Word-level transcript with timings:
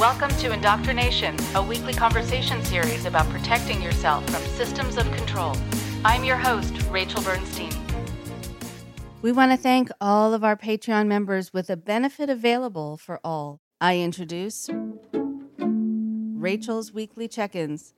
Welcome 0.00 0.30
to 0.38 0.50
Indoctrination, 0.50 1.36
a 1.54 1.62
weekly 1.62 1.92
conversation 1.92 2.64
series 2.64 3.04
about 3.04 3.28
protecting 3.28 3.82
yourself 3.82 4.24
from 4.30 4.42
systems 4.56 4.96
of 4.96 5.04
control. 5.12 5.54
I'm 6.06 6.24
your 6.24 6.38
host, 6.38 6.72
Rachel 6.88 7.20
Bernstein. 7.20 7.70
We 9.20 9.30
want 9.30 9.52
to 9.52 9.58
thank 9.58 9.90
all 10.00 10.32
of 10.32 10.42
our 10.42 10.56
Patreon 10.56 11.06
members 11.06 11.52
with 11.52 11.68
a 11.68 11.76
benefit 11.76 12.30
available 12.30 12.96
for 12.96 13.20
all. 13.22 13.60
I 13.78 13.98
introduce 13.98 14.70
Rachel's 15.12 16.94
Weekly 16.94 17.28
Check 17.28 17.54
ins. 17.54 17.92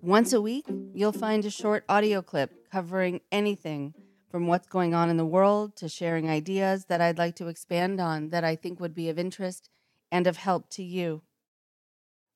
Once 0.00 0.32
a 0.32 0.40
week, 0.40 0.66
you'll 0.94 1.10
find 1.10 1.44
a 1.44 1.50
short 1.50 1.84
audio 1.88 2.22
clip 2.22 2.70
covering 2.70 3.22
anything 3.32 3.92
from 4.30 4.46
what's 4.46 4.66
going 4.66 4.94
on 4.94 5.08
in 5.08 5.16
the 5.16 5.24
world 5.24 5.76
to 5.76 5.88
sharing 5.88 6.28
ideas 6.28 6.86
that 6.86 7.00
I'd 7.00 7.18
like 7.18 7.36
to 7.36 7.48
expand 7.48 8.00
on 8.00 8.30
that 8.30 8.44
I 8.44 8.56
think 8.56 8.80
would 8.80 8.94
be 8.94 9.08
of 9.08 9.18
interest 9.18 9.68
and 10.10 10.26
of 10.26 10.36
help 10.36 10.68
to 10.70 10.82
you. 10.82 11.22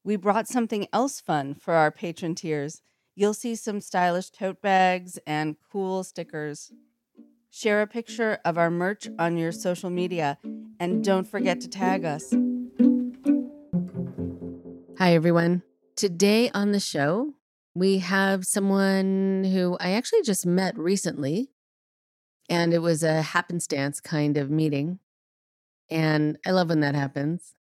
We 0.03 0.16
brought 0.16 0.49
something 0.49 0.87
else 0.93 1.21
fun 1.21 1.55
for 1.55 1.75
our 1.75 1.91
Patreon 1.91 2.37
tiers. 2.37 2.80
You'll 3.15 3.35
see 3.35 3.55
some 3.55 3.80
stylish 3.80 4.30
tote 4.30 4.63
bags 4.63 5.19
and 5.27 5.57
cool 5.71 6.05
stickers. 6.05 6.73
Share 7.51 7.83
a 7.83 7.87
picture 7.87 8.38
of 8.45 8.57
our 8.57 8.71
merch 8.71 9.09
on 9.19 9.37
your 9.37 9.52
social 9.52 9.91
media 9.91 10.38
and 10.79 11.05
don't 11.05 11.27
forget 11.27 11.61
to 11.61 11.69
tag 11.69 12.05
us. 12.05 12.33
Hi, 14.99 15.15
everyone. 15.15 15.63
Today 15.97 16.51
on 16.55 16.73
the 16.73 16.80
show, 16.80 17.35
we 17.75 17.99
have 17.99 18.45
someone 18.45 19.45
who 19.45 19.77
I 19.80 19.93
actually 19.93 20.23
just 20.23 20.47
met 20.47 20.79
recently, 20.79 21.51
and 22.51 22.75
it 22.75 22.81
was 22.81 23.03
a 23.05 23.23
happenstance 23.23 24.01
kind 24.01 24.37
of 24.37 24.51
meeting. 24.51 24.99
And 25.88 26.37
I 26.45 26.51
love 26.51 26.69
when 26.69 26.80
that 26.80 26.97
happens. 26.97 27.55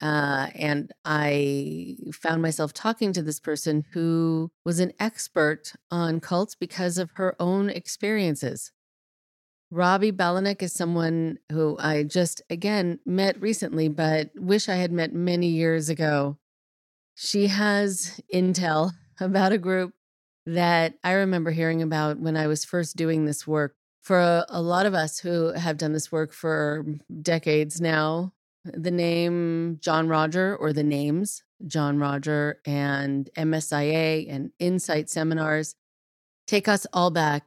Uh, 0.00 0.48
and 0.54 0.92
I 1.04 1.96
found 2.14 2.40
myself 2.40 2.72
talking 2.72 3.12
to 3.12 3.22
this 3.22 3.38
person 3.38 3.84
who 3.92 4.50
was 4.64 4.80
an 4.80 4.92
expert 4.98 5.74
on 5.90 6.20
cults 6.20 6.54
because 6.54 6.96
of 6.96 7.10
her 7.16 7.36
own 7.38 7.68
experiences. 7.68 8.72
Robbie 9.70 10.10
Balanek 10.10 10.62
is 10.62 10.72
someone 10.72 11.38
who 11.52 11.76
I 11.78 12.02
just, 12.02 12.40
again, 12.48 12.98
met 13.04 13.40
recently, 13.40 13.88
but 13.88 14.30
wish 14.34 14.68
I 14.70 14.76
had 14.76 14.90
met 14.90 15.12
many 15.12 15.48
years 15.48 15.90
ago. 15.90 16.38
She 17.14 17.48
has 17.48 18.20
intel 18.34 18.92
about 19.20 19.52
a 19.52 19.58
group 19.58 19.92
that 20.46 20.94
I 21.04 21.12
remember 21.12 21.50
hearing 21.50 21.82
about 21.82 22.18
when 22.18 22.38
I 22.38 22.46
was 22.46 22.64
first 22.64 22.96
doing 22.96 23.26
this 23.26 23.46
work. 23.46 23.76
For 24.02 24.18
a, 24.18 24.46
a 24.48 24.62
lot 24.62 24.86
of 24.86 24.94
us 24.94 25.18
who 25.18 25.52
have 25.52 25.76
done 25.76 25.92
this 25.92 26.10
work 26.10 26.32
for 26.32 26.84
decades 27.22 27.80
now, 27.80 28.32
the 28.64 28.90
name 28.90 29.78
John 29.80 30.08
Roger 30.08 30.56
or 30.56 30.72
the 30.72 30.82
names 30.82 31.42
John 31.66 31.98
Roger 31.98 32.60
and 32.64 33.28
MSIA 33.36 34.26
and 34.32 34.52
Insight 34.58 35.10
seminars 35.10 35.74
take 36.46 36.68
us 36.68 36.86
all 36.92 37.10
back 37.10 37.44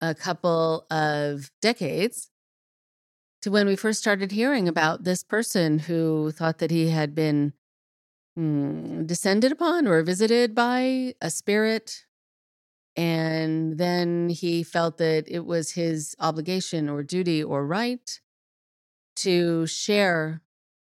a 0.00 0.14
couple 0.14 0.86
of 0.90 1.50
decades 1.62 2.30
to 3.42 3.50
when 3.50 3.66
we 3.66 3.76
first 3.76 3.98
started 4.00 4.32
hearing 4.32 4.68
about 4.68 5.04
this 5.04 5.22
person 5.22 5.78
who 5.78 6.30
thought 6.32 6.58
that 6.58 6.70
he 6.70 6.88
had 6.88 7.14
been 7.14 7.52
mm, 8.38 9.06
descended 9.06 9.52
upon 9.52 9.86
or 9.86 10.02
visited 10.02 10.54
by 10.54 11.14
a 11.20 11.30
spirit. 11.30 12.04
And 12.96 13.76
then 13.76 14.28
he 14.28 14.62
felt 14.62 14.98
that 14.98 15.24
it 15.26 15.44
was 15.44 15.72
his 15.72 16.14
obligation 16.20 16.88
or 16.88 17.02
duty 17.02 17.42
or 17.42 17.66
right 17.66 18.20
to 19.16 19.66
share 19.66 20.42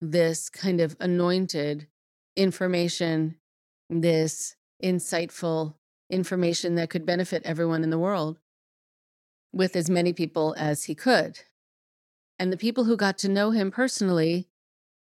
this 0.00 0.48
kind 0.48 0.80
of 0.80 0.96
anointed 1.00 1.86
information, 2.36 3.36
this 3.88 4.56
insightful 4.82 5.74
information 6.10 6.74
that 6.74 6.90
could 6.90 7.06
benefit 7.06 7.42
everyone 7.44 7.82
in 7.84 7.90
the 7.90 7.98
world 7.98 8.38
with 9.52 9.76
as 9.76 9.88
many 9.88 10.12
people 10.12 10.54
as 10.58 10.84
he 10.84 10.94
could. 10.94 11.40
And 12.38 12.52
the 12.52 12.56
people 12.56 12.84
who 12.84 12.96
got 12.96 13.16
to 13.18 13.28
know 13.28 13.52
him 13.52 13.70
personally 13.70 14.48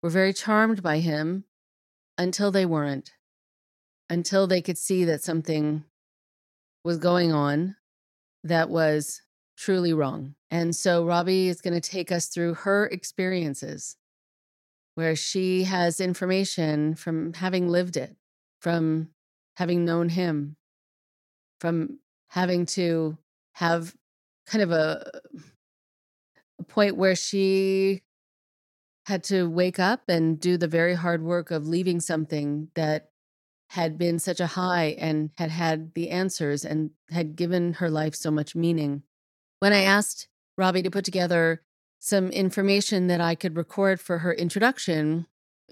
were 0.01 0.09
very 0.09 0.33
charmed 0.33 0.81
by 0.81 0.99
him 0.99 1.45
until 2.17 2.51
they 2.51 2.65
weren't, 2.65 3.11
until 4.09 4.47
they 4.47 4.61
could 4.61 4.77
see 4.77 5.05
that 5.05 5.23
something 5.23 5.85
was 6.83 6.97
going 6.97 7.31
on 7.31 7.75
that 8.43 8.69
was 8.69 9.21
truly 9.57 9.93
wrong. 9.93 10.35
And 10.49 10.75
so 10.75 11.05
Robbie 11.05 11.49
is 11.49 11.61
going 11.61 11.79
to 11.79 11.89
take 11.89 12.11
us 12.11 12.27
through 12.27 12.53
her 12.55 12.85
experiences 12.87 13.97
where 14.95 15.15
she 15.15 15.63
has 15.63 15.99
information 15.99 16.95
from 16.95 17.33
having 17.33 17.69
lived 17.69 17.97
it, 17.97 18.15
from 18.59 19.09
having 19.55 19.85
known 19.85 20.09
him, 20.09 20.55
from 21.59 21.99
having 22.29 22.65
to 22.65 23.17
have 23.53 23.93
kind 24.47 24.61
of 24.61 24.71
a, 24.71 25.21
a 26.59 26.63
point 26.63 26.97
where 26.97 27.15
she 27.15 28.01
had 29.05 29.23
to 29.23 29.49
wake 29.49 29.79
up 29.79 30.03
and 30.07 30.39
do 30.39 30.57
the 30.57 30.67
very 30.67 30.95
hard 30.95 31.23
work 31.23 31.51
of 31.51 31.67
leaving 31.67 31.99
something 31.99 32.69
that 32.75 33.08
had 33.69 33.97
been 33.97 34.17
such 34.17 34.39
a 34.39 34.47
high 34.47 34.95
and 34.97 35.29
had 35.37 35.51
had 35.51 35.93
the 35.93 36.09
answers 36.09 36.65
and 36.65 36.89
had 37.11 37.35
given 37.35 37.73
her 37.73 37.89
life 37.89 38.15
so 38.15 38.31
much 38.31 38.55
meaning. 38.55 39.03
When 39.59 39.73
I 39.73 39.81
asked 39.81 40.27
Robbie 40.57 40.81
to 40.81 40.91
put 40.91 41.05
together 41.05 41.61
some 41.99 42.29
information 42.29 43.07
that 43.07 43.21
I 43.21 43.35
could 43.35 43.55
record 43.55 43.99
for 43.99 44.19
her 44.19 44.33
introduction, 44.33 45.27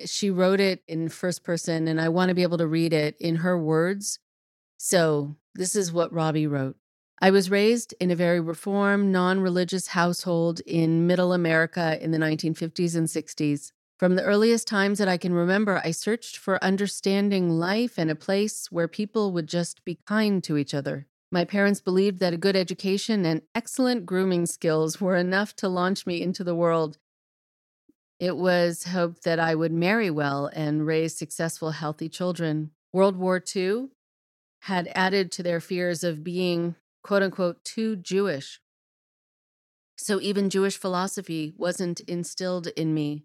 she 0.05 0.29
wrote 0.29 0.59
it 0.59 0.83
in 0.87 1.09
first 1.09 1.43
person, 1.43 1.87
and 1.87 1.99
I 1.99 2.09
want 2.09 2.29
to 2.29 2.35
be 2.35 2.43
able 2.43 2.59
to 2.59 2.67
read 2.67 2.93
it 2.93 3.15
in 3.19 3.37
her 3.37 3.57
words. 3.57 4.19
So, 4.77 5.35
this 5.55 5.75
is 5.75 5.91
what 5.91 6.13
Robbie 6.13 6.45
wrote. 6.45 6.75
I 7.19 7.31
was 7.31 7.49
raised 7.49 7.95
in 7.99 8.11
a 8.11 8.15
very 8.15 8.39
reformed, 8.39 9.11
non 9.11 9.39
religious 9.39 9.87
household 9.87 10.59
in 10.67 11.07
middle 11.07 11.33
America 11.33 11.97
in 11.99 12.11
the 12.11 12.19
1950s 12.19 12.95
and 12.95 13.07
60s. 13.07 13.71
From 13.97 14.15
the 14.15 14.23
earliest 14.23 14.67
times 14.67 14.99
that 14.99 15.07
I 15.07 15.17
can 15.17 15.33
remember, 15.33 15.81
I 15.83 15.89
searched 15.89 16.37
for 16.37 16.63
understanding 16.63 17.49
life 17.49 17.97
and 17.97 18.11
a 18.11 18.15
place 18.15 18.71
where 18.71 18.87
people 18.87 19.31
would 19.31 19.47
just 19.47 19.83
be 19.85 19.97
kind 20.05 20.43
to 20.43 20.55
each 20.55 20.75
other. 20.75 21.07
My 21.31 21.45
parents 21.45 21.81
believed 21.81 22.19
that 22.19 22.33
a 22.33 22.37
good 22.37 22.55
education 22.55 23.25
and 23.25 23.41
excellent 23.55 24.05
grooming 24.05 24.45
skills 24.45 25.01
were 25.01 25.15
enough 25.15 25.55
to 25.57 25.67
launch 25.67 26.05
me 26.05 26.21
into 26.21 26.43
the 26.43 26.55
world. 26.55 26.99
It 28.19 28.37
was 28.37 28.85
hoped 28.85 29.23
that 29.23 29.39
I 29.39 29.55
would 29.55 29.71
marry 29.71 30.11
well 30.11 30.45
and 30.53 30.85
raise 30.85 31.17
successful, 31.17 31.71
healthy 31.71 32.07
children. 32.07 32.71
World 32.93 33.17
War 33.17 33.43
II 33.55 33.87
had 34.61 34.91
added 34.93 35.31
to 35.33 35.43
their 35.43 35.59
fears 35.59 36.03
of 36.03 36.23
being 36.23 36.75
quote 37.03 37.23
unquote 37.23 37.63
too 37.63 37.95
Jewish. 37.95 38.61
So 39.97 40.21
even 40.21 40.51
Jewish 40.51 40.77
philosophy 40.77 41.53
wasn't 41.57 41.99
instilled 42.01 42.67
in 42.67 42.93
me. 42.93 43.23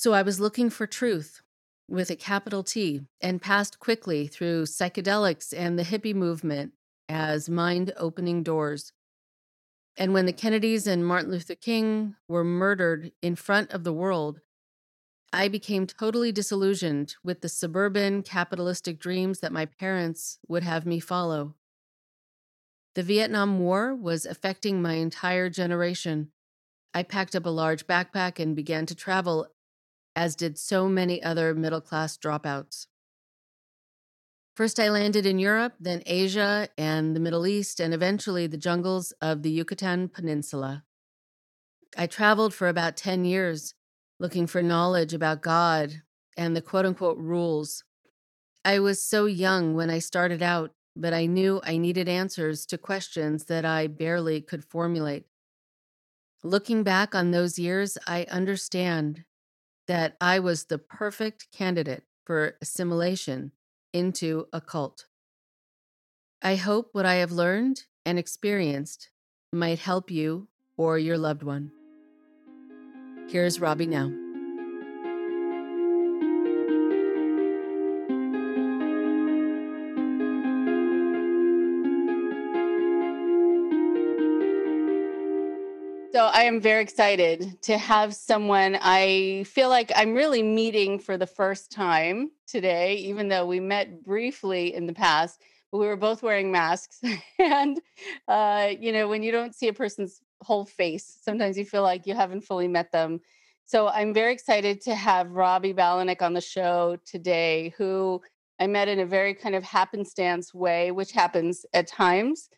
So 0.00 0.14
I 0.14 0.22
was 0.22 0.40
looking 0.40 0.70
for 0.70 0.86
truth 0.86 1.42
with 1.86 2.08
a 2.08 2.16
capital 2.16 2.62
T 2.62 3.02
and 3.20 3.42
passed 3.42 3.78
quickly 3.78 4.28
through 4.28 4.62
psychedelics 4.62 5.52
and 5.54 5.78
the 5.78 5.82
hippie 5.82 6.14
movement 6.14 6.72
as 7.06 7.50
mind 7.50 7.92
opening 7.98 8.42
doors. 8.42 8.94
And 9.98 10.14
when 10.14 10.24
the 10.24 10.32
Kennedys 10.32 10.86
and 10.86 11.06
Martin 11.06 11.30
Luther 11.30 11.54
King 11.54 12.16
were 12.28 12.44
murdered 12.44 13.12
in 13.20 13.36
front 13.36 13.72
of 13.72 13.84
the 13.84 13.92
world, 13.92 14.40
I 15.34 15.48
became 15.48 15.86
totally 15.86 16.32
disillusioned 16.32 17.16
with 17.22 17.42
the 17.42 17.50
suburban 17.50 18.22
capitalistic 18.22 19.00
dreams 19.00 19.40
that 19.40 19.52
my 19.52 19.66
parents 19.66 20.38
would 20.48 20.62
have 20.62 20.86
me 20.86 20.98
follow. 20.98 21.56
The 22.94 23.02
Vietnam 23.02 23.58
War 23.58 23.94
was 23.94 24.24
affecting 24.24 24.80
my 24.80 24.94
entire 24.94 25.50
generation. 25.50 26.32
I 26.94 27.02
packed 27.02 27.36
up 27.36 27.44
a 27.44 27.50
large 27.50 27.86
backpack 27.86 28.38
and 28.38 28.56
began 28.56 28.86
to 28.86 28.94
travel, 28.94 29.48
as 30.20 30.36
did 30.36 30.58
so 30.58 30.86
many 30.86 31.22
other 31.22 31.54
middle 31.54 31.80
class 31.80 32.18
dropouts. 32.18 32.88
First, 34.54 34.78
I 34.78 34.90
landed 34.90 35.24
in 35.24 35.38
Europe, 35.38 35.72
then 35.80 36.02
Asia 36.04 36.68
and 36.76 37.16
the 37.16 37.20
Middle 37.20 37.46
East, 37.46 37.80
and 37.80 37.94
eventually 37.94 38.46
the 38.46 38.58
jungles 38.58 39.14
of 39.22 39.42
the 39.42 39.50
Yucatan 39.50 40.10
Peninsula. 40.10 40.84
I 41.96 42.06
traveled 42.06 42.52
for 42.52 42.68
about 42.68 42.98
10 42.98 43.24
years 43.24 43.72
looking 44.18 44.46
for 44.46 44.62
knowledge 44.62 45.14
about 45.14 45.40
God 45.40 46.02
and 46.36 46.54
the 46.54 46.60
quote 46.60 46.84
unquote 46.84 47.16
rules. 47.16 47.84
I 48.62 48.78
was 48.78 49.02
so 49.02 49.24
young 49.24 49.74
when 49.74 49.88
I 49.88 50.00
started 50.00 50.42
out 50.42 50.72
but 50.96 51.14
I 51.14 51.24
knew 51.24 51.60
I 51.64 51.78
needed 51.78 52.08
answers 52.08 52.66
to 52.66 52.76
questions 52.76 53.44
that 53.44 53.64
I 53.64 53.86
barely 53.86 54.42
could 54.42 54.64
formulate. 54.64 55.24
Looking 56.42 56.82
back 56.82 57.14
on 57.14 57.30
those 57.30 57.60
years, 57.60 57.96
I 58.06 58.26
understand 58.30 59.24
that 59.90 60.16
I 60.20 60.38
was 60.38 60.66
the 60.66 60.78
perfect 60.78 61.48
candidate 61.50 62.04
for 62.24 62.54
assimilation 62.62 63.50
into 63.92 64.46
a 64.52 64.60
cult. 64.60 65.06
I 66.40 66.54
hope 66.54 66.90
what 66.92 67.04
I 67.04 67.14
have 67.14 67.32
learned 67.32 67.86
and 68.06 68.16
experienced 68.16 69.10
might 69.52 69.80
help 69.80 70.08
you 70.08 70.46
or 70.76 70.96
your 70.96 71.18
loved 71.18 71.42
one. 71.42 71.72
Here's 73.26 73.58
Robbie 73.58 73.88
now. 73.88 74.12
I 86.40 86.44
am 86.44 86.58
very 86.58 86.82
excited 86.82 87.60
to 87.64 87.76
have 87.76 88.14
someone 88.14 88.78
I 88.80 89.44
feel 89.46 89.68
like 89.68 89.92
I'm 89.94 90.14
really 90.14 90.42
meeting 90.42 90.98
for 90.98 91.18
the 91.18 91.26
first 91.26 91.70
time 91.70 92.30
today, 92.46 92.94
even 92.94 93.28
though 93.28 93.44
we 93.44 93.60
met 93.60 94.02
briefly 94.02 94.72
in 94.74 94.86
the 94.86 94.94
past, 94.94 95.42
but 95.70 95.76
we 95.76 95.86
were 95.86 95.98
both 95.98 96.22
wearing 96.22 96.50
masks. 96.50 97.02
and, 97.38 97.78
uh, 98.26 98.70
you 98.80 98.90
know, 98.90 99.06
when 99.06 99.22
you 99.22 99.32
don't 99.32 99.54
see 99.54 99.68
a 99.68 99.74
person's 99.74 100.22
whole 100.40 100.64
face, 100.64 101.18
sometimes 101.20 101.58
you 101.58 101.66
feel 101.66 101.82
like 101.82 102.06
you 102.06 102.14
haven't 102.14 102.40
fully 102.40 102.68
met 102.68 102.90
them. 102.90 103.20
So 103.66 103.88
I'm 103.88 104.14
very 104.14 104.32
excited 104.32 104.80
to 104.84 104.94
have 104.94 105.32
Robbie 105.32 105.74
Balanik 105.74 106.22
on 106.22 106.32
the 106.32 106.40
show 106.40 106.96
today, 107.04 107.74
who 107.76 108.18
I 108.58 108.66
met 108.66 108.88
in 108.88 109.00
a 109.00 109.04
very 109.06 109.34
kind 109.34 109.54
of 109.54 109.62
happenstance 109.62 110.54
way, 110.54 110.90
which 110.90 111.12
happens 111.12 111.66
at 111.74 111.86
times. 111.86 112.48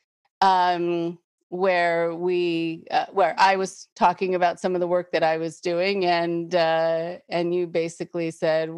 Um, 0.41 1.19
where 1.53 2.15
we 2.15 2.83
uh, 2.91 3.05
where 3.13 3.35
I 3.37 3.57
was 3.57 3.87
talking 3.95 4.35
about 4.35 4.59
some 4.59 4.75
of 4.75 4.81
the 4.81 4.87
work 4.87 5.13
that 5.13 5.23
I 5.23 5.37
was 5.37 5.61
doing 5.61 6.07
and 6.07 6.55
uh, 6.55 7.19
and 7.29 7.55
you 7.55 7.67
basically 7.67 8.31
said 8.31 8.71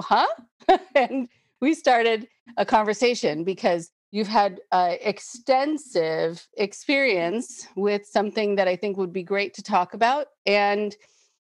huh? 0.00 0.26
And 0.96 1.28
we 1.60 1.72
started 1.72 2.26
a 2.56 2.66
conversation 2.66 3.44
because 3.44 3.92
you've 4.10 4.26
had 4.26 4.60
uh, 4.72 4.96
extensive 5.00 6.44
experience 6.56 7.68
with 7.76 8.04
something 8.04 8.56
that 8.56 8.66
I 8.66 8.74
think 8.74 8.96
would 8.96 9.12
be 9.12 9.22
great 9.22 9.54
to 9.54 9.62
talk 9.62 9.94
about. 9.94 10.26
And 10.46 10.96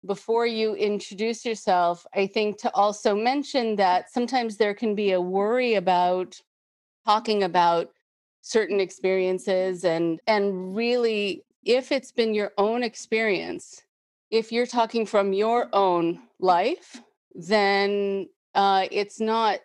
before 0.06 0.46
you 0.46 0.76
introduce 0.76 1.44
yourself 1.44 2.06
I 2.16 2.26
think 2.26 2.58
to 2.60 2.74
also 2.74 3.14
mention 3.14 3.76
that 3.76 4.14
sometimes 4.14 4.56
there 4.56 4.74
can 4.74 4.96
be 4.96 5.12
a 5.12 5.20
worry 5.20 5.74
about 5.74 6.40
talking 7.06 7.44
about 7.44 7.92
certain 8.48 8.80
experiences 8.80 9.84
and 9.84 10.20
and 10.28 10.76
really 10.76 11.44
if 11.64 11.92
it's 11.92 12.12
been 12.12 12.34
your 12.34 12.52
own 12.58 12.82
experience 12.84 13.84
if 14.32 14.52
you're 14.52 14.66
talking 14.66 15.06
from 15.06 15.34
your 15.34 15.70
own 15.74 16.20
life 16.40 17.02
then 17.36 18.28
uh, 18.56 18.88
it's 18.92 19.20
not 19.20 19.60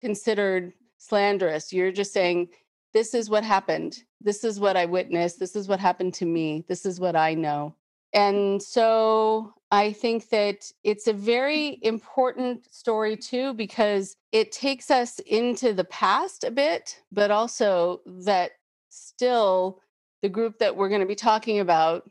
considered 0.00 0.72
slanderous. 0.98 1.72
You're 1.72 1.92
just 1.92 2.12
saying 2.12 2.48
this 2.92 3.14
is 3.14 3.30
what 3.30 3.44
happened. 3.44 4.02
This 4.20 4.44
is 4.44 4.58
what 4.58 4.76
i 4.76 4.84
witnessed. 4.84 5.38
This 5.38 5.54
is 5.54 5.68
what 5.68 5.78
happened 5.78 6.14
to 6.14 6.26
me. 6.26 6.64
This 6.68 6.84
is 6.84 6.98
what 6.98 7.16
i 7.16 7.34
know 7.34 7.74
and 8.16 8.62
so 8.62 9.52
I 9.70 9.92
think 9.92 10.30
that 10.30 10.70
it's 10.84 11.06
a 11.06 11.12
mm. 11.12 11.18
very 11.18 11.78
important 11.82 12.72
story 12.72 13.16
too, 13.16 13.52
because 13.54 14.16
it 14.32 14.52
takes 14.52 14.90
us 14.90 15.18
into 15.20 15.72
the 15.72 15.84
past 15.84 16.44
a 16.44 16.50
bit, 16.50 17.00
but 17.12 17.30
also 17.30 18.00
that 18.06 18.52
still 18.88 19.80
the 20.22 20.28
group 20.28 20.58
that 20.58 20.74
we're 20.74 20.88
going 20.88 21.00
to 21.00 21.06
be 21.06 21.14
talking 21.14 21.60
about 21.60 22.10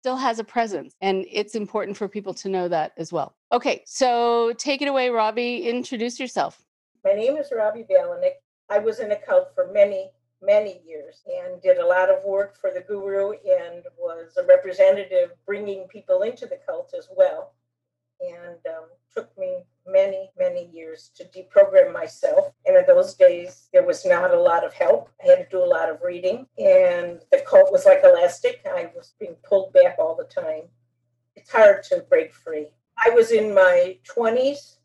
still 0.00 0.16
has 0.16 0.38
a 0.38 0.44
presence. 0.44 0.94
And 1.00 1.24
it's 1.30 1.54
important 1.54 1.96
for 1.96 2.08
people 2.08 2.34
to 2.34 2.48
know 2.48 2.68
that 2.68 2.92
as 2.96 3.12
well. 3.12 3.36
Okay, 3.52 3.82
so 3.86 4.52
take 4.58 4.82
it 4.82 4.88
away, 4.88 5.10
Robbie. 5.10 5.68
Introduce 5.68 6.18
yourself. 6.18 6.64
My 7.04 7.12
name 7.12 7.36
is 7.36 7.52
Robbie 7.56 7.86
Balanik. 7.88 8.32
I 8.68 8.80
was 8.80 8.98
in 8.98 9.12
a 9.12 9.16
cult 9.16 9.54
for 9.54 9.70
many, 9.72 10.10
many 10.46 10.80
years 10.86 11.22
and 11.26 11.60
did 11.60 11.78
a 11.78 11.86
lot 11.86 12.08
of 12.08 12.24
work 12.24 12.56
for 12.58 12.70
the 12.70 12.80
guru 12.80 13.32
and 13.32 13.82
was 13.98 14.36
a 14.38 14.46
representative 14.46 15.32
bringing 15.44 15.88
people 15.88 16.22
into 16.22 16.46
the 16.46 16.58
cult 16.66 16.94
as 16.96 17.08
well. 17.14 17.52
And 18.20 18.58
um, 18.66 18.86
took 19.12 19.36
me 19.36 19.64
many, 19.86 20.30
many 20.38 20.70
years 20.72 21.10
to 21.16 21.24
deprogram 21.24 21.92
myself. 21.92 22.52
And 22.64 22.76
in 22.76 22.84
those 22.86 23.14
days, 23.14 23.68
there 23.72 23.84
was 23.84 24.06
not 24.06 24.32
a 24.32 24.40
lot 24.40 24.64
of 24.64 24.72
help. 24.72 25.10
I 25.22 25.28
had 25.28 25.38
to 25.38 25.46
do 25.50 25.62
a 25.62 25.66
lot 25.66 25.90
of 25.90 26.00
reading, 26.02 26.46
and 26.56 27.20
the 27.30 27.42
cult 27.46 27.70
was 27.70 27.84
like 27.84 28.00
elastic. 28.04 28.60
I 28.66 28.90
was 28.94 29.12
being 29.20 29.36
pulled 29.46 29.74
back 29.74 29.96
all 29.98 30.16
the 30.16 30.24
time. 30.24 30.62
It's 31.34 31.52
hard 31.52 31.82
to 31.84 32.06
break 32.08 32.34
free. 32.34 32.68
I 33.04 33.10
was 33.10 33.32
in 33.32 33.54
my 33.54 33.98
20s 34.16 34.76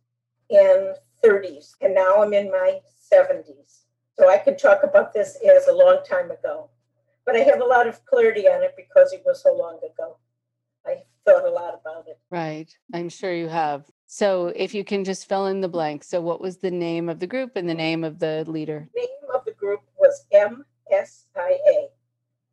and 0.49 0.95
30s, 1.23 1.75
and 1.79 1.95
now 1.95 2.21
I'm 2.21 2.33
in 2.33 2.51
my 2.51 2.79
70s 3.13 3.80
so 4.17 4.29
I 4.29 4.37
can 4.37 4.57
talk 4.57 4.83
about 4.83 5.13
this 5.13 5.37
as 5.37 5.67
a 5.67 5.73
long 5.73 5.99
time 6.07 6.31
ago. 6.31 6.69
But 7.25 7.35
I 7.35 7.39
have 7.39 7.61
a 7.61 7.65
lot 7.65 7.87
of 7.87 8.03
clarity 8.05 8.47
on 8.47 8.63
it 8.63 8.73
because 8.75 9.13
it 9.13 9.23
was 9.25 9.43
so 9.43 9.55
long 9.55 9.77
ago. 9.77 10.17
I 10.85 11.03
thought 11.25 11.45
a 11.45 11.49
lot 11.49 11.79
about 11.79 12.07
it. 12.07 12.19
Right. 12.29 12.75
I'm 12.93 13.09
sure 13.09 13.33
you 13.33 13.47
have. 13.47 13.85
So 14.07 14.47
if 14.55 14.73
you 14.73 14.83
can 14.83 15.03
just 15.03 15.29
fill 15.29 15.45
in 15.47 15.61
the 15.61 15.67
blank. 15.67 16.03
So 16.03 16.19
what 16.19 16.41
was 16.41 16.57
the 16.57 16.71
name 16.71 17.09
of 17.09 17.19
the 17.19 17.27
group 17.27 17.51
and 17.55 17.69
the 17.69 17.73
name 17.73 18.03
of 18.03 18.19
the 18.19 18.43
leader? 18.47 18.89
The 18.93 19.01
name 19.01 19.31
of 19.33 19.45
the 19.45 19.53
group 19.53 19.81
was 19.97 20.25
MSIA, 20.33 21.87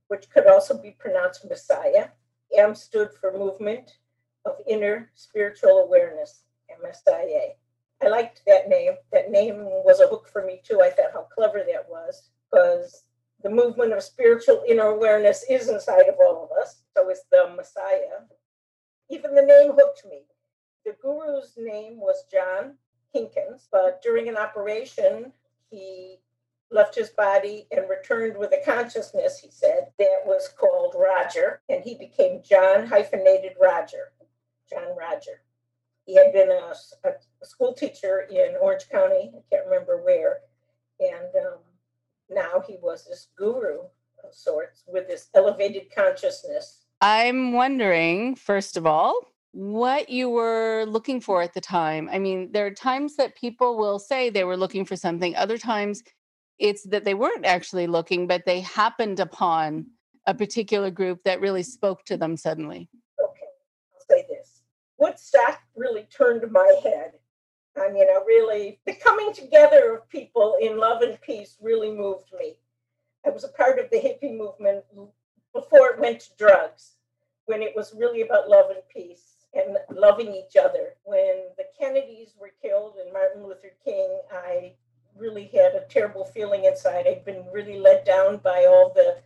which 0.09 0.29
could 0.31 0.47
also 0.47 0.81
be 0.81 0.93
pronounced 0.99 1.47
Messiah. 1.49 2.09
M 2.57 2.75
stood 2.75 3.09
for 3.21 3.33
Movement 3.37 3.99
of 4.45 4.57
Inner 4.69 5.11
Spiritual 5.15 5.79
Awareness, 5.79 6.43
MSIA. 6.83 7.55
I 8.03 8.09
liked 8.09 8.43
that 8.47 8.69
name. 8.69 8.93
That 9.13 9.31
name 9.31 9.65
was 9.65 10.01
a 10.01 10.07
hook 10.07 10.29
for 10.33 10.45
me 10.45 10.61
too. 10.65 10.81
I 10.83 10.91
thought 10.91 11.13
how 11.13 11.27
clever 11.35 11.65
that 11.67 11.89
was 11.89 12.31
because 12.51 13.05
the 13.43 13.51
movement 13.51 13.93
of 13.93 14.03
spiritual 14.03 14.65
inner 14.69 14.89
awareness 14.89 15.45
is 15.49 15.69
inside 15.69 16.09
of 16.09 16.17
all 16.21 16.45
of 16.45 16.63
us. 16.63 16.83
So 16.97 17.11
is 17.11 17.23
the 17.31 17.53
Messiah. 17.57 18.27
Even 19.11 19.35
the 19.35 19.43
name 19.43 19.73
hooked 19.73 20.05
me. 20.09 20.23
The 20.85 20.95
guru's 21.03 21.55
name 21.57 21.99
was 21.99 22.25
John 22.31 22.75
Hinkins, 23.13 23.69
but 23.71 24.01
during 24.03 24.29
an 24.29 24.37
operation, 24.37 25.33
he 25.71 26.19
left 26.71 26.95
his 26.95 27.11
body 27.11 27.67
and 27.71 27.89
returned 27.89 28.37
with 28.37 28.53
a 28.53 28.63
consciousness, 28.65 29.39
he 29.39 29.51
said, 29.51 29.89
that 29.99 30.23
was 30.25 30.49
called 30.59 30.95
Roger, 30.99 31.63
and 31.69 31.83
he 31.83 31.95
became 31.95 32.43
John 32.43 32.87
hyphenated 32.87 33.53
Roger. 33.61 34.13
John 34.69 34.95
Roger. 34.97 35.43
He 36.09 36.15
had 36.15 36.33
been 36.33 36.51
a, 36.51 36.73
a, 37.05 37.45
school 37.45 37.75
teacher 37.75 38.27
in 38.31 38.57
Orange 38.63 38.89
County, 38.91 39.31
I 39.37 39.41
can't 39.55 39.67
remember 39.67 40.03
where, 40.03 40.39
and 41.01 41.47
um, 41.47 41.59
now 42.31 42.63
he 42.67 42.79
was 42.81 43.05
this 43.05 43.29
guru 43.37 43.81
of 44.25 44.33
sorts 44.33 44.85
with 44.87 45.07
this 45.07 45.29
elevated 45.35 45.95
consciousness. 45.95 46.87
I'm 47.03 47.53
wondering, 47.53 48.37
first 48.37 48.79
of 48.79 48.87
all, 48.87 49.21
what 49.53 50.09
you 50.09 50.31
were 50.31 50.87
looking 50.89 51.21
for 51.21 51.43
at 51.43 51.53
the 51.53 51.61
time. 51.61 52.09
I 52.11 52.19
mean, 52.19 52.53
there 52.53 52.65
are 52.65 52.71
times 52.71 53.17
that 53.17 53.37
people 53.37 53.77
will 53.77 53.99
say 53.99 54.31
they 54.31 54.45
were 54.45 54.57
looking 54.57 54.87
for 54.87 54.97
something, 54.97 55.37
other 55.37 55.59
times 55.59 56.03
it's 56.59 56.85
that 56.85 57.05
they 57.05 57.13
weren't 57.13 57.45
actually 57.45 57.87
looking, 57.87 58.27
but 58.27 58.47
they 58.47 58.61
happened 58.61 59.21
upon 59.21 59.89
a 60.27 60.33
particular 60.33 60.91
group 60.91 61.23
that 61.25 61.43
really 61.43 61.63
spoke 61.63 62.03
to 62.07 62.17
them 62.17 62.35
suddenly. 62.35 62.89
Okay, 63.23 63.47
I'll 63.93 64.17
say 64.17 64.25
this 64.27 64.59
Woodstock 64.99 65.61
really 65.77 66.07
turned 66.15 66.51
my 66.51 66.81
head. 66.83 67.13
I 67.77 67.91
mean, 67.91 68.07
I 68.09 68.21
really, 68.27 68.81
the 68.87 68.95
coming 68.95 69.33
together 69.33 69.95
of 69.95 70.09
people 70.09 70.57
in 70.61 70.79
love 70.79 71.03
and 71.03 71.21
peace 71.21 71.57
really 71.61 71.93
moved 71.93 72.33
me. 72.39 72.57
I 73.25 73.31
was 73.31 73.45
a 73.45 73.49
part 73.49 73.79
of 73.79 73.91
the 73.91 73.99
hippie 73.99 74.37
movement 74.37 74.85
before 75.53 75.91
it 75.91 76.01
went 76.01 76.21
to 76.21 76.37
drugs, 76.37 76.97
when 77.47 77.63
it 77.63 77.75
was 77.75 77.95
really 77.97 78.23
about 78.23 78.49
love 78.49 78.71
and 78.71 78.83
peace 78.93 79.47
and 79.55 79.79
loving 79.91 80.35
each 80.35 80.57
other. 80.57 80.95
When 81.05 81.45
the 81.57 81.65
Kennedys 81.79 82.35
were 82.41 82.53
killed 82.61 82.95
and 83.03 83.13
Martin 83.13 83.45
Luther 83.45 83.73
King, 83.85 84.21
I 84.33 84.75
really 85.17 85.47
had 85.47 85.75
a 85.75 85.87
terrible 85.89 86.25
feeling 86.25 86.65
inside. 86.65 87.07
I'd 87.07 87.25
been 87.25 87.45
really 87.53 87.79
let 87.79 88.05
down 88.05 88.39
by 88.39 88.67
all 88.67 88.93
the 88.95 89.19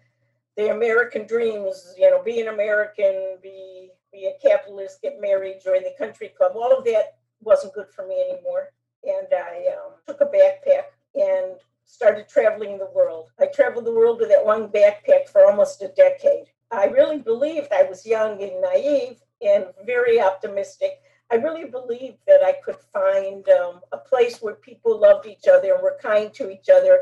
the 0.56 0.70
American 0.70 1.26
dreams, 1.26 1.94
you 1.98 2.10
know, 2.10 2.22
be 2.22 2.40
an 2.40 2.48
American, 2.48 3.38
be 3.42 3.90
be 4.12 4.26
a 4.26 4.48
capitalist, 4.48 5.02
get 5.02 5.20
married, 5.20 5.60
join 5.64 5.82
the 5.82 5.94
country 5.98 6.32
club. 6.36 6.52
All 6.54 6.76
of 6.76 6.84
that 6.84 7.16
wasn't 7.40 7.74
good 7.74 7.88
for 7.88 8.06
me 8.06 8.22
anymore. 8.30 8.72
And 9.04 9.26
I 9.32 9.74
um, 9.74 9.94
took 10.06 10.20
a 10.20 10.26
backpack 10.26 10.84
and 11.14 11.56
started 11.84 12.28
traveling 12.28 12.78
the 12.78 12.90
world. 12.94 13.30
I 13.40 13.46
traveled 13.46 13.86
the 13.86 13.94
world 13.94 14.20
with 14.20 14.28
that 14.28 14.44
one 14.44 14.68
backpack 14.68 15.28
for 15.30 15.44
almost 15.44 15.82
a 15.82 15.88
decade. 15.88 16.46
I 16.70 16.86
really 16.86 17.18
believed 17.18 17.72
I 17.72 17.82
was 17.82 18.06
young 18.06 18.42
and 18.42 18.62
naive 18.62 19.18
and 19.42 19.66
very 19.84 20.20
optimistic. 20.20 21.00
I 21.30 21.36
really 21.36 21.68
believed 21.68 22.18
that 22.26 22.42
I 22.44 22.54
could 22.64 22.76
find 22.92 23.46
um, 23.48 23.80
a 23.92 23.98
place 23.98 24.40
where 24.40 24.54
people 24.54 25.00
loved 25.00 25.26
each 25.26 25.48
other 25.52 25.74
and 25.74 25.82
were 25.82 25.98
kind 26.00 26.32
to 26.34 26.50
each 26.50 26.68
other 26.72 27.00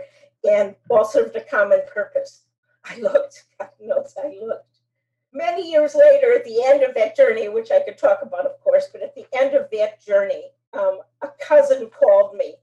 and 0.48 0.74
all 0.88 1.04
served 1.04 1.36
a 1.36 1.44
common 1.44 1.80
purpose. 1.92 2.42
I 2.84 2.98
looked, 2.98 3.44
God 3.58 3.70
knows 3.80 4.14
I 4.18 4.34
looked 4.40 4.79
many 5.32 5.70
years 5.70 5.94
later, 5.94 6.32
at 6.32 6.44
the 6.44 6.62
end 6.64 6.82
of 6.82 6.94
that 6.94 7.16
journey, 7.16 7.48
which 7.48 7.70
I 7.70 7.80
could 7.80 7.98
talk 7.98 8.20
about, 8.22 8.46
of 8.46 8.60
course, 8.60 8.88
but 8.92 9.02
at 9.02 9.14
the 9.14 9.26
end 9.32 9.54
of 9.54 9.68
that 9.72 10.04
journey, 10.04 10.50
um, 10.72 11.00
a 11.22 11.28
cousin 11.40 11.90
called 11.90 12.36
me. 12.36 12.54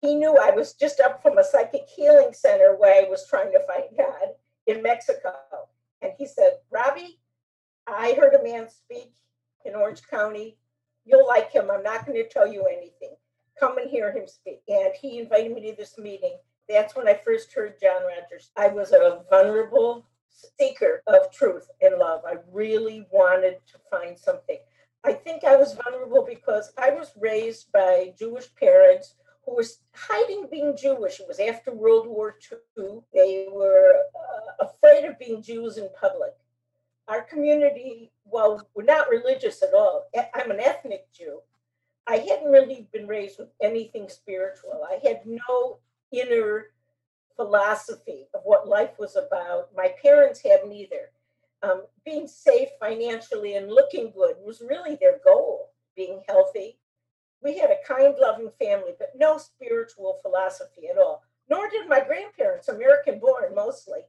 He 0.00 0.14
knew 0.14 0.36
I 0.36 0.50
was 0.50 0.74
just 0.74 1.00
up 1.00 1.22
from 1.22 1.38
a 1.38 1.44
psychic 1.44 1.88
healing 1.88 2.32
center 2.32 2.76
where 2.76 3.04
I 3.04 3.08
was 3.08 3.26
trying 3.28 3.50
to 3.52 3.66
find 3.66 3.84
God 3.96 4.34
in 4.66 4.82
Mexico. 4.82 5.32
And 6.02 6.12
he 6.16 6.26
said, 6.26 6.52
Robbie, 6.70 7.18
I 7.86 8.14
heard 8.18 8.34
a 8.34 8.44
man 8.44 8.68
speak 8.68 9.12
in 9.64 9.74
Orange 9.74 10.02
County. 10.08 10.56
You'll 11.04 11.26
like 11.26 11.50
him. 11.50 11.70
I'm 11.70 11.82
not 11.82 12.06
going 12.06 12.22
to 12.22 12.28
tell 12.28 12.46
you 12.46 12.66
anything. 12.66 13.16
Come 13.58 13.78
and 13.78 13.90
hear 13.90 14.12
him 14.12 14.28
speak. 14.28 14.60
And 14.68 14.92
he 15.00 15.18
invited 15.18 15.52
me 15.52 15.70
to 15.70 15.76
this 15.76 15.98
meeting. 15.98 16.36
That's 16.68 16.94
when 16.94 17.08
I 17.08 17.18
first 17.24 17.52
heard 17.52 17.80
John 17.80 18.02
Rogers. 18.02 18.50
I 18.56 18.68
was 18.68 18.92
a 18.92 19.22
vulnerable 19.30 20.06
seeker 20.30 21.02
of 21.06 21.32
truth 21.32 21.68
and 21.80 21.98
love. 21.98 22.22
I 22.26 22.36
really 22.52 23.06
wanted 23.10 23.56
to 23.72 23.78
find 23.90 24.18
something. 24.18 24.58
I 25.04 25.12
think 25.12 25.44
I 25.44 25.56
was 25.56 25.74
vulnerable 25.74 26.26
because 26.28 26.72
I 26.76 26.90
was 26.90 27.12
raised 27.18 27.70
by 27.72 28.12
Jewish 28.18 28.52
parents 28.54 29.14
who 29.44 29.54
were 29.54 29.64
hiding 29.94 30.48
being 30.50 30.76
Jewish. 30.76 31.20
It 31.20 31.28
was 31.28 31.40
after 31.40 31.72
World 31.72 32.06
War 32.06 32.36
II. 32.76 33.00
They 33.14 33.46
were 33.50 34.02
uh, 34.14 34.66
afraid 34.66 35.04
of 35.04 35.18
being 35.18 35.42
Jews 35.42 35.78
in 35.78 35.88
public. 35.98 36.34
Our 37.06 37.22
community, 37.22 38.12
well, 38.24 38.68
we're 38.74 38.84
not 38.84 39.08
religious 39.08 39.62
at 39.62 39.72
all. 39.72 40.08
I'm 40.34 40.50
an 40.50 40.60
ethnic 40.60 41.06
Jew. 41.12 41.40
I 42.06 42.16
hadn't 42.16 42.50
really 42.50 42.88
been 42.92 43.06
raised 43.06 43.38
with 43.38 43.48
anything 43.62 44.08
spiritual. 44.08 44.82
I 44.88 44.98
had 45.06 45.20
no 45.24 45.78
inner 46.12 46.66
philosophy 47.38 48.26
of 48.34 48.40
what 48.44 48.68
life 48.68 48.98
was 48.98 49.16
about. 49.16 49.68
My 49.74 49.94
parents 50.02 50.42
had 50.42 50.60
neither. 50.66 51.12
Um, 51.62 51.84
being 52.04 52.28
safe 52.28 52.68
financially 52.80 53.54
and 53.54 53.68
looking 53.70 54.12
good 54.12 54.36
was 54.44 54.62
really 54.68 54.96
their 55.00 55.20
goal, 55.24 55.70
being 55.96 56.22
healthy 56.28 56.78
we 57.42 57.58
had 57.58 57.70
a 57.70 57.86
kind, 57.86 58.14
loving 58.20 58.50
family, 58.58 58.92
but 58.98 59.12
no 59.16 59.38
spiritual 59.38 60.18
philosophy 60.22 60.88
at 60.90 60.98
all. 60.98 61.22
Nor 61.48 61.68
did 61.70 61.88
my 61.88 62.00
grandparents, 62.00 62.68
American 62.68 63.20
born 63.20 63.54
mostly. 63.54 64.00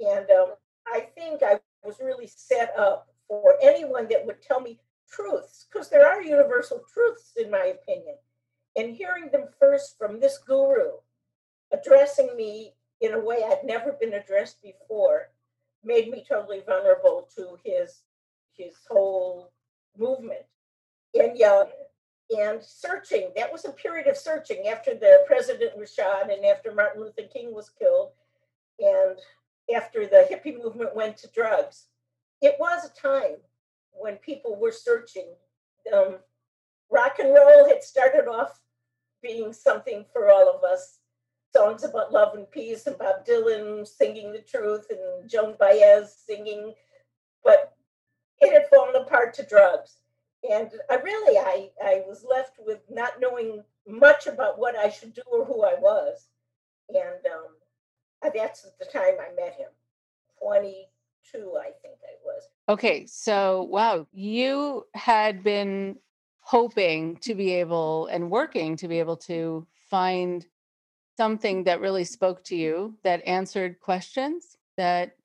And 0.00 0.30
um, 0.30 0.54
I 0.86 1.08
think 1.14 1.42
I 1.42 1.60
was 1.84 2.00
really 2.00 2.26
set 2.26 2.72
up 2.78 3.08
for 3.28 3.56
anyone 3.62 4.06
that 4.10 4.24
would 4.24 4.42
tell 4.42 4.60
me 4.60 4.80
truths, 5.10 5.66
because 5.70 5.90
there 5.90 6.06
are 6.06 6.22
universal 6.22 6.82
truths, 6.92 7.32
in 7.36 7.50
my 7.50 7.74
opinion. 7.74 8.16
And 8.76 8.94
hearing 8.94 9.28
them 9.30 9.48
first 9.60 9.98
from 9.98 10.20
this 10.20 10.38
guru, 10.38 10.92
addressing 11.72 12.36
me 12.36 12.74
in 13.00 13.12
a 13.12 13.18
way 13.18 13.42
I'd 13.44 13.64
never 13.64 13.92
been 13.92 14.14
addressed 14.14 14.62
before, 14.62 15.28
made 15.84 16.10
me 16.10 16.24
totally 16.28 16.62
vulnerable 16.66 17.28
to 17.36 17.58
his 17.64 18.02
his 18.52 18.74
whole 18.88 19.50
movement. 19.98 20.42
And 21.14 21.36
yeah, 21.36 21.64
and 22.30 22.62
searching. 22.62 23.30
That 23.36 23.52
was 23.52 23.64
a 23.64 23.72
period 23.72 24.06
of 24.06 24.16
searching 24.16 24.68
after 24.68 24.94
the 24.94 25.24
president 25.26 25.76
was 25.76 25.92
shot 25.92 26.30
and 26.32 26.44
after 26.44 26.74
Martin 26.74 27.02
Luther 27.02 27.28
King 27.32 27.54
was 27.54 27.70
killed 27.70 28.10
and 28.78 29.18
after 29.74 30.06
the 30.06 30.26
hippie 30.30 30.56
movement 30.56 30.94
went 30.94 31.16
to 31.18 31.28
drugs. 31.28 31.86
It 32.40 32.56
was 32.58 32.84
a 32.84 33.00
time 33.00 33.36
when 33.92 34.16
people 34.16 34.58
were 34.58 34.72
searching. 34.72 35.28
Um, 35.92 36.16
rock 36.90 37.16
and 37.18 37.34
roll 37.34 37.68
had 37.68 37.82
started 37.82 38.28
off 38.28 38.60
being 39.22 39.52
something 39.52 40.04
for 40.12 40.30
all 40.30 40.48
of 40.48 40.64
us. 40.64 40.98
Songs 41.54 41.84
about 41.84 42.12
love 42.12 42.34
and 42.34 42.50
peace, 42.50 42.86
and 42.86 42.96
Bob 42.98 43.26
Dylan 43.26 43.86
singing 43.86 44.32
the 44.32 44.40
truth, 44.40 44.86
and 44.90 45.28
Joan 45.28 45.54
Baez 45.58 46.16
singing, 46.26 46.72
but 47.44 47.74
it 48.40 48.52
had 48.52 48.68
fallen 48.68 48.96
apart 48.96 49.34
to 49.34 49.46
drugs. 49.46 49.96
And 50.50 50.70
I 50.90 50.96
really 50.96 51.38
I 51.38 51.70
I 51.84 52.02
was 52.08 52.24
left 52.28 52.58
with 52.58 52.80
not 52.90 53.20
knowing 53.20 53.62
much 53.86 54.26
about 54.26 54.58
what 54.58 54.76
I 54.76 54.88
should 54.88 55.14
do 55.14 55.22
or 55.30 55.44
who 55.44 55.62
I 55.64 55.74
was, 55.78 56.28
and 56.88 57.26
um, 57.32 58.32
that's 58.34 58.62
the 58.78 58.86
time 58.86 59.14
I 59.20 59.34
met 59.34 59.54
him, 59.54 59.68
twenty 60.40 60.88
two 61.30 61.56
I 61.60 61.70
think 61.82 61.98
I 62.02 62.16
was. 62.24 62.48
Okay, 62.68 63.06
so 63.06 63.64
wow, 63.64 64.06
you 64.12 64.84
had 64.94 65.44
been 65.44 65.98
hoping 66.40 67.16
to 67.18 67.34
be 67.34 67.52
able 67.52 68.06
and 68.06 68.30
working 68.30 68.76
to 68.76 68.88
be 68.88 68.98
able 68.98 69.16
to 69.16 69.66
find 69.88 70.46
something 71.16 71.64
that 71.64 71.80
really 71.80 72.04
spoke 72.04 72.42
to 72.44 72.56
you 72.56 72.94
that 73.04 73.26
answered 73.26 73.80
questions 73.80 74.56
that 74.76 75.16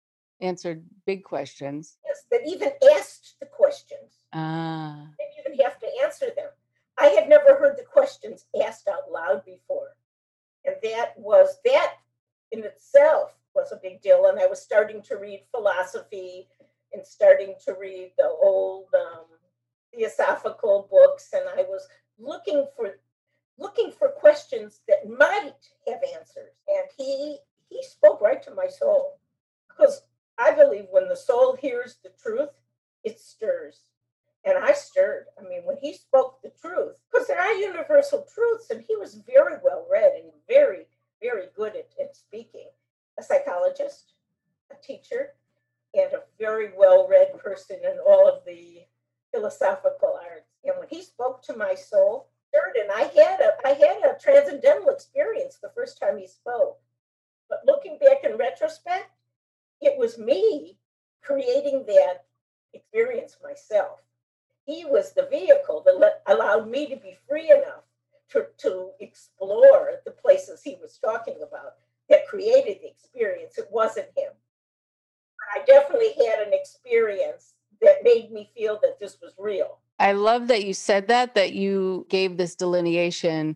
answered 0.42 0.84
big 1.06 1.24
questions 1.24 1.98
yes 2.06 2.24
that 2.32 2.42
even 2.46 2.72
asked 2.96 3.36
the 3.40 3.46
questions 3.46 4.18
Ah. 4.34 5.08
Didn't 5.18 5.54
even 5.56 5.66
have 5.66 5.80
to 5.80 5.88
answer 6.04 6.28
them. 6.36 6.50
I 6.98 7.08
had 7.08 7.30
never 7.30 7.56
heard 7.56 7.78
the 7.78 7.84
questions 7.84 8.46
asked 8.64 8.88
out 8.88 9.12
loud 9.12 9.46
before. 9.46 9.96
And 10.66 10.76
that 10.84 11.14
was, 11.18 11.58
that 11.66 11.94
in 12.52 12.64
itself 12.64 13.34
was 13.56 13.72
a 13.72 13.80
big 13.82 14.02
deal. 14.02 14.26
And 14.28 14.40
I 14.40 14.48
was 14.48 14.62
starting 14.62 15.02
to 15.04 15.16
read 15.16 15.44
philosophy 15.52 16.48
and 16.94 17.06
starting 17.06 17.56
to 17.66 17.76
read 17.80 18.12
the 18.18 18.28
old 18.28 18.88
um, 18.94 19.26
theosophical 19.94 20.88
books. 20.92 21.30
And 21.34 21.44
I 21.58 21.64
was 21.64 21.88
looking 22.20 22.68
for 22.76 23.00
looking 23.58 23.92
for 23.92 24.10
questions 24.10 24.82
that 24.88 25.10
might 25.10 25.54
have 25.88 26.00
answers. 26.16 26.54
And 26.68 26.86
he 26.98 27.38
he 27.70 27.84
spoke 27.84 28.22
right 28.22 28.42
to 28.44 28.54
my 28.54 28.68
soul. 28.68 29.20
Because 29.68 30.02
I 30.38 30.52
believe 30.52 30.86
when 30.90 31.10
the 31.10 31.16
soul 31.16 31.56
hears 31.60 31.98
the 32.04 32.12
truth, 32.22 32.50
it 33.04 33.20
stirs. 33.20 33.82
And 34.46 34.58
I 34.58 34.72
stirred. 34.74 35.26
I 35.38 35.48
mean, 35.48 35.62
when 35.66 35.78
he 35.78 35.94
spoke 35.94 36.42
the 36.42 36.52
truth, 36.62 36.96
because 37.12 37.28
there 37.28 37.40
are 37.40 37.52
universal 37.54 38.26
truths, 38.34 38.70
and 38.70 38.84
he 38.88 38.96
was 38.96 39.16
very 39.16 39.56
well 39.64 39.86
read 39.92 40.14
and 40.16 40.32
very, 40.48 40.86
very 41.22 41.48
good 41.56 41.76
at, 41.76 41.90
at 42.02 42.16
speaking. 42.16 42.70
A 43.20 43.24
psychologist, 43.24 44.14
a 44.72 44.76
teacher, 44.76 45.34
and 45.94 46.14
a 46.14 46.24
very 46.40 46.72
well 46.78 47.08
read 47.10 47.38
person 47.40 47.78
in 47.84 47.98
all 48.08 48.28
of 48.28 48.46
the 48.46 48.86
philosophical 49.34 50.18
arts. 50.24 50.52
And 50.64 50.76
when 50.80 50.88
he 50.90 51.02
spoke 51.02 51.44
to 51.44 51.58
my 51.58 51.76
soul, 51.76 52.30
and 52.54 52.92
I 52.92 53.10
had 53.20 53.40
a 53.42 53.52
I 53.66 53.72
had 53.72 54.04
a 54.04 54.18
transcendental 54.20 54.90
experience 54.90 55.58
the 55.62 55.72
first 55.76 56.00
time 56.00 56.18
he 56.18 56.28
spoke. 56.28 56.80
But 57.50 57.62
looking 57.66 57.98
back 57.98 58.24
in 58.24 58.38
retrospect, 58.38 59.10
it 59.82 59.98
was 59.98 60.18
me 60.18 60.78
creating 61.22 61.86
that 61.88 62.26
experience 62.74 63.38
myself 63.44 64.00
he 64.68 64.84
was 64.84 65.14
the 65.14 65.28
vehicle 65.32 65.82
that 65.86 65.98
let, 65.98 66.22
allowed 66.28 66.70
me 66.70 66.88
to 66.88 66.98
be 66.98 67.18
free 67.28 67.50
enough 67.50 67.86
to, 68.30 68.48
to 68.58 68.90
explore 69.00 69.94
the 70.06 70.12
places 70.12 70.62
he 70.62 70.78
was 70.82 71.00
talking 71.04 71.38
about 71.38 71.76
that 72.10 72.28
created 72.28 72.80
the 72.82 72.90
experience. 72.90 73.58
It 73.58 73.70
wasn't 73.72 74.08
him. 74.18 74.34
I 75.56 75.64
definitely 75.66 76.14
had 76.28 76.46
an 76.46 76.54
experience 76.54 77.54
that 77.82 78.04
made 78.04 78.30
me 78.32 78.52
feel 78.56 78.78
that 78.82 79.00
this 79.00 79.18
was 79.22 79.34
real. 79.40 79.80
I 80.00 80.12
love 80.14 80.48
that 80.48 80.66
you 80.66 80.74
said 80.74 81.08
that, 81.08 81.36
that 81.36 81.54
you 81.54 82.06
gave 82.10 82.38
this 82.38 82.56
delineation 82.56 83.56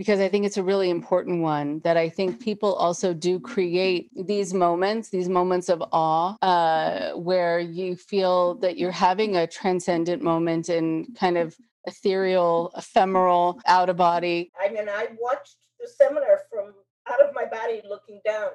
because 0.00 0.18
I 0.18 0.30
think 0.30 0.46
it's 0.46 0.56
a 0.56 0.62
really 0.62 0.88
important 0.88 1.42
one 1.42 1.80
that 1.80 1.98
I 1.98 2.08
think 2.08 2.40
people 2.40 2.72
also 2.74 3.12
do 3.12 3.38
create 3.38 4.08
these 4.16 4.54
moments, 4.54 5.10
these 5.10 5.28
moments 5.28 5.68
of 5.68 5.82
awe, 5.92 6.36
uh, 6.40 7.10
where 7.18 7.60
you 7.60 7.96
feel 7.96 8.54
that 8.60 8.78
you're 8.78 8.90
having 8.90 9.36
a 9.36 9.46
transcendent 9.46 10.22
moment 10.22 10.70
and 10.70 11.14
kind 11.18 11.36
of 11.36 11.54
ethereal, 11.84 12.72
ephemeral, 12.78 13.60
out 13.66 13.90
of 13.90 13.98
body. 13.98 14.50
I 14.58 14.70
mean, 14.70 14.88
I 14.88 15.08
watched 15.20 15.56
the 15.78 15.86
seminar 15.86 16.44
from 16.50 16.72
out 17.06 17.20
of 17.20 17.34
my 17.34 17.44
body 17.44 17.82
looking 17.86 18.22
down. 18.24 18.48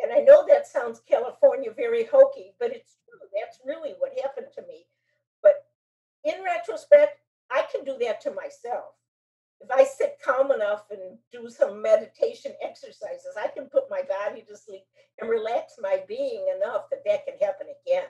And 0.00 0.12
I 0.12 0.20
know 0.20 0.44
that 0.46 0.68
sounds 0.68 1.02
California 1.08 1.72
very 1.76 2.04
hokey, 2.04 2.54
but 2.60 2.70
it's 2.70 2.98
true. 3.04 3.18
That's 3.34 3.58
really 3.64 3.94
what 3.98 4.12
happened 4.22 4.46
to 4.54 4.62
me. 4.62 4.86
In 6.24 6.42
retrospect, 6.44 7.20
I 7.50 7.64
can 7.72 7.84
do 7.84 7.96
that 8.00 8.20
to 8.22 8.30
myself 8.32 8.94
if 9.60 9.70
I 9.70 9.84
sit 9.84 10.18
calm 10.24 10.52
enough 10.52 10.84
and 10.90 11.18
do 11.32 11.48
some 11.50 11.82
meditation 11.82 12.52
exercises, 12.62 13.36
I 13.36 13.48
can 13.48 13.66
put 13.66 13.90
my 13.90 14.02
body 14.02 14.44
to 14.48 14.56
sleep 14.56 14.84
and 15.20 15.28
relax 15.28 15.74
my 15.80 16.02
being 16.06 16.46
enough 16.54 16.88
that 16.90 17.04
that 17.04 17.26
can 17.26 17.38
happen 17.40 17.66
again. 17.84 18.06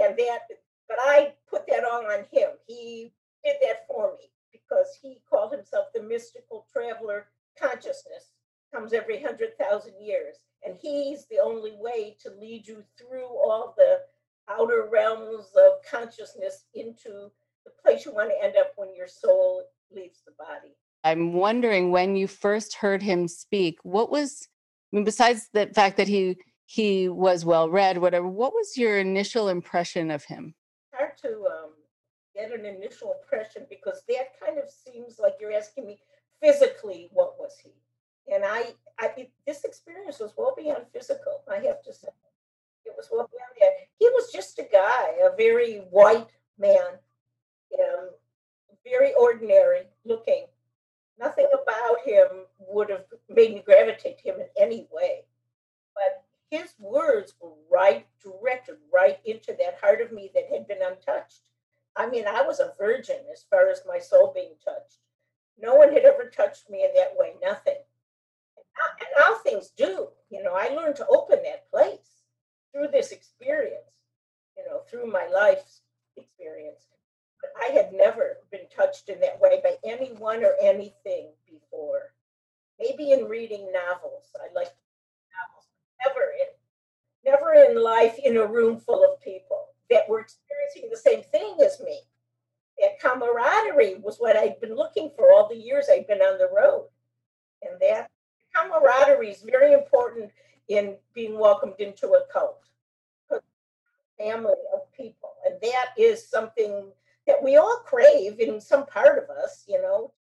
And 0.00 0.16
that, 0.18 0.40
but 0.88 0.98
I 1.00 1.32
put 1.48 1.66
that 1.68 1.84
all 1.84 2.04
on 2.06 2.26
him. 2.30 2.50
He 2.66 3.12
did 3.44 3.56
that 3.62 3.86
for 3.86 4.12
me 4.18 4.30
because 4.52 4.98
he 5.00 5.20
called 5.28 5.52
himself 5.52 5.86
the 5.94 6.02
mystical 6.02 6.66
traveler 6.72 7.28
consciousness 7.60 8.32
comes 8.72 8.92
every 8.92 9.22
hundred 9.22 9.56
thousand 9.58 9.94
years. 10.00 10.36
And 10.64 10.76
he's 10.80 11.26
the 11.26 11.38
only 11.42 11.72
way 11.78 12.16
to 12.22 12.30
lead 12.30 12.66
you 12.66 12.84
through 12.98 13.26
all 13.26 13.74
the 13.76 14.00
outer 14.50 14.88
realms 14.90 15.46
of 15.56 15.72
consciousness 15.88 16.64
into 16.74 17.30
the 17.64 17.70
place 17.82 18.04
you 18.04 18.12
want 18.12 18.30
to 18.30 18.44
end 18.44 18.54
up 18.58 18.72
when 18.76 18.94
your 18.94 19.08
soul 19.08 19.64
leaves 19.94 20.22
the 20.26 20.32
body. 20.38 20.74
I'm 21.04 21.32
wondering 21.32 21.90
when 21.90 22.16
you 22.16 22.26
first 22.26 22.74
heard 22.74 23.02
him 23.02 23.28
speak, 23.28 23.78
what 23.82 24.10
was 24.10 24.48
I 24.92 24.96
mean, 24.96 25.04
besides 25.04 25.48
the 25.52 25.66
fact 25.74 25.96
that 25.98 26.08
he 26.08 26.38
he 26.66 27.08
was 27.08 27.44
well 27.44 27.70
read, 27.70 27.98
whatever, 27.98 28.28
what 28.28 28.52
was 28.52 28.76
your 28.76 28.98
initial 28.98 29.48
impression 29.48 30.10
of 30.10 30.24
him? 30.24 30.54
Hard 30.92 31.12
to 31.22 31.46
um, 31.46 31.70
get 32.34 32.52
an 32.52 32.66
initial 32.66 33.14
impression 33.22 33.66
because 33.70 34.02
that 34.08 34.38
kind 34.44 34.58
of 34.58 34.68
seems 34.68 35.18
like 35.18 35.34
you're 35.40 35.52
asking 35.52 35.86
me 35.86 35.98
physically, 36.42 37.08
what 37.12 37.38
was 37.38 37.56
he? 37.62 37.70
And 38.32 38.44
I, 38.44 38.74
I 38.98 39.28
this 39.46 39.64
experience 39.64 40.20
was 40.20 40.32
well 40.36 40.54
beyond 40.56 40.84
physical. 40.92 41.42
I 41.50 41.56
have 41.66 41.82
to 41.82 41.92
say, 41.92 42.08
it 42.88 42.96
was. 42.96 43.08
He 43.98 44.08
was 44.10 44.32
just 44.32 44.58
a 44.58 44.68
guy, 44.70 45.14
a 45.22 45.36
very 45.36 45.78
white 45.90 46.30
man 46.58 46.98
am 47.80 48.10
very 48.84 49.12
ordinary 49.14 49.82
looking. 50.04 50.46
Nothing 51.18 51.48
about 51.52 51.98
him 52.04 52.26
would 52.58 52.90
have 52.90 53.04
made 53.28 53.54
me 53.54 53.62
gravitate 53.64 54.18
to 54.18 54.28
him 54.28 54.40
in 54.40 54.46
any 54.60 54.86
way. 54.92 55.24
But 55.94 56.24
his 56.50 56.72
words 56.78 57.34
were 57.40 57.54
right, 57.70 58.06
directed 58.22 58.76
right 58.92 59.18
into 59.24 59.54
that 59.58 59.78
heart 59.80 60.00
of 60.00 60.12
me 60.12 60.30
that 60.34 60.48
had 60.50 60.68
been 60.68 60.82
untouched. 60.82 61.42
I 61.96 62.08
mean, 62.08 62.26
I 62.26 62.42
was 62.42 62.60
a 62.60 62.72
virgin 62.78 63.18
as 63.32 63.44
far 63.50 63.68
as 63.68 63.82
my 63.86 63.98
soul 63.98 64.32
being 64.32 64.54
touched. 64.64 64.98
No 65.60 65.74
one 65.74 65.92
had 65.92 66.04
ever 66.04 66.30
touched 66.30 66.70
me 66.70 66.84
in 66.84 66.90
that 66.94 67.14
way, 67.16 67.32
nothing. 67.42 67.74
And 69.00 69.08
now 69.18 69.34
things 69.42 69.70
do. 69.76 70.08
You 70.30 70.44
know, 70.44 70.54
I 70.54 70.68
learned 70.68 70.94
to 70.96 71.06
open 71.08 71.40
that 71.42 71.68
place 71.68 72.17
through 72.72 72.88
this 72.92 73.12
experience, 73.12 73.92
you 74.56 74.64
know, 74.64 74.80
through 74.90 75.10
my 75.10 75.26
life's 75.26 75.80
experience. 76.16 76.86
But 77.40 77.50
I 77.62 77.72
had 77.72 77.92
never 77.92 78.38
been 78.50 78.68
touched 78.74 79.08
in 79.08 79.20
that 79.20 79.40
way 79.40 79.60
by 79.62 79.74
anyone 79.84 80.44
or 80.44 80.54
anything 80.60 81.30
before. 81.48 82.12
Maybe 82.80 83.12
in 83.12 83.24
reading 83.24 83.70
novels. 83.72 84.30
I 84.36 84.52
like 84.54 84.72
novels. 85.34 85.66
Never 86.04 86.30
in 86.30 86.48
never 87.24 87.52
in 87.54 87.82
life 87.82 88.18
in 88.24 88.36
a 88.36 88.46
room 88.46 88.78
full 88.78 89.04
of 89.04 89.20
people 89.22 89.66
that 89.90 90.08
were 90.08 90.20
experiencing 90.20 90.88
the 90.90 90.96
same 90.96 91.22
thing 91.22 91.56
as 91.64 91.80
me. 91.80 92.00
That 92.80 93.00
camaraderie 93.00 93.96
was 93.96 94.18
what 94.18 94.36
I'd 94.36 94.60
been 94.60 94.76
looking 94.76 95.10
for 95.16 95.32
all 95.32 95.48
the 95.48 95.56
years 95.56 95.86
I'd 95.90 96.06
been 96.06 96.20
on 96.20 96.38
the 96.38 96.48
road. 96.54 96.88
And 97.62 97.80
that 97.80 98.10
camaraderie 98.54 99.30
is 99.30 99.42
very 99.42 99.72
important 99.72 100.30
in 100.68 100.96
being 101.14 101.38
welcomed 101.38 101.74
into 101.78 102.08
a 102.08 102.22
cult. 102.32 102.64
Family 104.18 104.54
of 104.74 104.92
people. 104.92 105.30
And 105.46 105.56
that 105.62 105.90
is 105.96 106.28
something 106.28 106.90
that 107.26 107.42
we 107.42 107.56
all 107.56 107.82
crave 107.86 108.40
in 108.40 108.60
some 108.60 108.84
part 108.86 109.22
of 109.22 109.30
us, 109.30 109.64
you 109.68 109.80
know. 109.80 110.12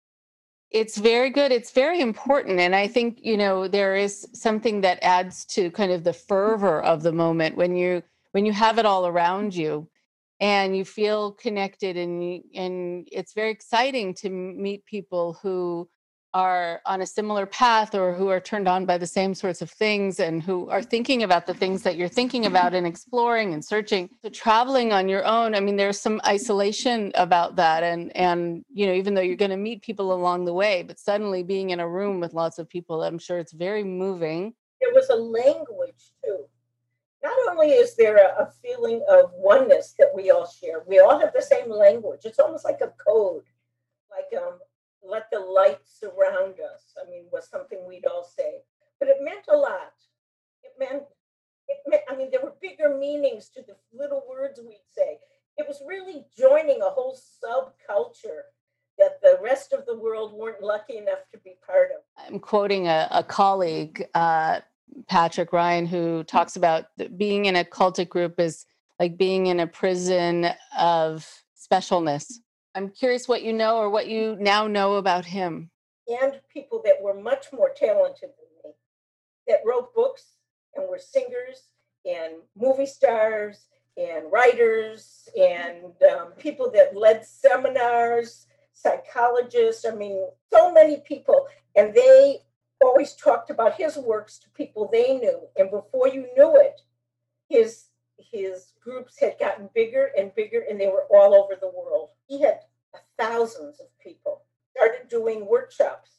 It's 0.70 0.98
very 0.98 1.30
good. 1.30 1.52
It's 1.52 1.72
very 1.72 2.02
important. 2.02 2.60
And 2.60 2.76
I 2.76 2.88
think, 2.88 3.20
you 3.22 3.38
know, 3.38 3.68
there 3.68 3.96
is 3.96 4.28
something 4.34 4.82
that 4.82 5.00
adds 5.02 5.46
to 5.46 5.72
kind 5.72 5.92
of 5.92 6.04
the 6.04 6.14
fervor 6.14 6.82
of 6.84 7.02
the 7.02 7.14
moment 7.14 7.56
when 7.56 7.76
you 7.76 8.04
when 8.34 8.46
you 8.46 8.52
have 8.52 8.78
it 8.78 8.86
all 8.86 9.08
around 9.08 9.56
you 9.56 9.90
and 10.40 10.78
you 10.78 10.86
feel 10.86 11.32
connected 11.32 11.98
and 11.98 12.44
and 12.54 13.08
it's 13.12 13.34
very 13.34 13.50
exciting 13.50 14.14
to 14.14 14.30
meet 14.30 14.86
people 14.86 15.40
who 15.42 15.90
are 16.34 16.82
on 16.86 17.02
a 17.02 17.06
similar 17.06 17.46
path 17.46 17.96
or 17.96 18.14
who 18.14 18.28
are 18.28 18.40
turned 18.40 18.68
on 18.68 18.86
by 18.86 18.98
the 18.98 19.08
same 19.08 19.34
sorts 19.34 19.62
of 19.62 19.72
things 19.72 20.20
and 20.20 20.44
who 20.44 20.70
are 20.70 20.82
thinking 20.82 21.24
about 21.24 21.48
the 21.48 21.54
things 21.54 21.84
that 21.84 21.96
you're 21.98 22.08
thinking 22.08 22.46
about 22.46 22.74
and 22.74 22.86
exploring 22.86 23.54
and 23.54 23.64
searching. 23.64 24.10
So 24.22 24.30
traveling 24.30 24.94
on 24.94 25.10
your 25.10 25.26
own 25.26 25.56
i 25.56 25.60
mean 25.60 25.76
there's 25.76 26.00
some 26.00 26.22
isolation 26.26 27.12
about 27.16 27.56
that 27.56 27.84
and 27.84 28.16
and 28.16 28.64
you 28.74 28.86
know 28.86 28.94
even 28.94 29.14
though 29.14 29.22
you're 29.22 29.36
going 29.36 29.52
to 29.52 29.58
meet 29.58 29.82
people 29.82 30.14
along 30.14 30.46
the 30.46 30.54
way 30.54 30.84
but 30.84 31.00
suddenly 31.00 31.44
being 31.44 31.72
in 31.72 31.80
a 31.80 31.88
room 31.88 32.20
with 32.20 32.34
lots 32.34 32.60
of 32.60 32.70
people 32.70 33.04
i'm 33.04 33.20
sure 33.20 33.40
it's 33.40 33.54
very 33.54 33.84
moving. 33.84 34.54
There 34.82 34.94
was 34.94 35.10
a 35.10 35.16
language 35.16 36.14
too. 36.24 36.46
Not 37.24 37.36
only 37.50 37.70
is 37.70 37.96
there 37.96 38.18
a, 38.18 38.44
a 38.44 38.52
feeling 38.62 39.04
of 39.10 39.32
oneness 39.34 39.96
that 39.98 40.12
we 40.16 40.32
all 40.32 40.48
share 40.48 40.84
we 40.88 41.00
all 41.00 41.20
have 41.20 41.34
the 41.34 41.42
same 41.42 41.70
language. 41.72 42.22
It's 42.26 42.40
almost 42.40 42.66
like 42.66 42.82
a 42.82 42.94
code 43.06 43.44
like 44.12 44.42
um 44.42 44.60
let 45.10 45.30
the 45.32 45.40
light 45.40 45.80
surround 45.86 46.56
us. 46.60 46.96
I 47.02 47.10
mean, 47.10 47.26
was 47.32 47.50
something 47.50 47.80
we'd 47.88 48.06
all 48.06 48.24
say, 48.24 48.62
but 49.00 49.10
it 49.10 49.18
meant 49.22 49.46
a 49.52 49.56
lot. 49.56 49.94
It 50.64 50.72
meant, 50.80 51.04
it 51.68 51.78
meant, 51.88 52.04
I 52.10 52.16
mean, 52.16 52.30
there 52.32 52.42
were 52.42 52.54
bigger 52.62 52.98
meanings 52.98 53.50
to 53.56 53.62
the 53.62 53.76
little 53.94 54.24
words 54.30 54.60
we'd 54.60 54.80
say. 54.96 55.18
It 55.58 55.68
was 55.68 55.82
really 55.88 56.26
joining 56.38 56.82
a 56.82 56.90
whole 56.90 57.18
subculture 57.18 58.42
that 58.98 59.22
the 59.22 59.40
rest 59.42 59.74
of 59.74 59.86
the 59.86 59.98
world 59.98 60.34
weren't 60.34 60.62
lucky 60.62 60.98
enough 60.98 61.20
to 61.32 61.38
be 61.40 61.56
part 61.66 61.90
of. 61.92 62.02
I'm 62.26 62.40
quoting 62.40 62.88
a, 62.88 63.08
a 63.12 63.24
colleague, 63.24 64.06
uh, 64.14 64.62
Patrick 65.08 65.54
Ryan, 65.54 65.86
who 65.86 66.24
talks 66.24 66.56
about 66.56 66.86
being 67.18 67.46
in 67.46 67.56
a 67.56 67.64
cultic 67.64 68.10
group 68.10 68.40
is 68.40 68.66
like 69.00 69.18
being 69.18 69.48
in 69.48 69.60
a 69.60 69.68
prison 69.68 70.48
of 70.80 71.28
specialness 71.56 72.40
I'm 72.76 72.90
curious 72.90 73.28
what 73.28 73.44
you 73.44 73.54
know 73.54 73.78
or 73.78 73.90
what 73.90 74.08
you 74.08 74.38
now 74.40 74.68
know 74.68 74.96
about 74.96 75.26
him. 75.26 75.72
And 76.08 76.40
people 76.52 76.82
that 76.86 77.02
were 77.02 77.20
much 77.20 77.48
more 77.52 77.72
talented 77.76 78.30
than 78.30 78.50
me, 78.64 78.76
that 79.48 79.60
wrote 79.66 79.94
books 79.94 80.34
and 80.76 80.88
were 80.88 81.00
singers 81.00 81.64
and 82.06 82.36
movie 82.56 82.86
stars 82.86 83.68
and 83.98 84.32
writers 84.32 85.28
and 85.38 85.92
um, 86.12 86.32
people 86.38 86.72
that 86.72 86.96
led 86.96 87.26
seminars, 87.26 88.48
psychologists. 88.74 89.86
I 89.86 89.96
mean, 89.96 90.28
so 90.54 90.72
many 90.72 90.98
people. 90.98 91.48
And 91.76 91.94
they 91.94 92.40
always 92.82 93.16
talked 93.16 93.50
about 93.50 93.76
his 93.76 93.98
works 93.98 94.40
to 94.40 94.50
people 94.52 94.90
they 94.92 95.18
knew. 95.18 95.42
And 95.58 95.72
before 95.72 96.08
you 96.08 96.28
knew 96.38 96.56
it, 96.56 96.82
his 97.50 97.86
his 98.32 98.74
groups 98.82 99.20
had 99.20 99.36
gotten 99.40 99.70
bigger 99.74 100.12
and 100.18 100.34
bigger, 100.36 100.64
and 100.70 100.80
they 100.80 100.88
were 100.88 101.06
all 101.10 101.34
over 101.34 101.56
the 101.60 101.70
world. 101.70 102.10
He 102.28 102.42
had 102.42 102.60
thousands 103.18 103.80
of 103.80 103.88
people, 104.00 104.44
started 104.76 105.08
doing 105.10 105.48
workshops. 105.48 106.12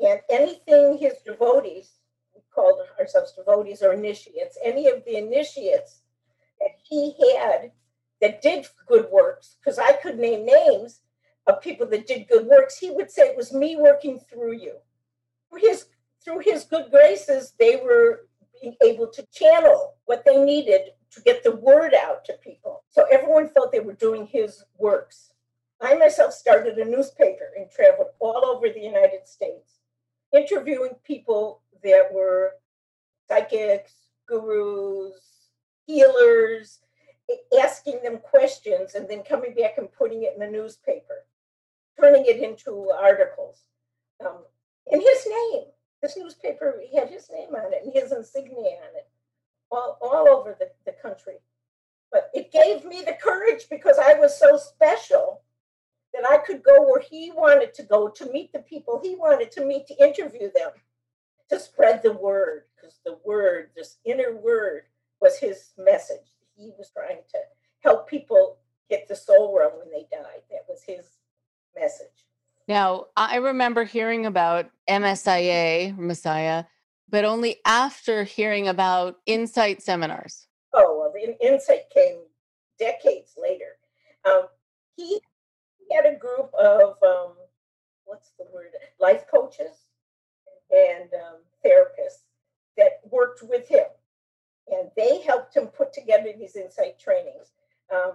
And 0.00 0.20
anything 0.30 0.98
his 0.98 1.14
devotees, 1.24 1.92
we 2.34 2.40
called 2.54 2.80
ourselves 2.98 3.34
devotees 3.36 3.82
or 3.82 3.92
initiates, 3.92 4.58
any 4.64 4.88
of 4.88 5.04
the 5.04 5.16
initiates 5.16 6.02
that 6.60 6.72
he 6.82 7.14
had 7.36 7.72
that 8.20 8.42
did 8.42 8.66
good 8.86 9.08
works, 9.10 9.56
because 9.58 9.78
I 9.78 9.92
could 9.92 10.18
name 10.18 10.46
names 10.46 11.00
of 11.46 11.60
people 11.60 11.86
that 11.88 12.06
did 12.06 12.28
good 12.28 12.46
works, 12.46 12.78
he 12.78 12.90
would 12.90 13.10
say 13.10 13.22
it 13.28 13.36
was 13.36 13.52
me 13.52 13.76
working 13.76 14.20
through 14.30 14.52
you. 14.52 14.76
Through 15.50 15.60
his, 15.60 15.86
through 16.24 16.38
his 16.40 16.64
good 16.64 16.90
graces, 16.90 17.52
they 17.58 17.76
were 17.76 18.28
being 18.60 18.76
able 18.82 19.08
to 19.08 19.26
channel 19.32 19.94
what 20.04 20.24
they 20.24 20.42
needed 20.42 20.90
to 21.10 21.20
get 21.22 21.42
the 21.42 21.56
word 21.56 21.94
out 21.94 22.24
to 22.24 22.34
people. 22.34 22.84
So 22.88 23.06
everyone 23.10 23.48
felt 23.48 23.72
they 23.72 23.80
were 23.80 23.92
doing 23.92 24.26
his 24.26 24.64
works. 24.78 25.31
I 25.82 25.94
myself 25.94 26.32
started 26.32 26.78
a 26.78 26.84
newspaper 26.84 27.50
and 27.56 27.68
traveled 27.68 28.08
all 28.20 28.46
over 28.46 28.68
the 28.68 28.80
United 28.80 29.26
States, 29.26 29.80
interviewing 30.32 30.92
people 31.04 31.60
that 31.82 32.08
were 32.12 32.52
psychics, 33.28 33.92
gurus, 34.28 35.50
healers, 35.86 36.78
asking 37.60 38.00
them 38.04 38.18
questions, 38.18 38.94
and 38.94 39.08
then 39.08 39.24
coming 39.24 39.54
back 39.54 39.76
and 39.76 39.92
putting 39.92 40.22
it 40.22 40.34
in 40.34 40.40
the 40.40 40.46
newspaper, 40.46 41.26
turning 42.00 42.26
it 42.26 42.40
into 42.40 42.90
articles. 42.90 43.64
Um, 44.24 44.44
in 44.86 45.00
his 45.00 45.26
name, 45.26 45.64
this 46.00 46.16
newspaper 46.16 46.80
had 46.96 47.10
his 47.10 47.28
name 47.28 47.54
on 47.56 47.72
it 47.72 47.82
and 47.84 47.92
his 47.92 48.12
insignia 48.12 48.56
on 48.56 48.96
it, 48.96 49.08
all, 49.72 49.98
all 50.00 50.28
over 50.28 50.56
the, 50.58 50.70
the 50.86 50.96
country. 51.02 51.36
But 52.12 52.30
it 52.34 52.52
gave 52.52 52.84
me 52.84 53.02
the 53.04 53.16
courage 53.20 53.66
because 53.68 53.98
I 53.98 54.14
was 54.14 54.38
so 54.38 54.56
special 54.56 55.40
that 56.14 56.28
I 56.28 56.38
could 56.38 56.62
go 56.62 56.82
where 56.82 57.00
he 57.00 57.30
wanted 57.30 57.74
to 57.74 57.82
go 57.82 58.08
to 58.08 58.32
meet 58.32 58.52
the 58.52 58.60
people 58.60 59.00
he 59.02 59.14
wanted 59.14 59.50
to 59.52 59.64
meet 59.64 59.86
to 59.86 60.04
interview 60.04 60.50
them, 60.54 60.70
to 61.50 61.58
spread 61.58 62.02
the 62.02 62.12
word, 62.12 62.64
because 62.74 63.00
the 63.04 63.18
word, 63.24 63.70
this 63.76 63.98
inner 64.04 64.36
word, 64.36 64.82
was 65.20 65.38
his 65.38 65.70
message. 65.78 66.32
He 66.56 66.72
was 66.76 66.90
trying 66.90 67.22
to 67.30 67.38
help 67.80 68.08
people 68.08 68.58
get 68.90 69.08
the 69.08 69.16
soul 69.16 69.56
realm 69.56 69.72
when 69.78 69.90
they 69.90 70.06
died. 70.10 70.42
That 70.50 70.66
was 70.68 70.82
his 70.86 71.16
message. 71.74 72.26
Now, 72.68 73.06
I 73.16 73.36
remember 73.36 73.84
hearing 73.84 74.26
about 74.26 74.70
MSIA, 74.88 75.96
Messiah, 75.96 76.64
but 77.08 77.24
only 77.24 77.56
after 77.66 78.24
hearing 78.24 78.68
about 78.68 79.16
insight 79.26 79.82
seminars. 79.82 80.46
Oh, 80.72 80.98
well, 80.98 81.12
the 81.12 81.36
insight 81.44 81.90
came 81.92 82.20
decades 82.78 83.34
later. 83.36 83.76
Um, 84.24 84.46
he 84.96 85.20
had 85.94 86.06
a 86.06 86.18
group 86.18 86.52
of 86.54 86.96
um, 87.02 87.34
what's 88.04 88.32
the 88.38 88.46
word 88.52 88.70
life 89.00 89.24
coaches 89.32 89.86
and 90.70 91.10
um, 91.14 91.38
therapists 91.64 92.24
that 92.76 93.00
worked 93.10 93.42
with 93.42 93.68
him. 93.68 93.86
And 94.70 94.90
they 94.96 95.20
helped 95.22 95.56
him 95.56 95.66
put 95.66 95.92
together 95.92 96.32
these 96.36 96.56
insight 96.56 96.98
trainings. 96.98 97.52
Um, 97.94 98.12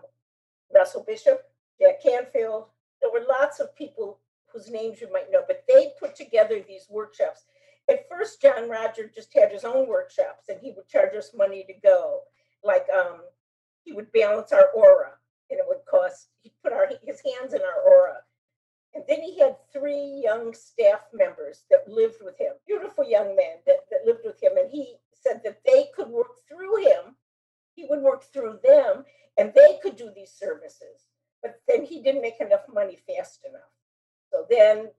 russell 0.74 1.04
bishop 1.08 1.44
jack 1.80 2.04
canfield 2.04 2.66
there 3.02 3.12
were 3.12 3.26
lots 3.28 3.60
of 3.60 3.76
people 3.76 4.20
whose 4.52 4.70
names 4.70 5.00
you 5.00 5.12
might 5.14 5.32
know 5.32 5.42
but 5.48 5.64
they 5.68 5.92
put 6.00 6.16
together 6.16 6.62
these 6.68 6.88
workshops. 6.90 7.44
At 7.90 8.10
first 8.10 8.42
john 8.42 8.70
roger 8.70 9.10
just 9.14 9.34
had 9.34 9.52
his 9.52 9.64
own 9.64 9.88
workshops 9.88 10.50
and 10.50 10.60
he 10.60 10.74
would 10.76 10.88
charge 10.88 11.16
us 11.16 11.32
money 11.36 11.64
to 11.68 11.74
go 11.82 12.22
like 12.64 12.86
um, 12.94 13.22
he 13.84 13.94
would 13.94 14.12
balance 14.12 14.52
our 14.52 14.70
aura 14.76 15.14
and 15.50 15.60
it 15.60 15.66
would 15.68 15.84
cost 15.90 16.30
he 16.44 16.52
put 16.64 16.74
our 16.74 16.88
his 17.04 17.22
hands 17.22 17.54
in 17.54 17.62
our 17.62 17.82
aura 17.86 18.18
and 18.96 19.04
then 19.08 19.22
he 19.22 19.40
had 19.40 19.56
three 19.72 20.22
young 20.24 20.54
staff 20.54 21.02
members 21.14 21.64
that 21.70 21.88
lived 21.88 22.18
with 22.22 22.38
him 22.40 22.54
beautiful 22.66 23.08
young 23.08 23.36
men 23.36 23.58
that, 23.66 23.80
that 23.92 24.06
lived 24.06 24.22
with 24.26 24.42
him 24.42 24.54
and 24.58 24.70
he 24.72 24.96
said 25.14 25.42
that 25.44 25.60
they 25.66 25.88
could 25.96 26.10
work 26.10 26.32
through 26.48 26.78
him 26.84 27.16
he 27.76 27.86
would 27.90 28.02
work 28.02 28.24
through 28.24 28.60
them 28.64 29.04
and 29.38 29.54
they 29.54 29.80
could 29.82 29.96
do 29.96 30.10
these 30.16 30.32
services 30.32 31.08
but 31.42 31.62
then 31.68 31.86
he 31.86 32.02
didn't 32.02 32.22
make 32.22 32.40
enough 32.42 32.64
money 32.74 32.98
fast 33.08 33.46
enough. 33.48 33.72
So 34.32 34.46
then 34.50 34.90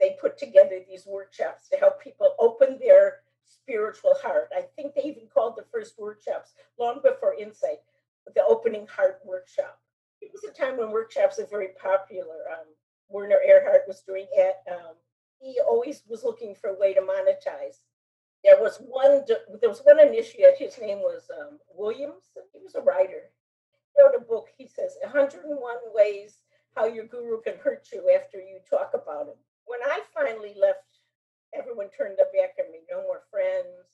they 0.00 0.16
put 0.20 0.38
together 0.38 0.80
these 0.88 1.06
workshops 1.06 1.68
to 1.68 1.76
help 1.76 2.02
people 2.02 2.34
open 2.38 2.78
their 2.78 3.20
spiritual 3.44 4.14
heart. 4.22 4.48
I 4.56 4.62
think 4.76 4.94
they 4.94 5.02
even 5.02 5.28
called 5.32 5.56
the 5.56 5.66
first 5.72 5.98
workshops 5.98 6.52
long 6.78 7.00
before 7.02 7.34
Insight 7.34 7.80
the 8.34 8.44
opening 8.48 8.86
heart 8.86 9.20
workshop. 9.24 9.78
It 10.20 10.30
was 10.32 10.44
a 10.44 10.52
time 10.52 10.78
when 10.78 10.90
workshops 10.90 11.38
were 11.38 11.46
very 11.46 11.70
popular. 11.80 12.48
Um, 12.50 12.66
Werner 13.08 13.38
Erhard 13.46 13.80
was 13.86 14.02
doing 14.06 14.26
it. 14.32 14.56
Um, 14.70 14.94
he 15.40 15.60
always 15.60 16.02
was 16.08 16.24
looking 16.24 16.54
for 16.54 16.70
a 16.70 16.78
way 16.78 16.94
to 16.94 17.00
monetize. 17.00 17.78
There 18.44 18.60
was 18.60 18.78
one. 18.78 19.24
There 19.26 19.68
was 19.68 19.80
one 19.84 20.00
initiate. 20.00 20.58
His 20.58 20.78
name 20.78 20.98
was 20.98 21.28
um, 21.40 21.58
Williams. 21.74 22.24
He 22.52 22.60
was 22.62 22.74
a 22.74 22.80
writer. 22.80 23.30
He 23.94 24.02
wrote 24.02 24.14
a 24.16 24.24
book. 24.24 24.48
He 24.56 24.66
says 24.66 24.96
101 25.02 25.58
ways 25.94 26.38
how 26.74 26.86
your 26.86 27.06
guru 27.06 27.40
can 27.40 27.54
hurt 27.62 27.88
you 27.92 28.10
after 28.14 28.38
you 28.38 28.58
talk 28.68 28.90
about 28.94 29.28
him. 29.28 29.38
When 29.66 29.80
I 29.84 30.00
finally 30.12 30.54
left, 30.60 31.00
everyone 31.54 31.88
turned 31.96 32.18
their 32.18 32.32
back 32.34 32.56
on 32.58 32.72
me. 32.72 32.80
No 32.90 33.02
more 33.02 33.22
friends. 33.30 33.88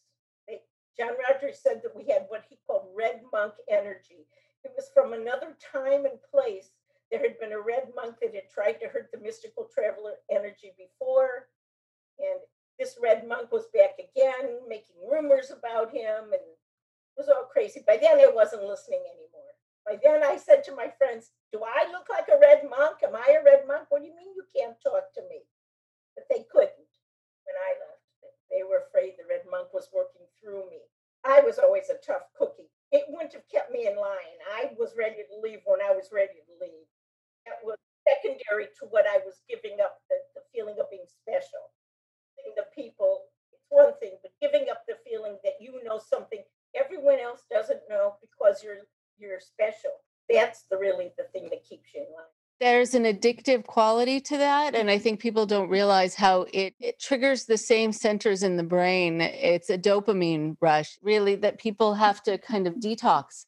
They, 0.49 0.61
John 0.97 1.15
Rogers 1.19 1.61
said 1.63 1.81
that 1.83 1.95
we 1.95 2.09
had 2.09 2.27
what 2.29 2.45
he 2.49 2.59
red 3.01 3.21
monk 3.33 3.55
energy. 3.71 4.29
It 4.65 4.73
was 4.77 4.91
from 4.93 5.15
another 5.15 5.57
time 5.73 6.05
and 6.05 6.21
place 6.31 6.77
there 7.11 7.21
had 7.21 7.41
been 7.41 7.53
a 7.53 7.61
red 7.61 7.91
monk 7.97 8.17
that 8.23 8.35
had 8.35 8.49
tried 8.53 8.79
to 8.81 8.89
hurt 8.89 9.11
the 9.11 9.19
mystical 9.19 9.67
traveler 9.67 10.15
energy 10.31 10.73
before. 10.79 11.49
And 12.21 12.39
this 12.79 12.97
red 13.03 13.27
monk 13.27 13.51
was 13.51 13.67
back 13.75 13.99
again, 13.99 14.63
making 14.69 14.95
rumors 15.11 15.51
about 15.51 15.91
him, 15.91 16.31
and 16.31 16.45
it 16.45 16.59
was 17.17 17.29
all 17.29 17.51
crazy. 17.51 17.83
By 17.85 17.97
then, 17.97 18.21
I 18.21 18.31
wasn't 18.31 18.63
listening 18.63 19.03
anymore. 19.11 19.53
By 19.83 19.99
then, 19.99 20.23
I 20.23 20.37
said 20.37 20.63
to 20.65 20.77
my 20.77 20.93
friends, 20.99 21.33
Do 21.51 21.63
I 21.67 21.91
look 21.91 22.07
like 22.09 22.29
a 22.31 22.39
red 22.39 22.63
monk? 22.71 23.03
Am 23.03 23.17
I 23.17 23.41
a 23.41 23.45
red 23.45 23.67
monk? 23.67 23.91
What 23.91 24.03
do 24.03 24.07
you 24.07 24.15
mean 24.15 24.37
you 24.37 24.47
can't 24.55 24.79
talk 24.79 25.11
to 25.15 25.23
me? 25.29 25.43
But 26.15 26.31
they 26.31 26.47
couldn't 26.47 26.95
when 27.43 27.57
I 27.59 27.75
left. 27.83 28.07
They 28.51 28.63
were 28.63 28.87
afraid 28.87 29.19
the 29.19 29.27
red 29.27 29.43
monk 29.51 29.75
was 29.75 29.91
working 29.95 30.27
through 30.39 30.71
me. 30.71 30.87
I 31.25 31.41
was 31.41 31.59
always 31.59 31.91
a 31.91 31.99
tough 32.07 32.31
cookie. 32.39 32.71
It 32.93 33.07
wouldn't 33.09 33.35
have 33.35 33.47
kept 33.51 33.71
me 33.71 33.87
in 33.87 33.97
line. 33.97 34.39
I 34.55 34.73
was 34.79 34.95
ready 34.99 35.23
to 35.23 35.41
leave 35.41 35.61
when 35.65 35.81
I 35.81 35.93
was 35.93 36.11
ready 36.13 36.43
to 36.43 36.53
leave 36.61 36.87
that 37.47 37.63
was 37.65 37.79
secondary 38.07 38.67
to 38.81 38.87
what 38.91 39.07
I 39.07 39.19
was 39.25 39.43
giving 39.49 39.79
up 39.81 39.99
the, 40.09 40.17
the 40.35 40.43
feeling 40.53 40.77
of 40.81 40.91
being 40.91 41.07
special. 41.07 41.73
The 42.57 42.67
people, 42.75 43.31
it's 43.53 43.67
one 43.69 43.93
thing, 44.01 44.19
but 44.23 44.33
giving 44.41 44.69
up 44.71 44.83
the 44.89 44.97
feeling 45.07 45.39
that 45.45 45.61
you 45.61 45.83
know 45.85 46.01
something 46.01 46.43
everyone 46.75 47.21
else 47.21 47.43
doesn't 47.51 47.81
know 47.89 48.17
because 48.21 48.63
you're 48.63 48.87
you're 49.19 49.41
special. 49.41 49.93
That's 50.31 50.65
the 50.71 50.79
really 50.79 51.13
the 51.19 51.25
thing 51.33 51.49
that 51.51 51.65
keeps 51.65 51.93
you 51.95 52.03
in 52.03 52.13
line 52.15 52.40
there's 52.61 52.95
an 52.95 53.05
addictive 53.05 53.65
quality 53.65 54.21
to 54.21 54.37
that 54.37 54.75
and 54.75 54.91
i 54.91 54.99
think 54.99 55.19
people 55.19 55.47
don't 55.47 55.71
realize 55.71 56.15
how 56.15 56.47
it, 56.53 56.75
it 56.79 57.01
triggers 57.01 57.45
the 57.45 57.57
same 57.57 57.93
centers 57.93 58.43
in 58.43 58.57
the 58.57 58.63
brain. 58.63 59.21
It's 59.21 59.71
a 59.71 59.79
dopamine 59.79 60.57
rush 60.61 60.99
really 61.03 61.35
that 61.37 61.59
people 61.59 61.95
have 61.95 62.23
to 62.25 62.39
kind 62.39 62.67
of 62.67 62.75
detox 62.75 63.47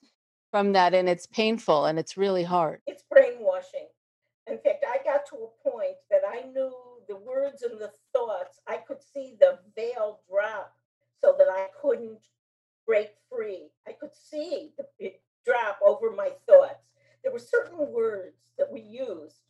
from 0.50 0.72
that 0.72 0.94
and 0.94 1.08
it's 1.08 1.26
painful 1.26 1.86
and 1.86 1.98
it's 1.98 2.16
really 2.16 2.42
hard. 2.42 2.80
It's 2.86 3.04
brainwashing. 3.10 3.88
In 4.46 4.58
fact 4.58 4.84
i 4.88 4.98
got 5.04 5.26
to 5.26 5.36
a 5.36 5.70
point 5.70 5.96
that 6.10 6.22
i 6.28 6.46
knew 6.48 6.72
the 7.08 7.16
words 7.16 7.62
and 7.62 7.78
the 7.78 7.92
thoughts 8.14 8.60
i 8.66 8.76
could 8.76 9.02
see 9.02 9.36
the 9.38 9.58
veil 9.76 10.20
drop 10.30 10.74
so 11.22 11.34
that 11.38 11.48
i 11.50 11.66
couldn't 11.80 12.26
break 12.86 13.10
free. 13.30 13.68
I 13.86 13.92
could 13.92 14.14
see 14.14 14.72
the, 14.76 14.86
it 14.98 15.20
drop 15.44 15.78
over 15.84 16.10
my 16.10 16.30
thoughts 16.48 16.86
there 17.22 17.32
were 17.32 17.38
certain 17.38 17.92
words 17.92 18.36
that 18.58 18.70
we 18.70 18.80
used 18.80 19.42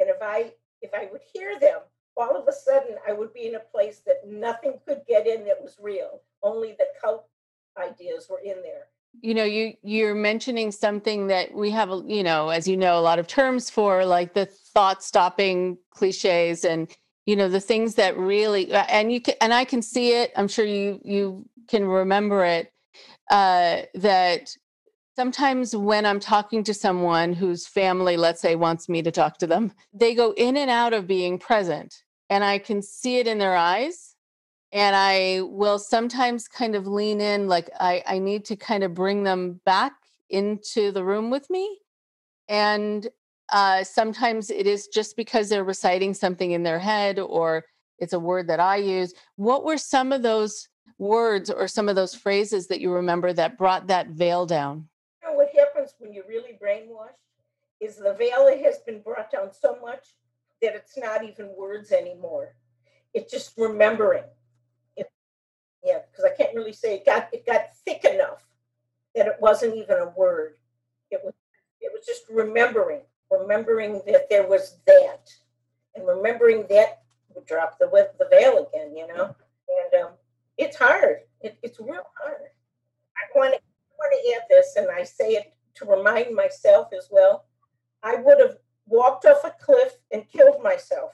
and 0.00 0.08
if 0.08 0.18
i 0.22 0.52
if 0.82 0.92
i 0.94 1.08
would 1.10 1.20
hear 1.32 1.58
them 1.58 1.80
all 2.16 2.36
of 2.36 2.48
a 2.48 2.52
sudden 2.52 2.96
i 3.06 3.12
would 3.12 3.32
be 3.32 3.46
in 3.46 3.54
a 3.54 3.60
place 3.72 4.00
that 4.04 4.26
nothing 4.26 4.78
could 4.86 5.02
get 5.08 5.26
in 5.26 5.44
that 5.44 5.62
was 5.62 5.76
real 5.80 6.20
only 6.42 6.74
the 6.78 6.86
cult 7.00 7.26
ideas 7.78 8.28
were 8.28 8.40
in 8.40 8.62
there. 8.62 8.86
You 9.20 9.34
know 9.34 9.44
you 9.44 9.74
you're 9.82 10.14
mentioning 10.14 10.70
something 10.70 11.26
that 11.28 11.52
we 11.52 11.70
have 11.70 11.90
you 12.06 12.22
know 12.22 12.50
as 12.50 12.68
you 12.68 12.76
know 12.76 12.98
a 12.98 13.00
lot 13.00 13.18
of 13.18 13.26
terms 13.26 13.70
for 13.70 14.04
like 14.04 14.34
the 14.34 14.46
thought 14.46 15.02
stopping 15.02 15.78
cliches 15.90 16.64
and 16.64 16.94
you 17.26 17.34
know 17.34 17.48
the 17.48 17.60
things 17.60 17.94
that 17.94 18.16
really 18.16 18.72
uh, 18.72 18.84
and 18.88 19.10
you 19.10 19.20
can 19.20 19.34
and 19.40 19.52
i 19.52 19.64
can 19.64 19.82
see 19.82 20.12
it 20.12 20.30
i'm 20.36 20.46
sure 20.46 20.66
you 20.66 21.00
you 21.02 21.44
can 21.68 21.84
remember 21.86 22.44
it 22.44 22.70
uh 23.30 23.78
that 23.94 24.54
sometimes 25.18 25.74
when 25.74 26.06
i'm 26.06 26.20
talking 26.20 26.62
to 26.62 26.72
someone 26.72 27.32
whose 27.32 27.66
family 27.66 28.16
let's 28.16 28.40
say 28.40 28.54
wants 28.54 28.88
me 28.88 29.02
to 29.02 29.10
talk 29.10 29.38
to 29.38 29.46
them 29.46 29.72
they 29.92 30.14
go 30.14 30.32
in 30.36 30.56
and 30.56 30.70
out 30.70 30.92
of 30.92 31.06
being 31.06 31.38
present 31.38 32.04
and 32.30 32.44
i 32.44 32.58
can 32.58 32.80
see 32.80 33.18
it 33.18 33.26
in 33.26 33.38
their 33.38 33.56
eyes 33.56 34.14
and 34.72 34.94
I 34.94 35.40
will 35.42 35.78
sometimes 35.78 36.46
kind 36.46 36.74
of 36.74 36.86
lean 36.86 37.20
in, 37.20 37.48
like 37.48 37.70
I, 37.80 38.02
I 38.06 38.18
need 38.18 38.44
to 38.46 38.56
kind 38.56 38.84
of 38.84 38.94
bring 38.94 39.22
them 39.22 39.60
back 39.64 39.92
into 40.28 40.92
the 40.92 41.04
room 41.04 41.30
with 41.30 41.48
me. 41.48 41.78
And 42.48 43.08
uh, 43.50 43.84
sometimes 43.84 44.50
it 44.50 44.66
is 44.66 44.88
just 44.88 45.16
because 45.16 45.48
they're 45.48 45.64
reciting 45.64 46.12
something 46.12 46.50
in 46.50 46.62
their 46.62 46.78
head 46.78 47.18
or 47.18 47.64
it's 47.98 48.12
a 48.12 48.20
word 48.20 48.46
that 48.48 48.60
I 48.60 48.76
use. 48.76 49.14
What 49.36 49.64
were 49.64 49.78
some 49.78 50.12
of 50.12 50.22
those 50.22 50.68
words 50.98 51.50
or 51.50 51.66
some 51.66 51.88
of 51.88 51.96
those 51.96 52.14
phrases 52.14 52.66
that 52.66 52.80
you 52.80 52.92
remember 52.92 53.32
that 53.32 53.56
brought 53.56 53.86
that 53.86 54.08
veil 54.08 54.44
down? 54.44 54.88
Happens 55.88 56.00
when 56.00 56.12
you're 56.12 56.24
really 56.28 56.58
brainwashed 56.62 57.16
is 57.80 57.96
the 57.96 58.14
veil 58.14 58.48
has 58.64 58.78
been 58.78 59.00
brought 59.00 59.30
down 59.30 59.50
so 59.52 59.78
much 59.80 60.08
that 60.60 60.74
it's 60.74 60.98
not 60.98 61.24
even 61.24 61.54
words 61.56 61.92
anymore. 61.92 62.54
It's 63.14 63.30
just 63.32 63.54
remembering 63.56 64.24
It, 64.96 65.10
yeah, 65.84 66.00
because 66.10 66.24
I 66.24 66.36
can't 66.36 66.54
really 66.54 66.72
say 66.72 66.96
it 66.96 67.06
got 67.06 67.28
it 67.32 67.46
got 67.46 67.74
thick 67.86 68.04
enough 68.04 68.44
that 69.14 69.26
it 69.26 69.36
wasn't 69.40 69.76
even 69.76 69.98
a 69.98 70.12
word. 70.16 70.54
It 71.10 71.20
was 71.24 71.34
it 71.80 71.90
was 71.92 72.04
just 72.04 72.24
remembering, 72.30 73.02
remembering 73.30 74.02
that 74.06 74.28
there 74.28 74.46
was 74.46 74.78
that, 74.86 75.30
and 75.94 76.06
remembering 76.06 76.66
that 76.68 77.02
would 77.34 77.46
drop 77.46 77.78
the 77.78 77.86
the 78.18 78.28
veil 78.30 78.68
again, 78.68 78.96
you 78.96 79.06
know. 79.06 79.34
And 79.84 80.02
um, 80.02 80.10
it's 80.58 80.76
hard. 80.76 81.18
It, 81.40 81.56
it's 81.62 81.78
real 81.80 82.04
hard. 82.20 82.50
I 83.16 83.38
want 83.38 83.54
to 83.54 83.60
want 83.98 84.12
to 84.12 84.34
add 84.34 84.42
this, 84.50 84.74
and 84.76 84.88
I 84.90 85.04
say 85.04 85.30
it 85.30 85.54
to 85.78 85.84
remind 85.84 86.34
myself 86.34 86.88
as 86.96 87.08
well. 87.10 87.46
I 88.02 88.16
would 88.16 88.40
have 88.40 88.56
walked 88.86 89.26
off 89.26 89.44
a 89.44 89.54
cliff 89.60 89.94
and 90.12 90.28
killed 90.28 90.62
myself 90.62 91.12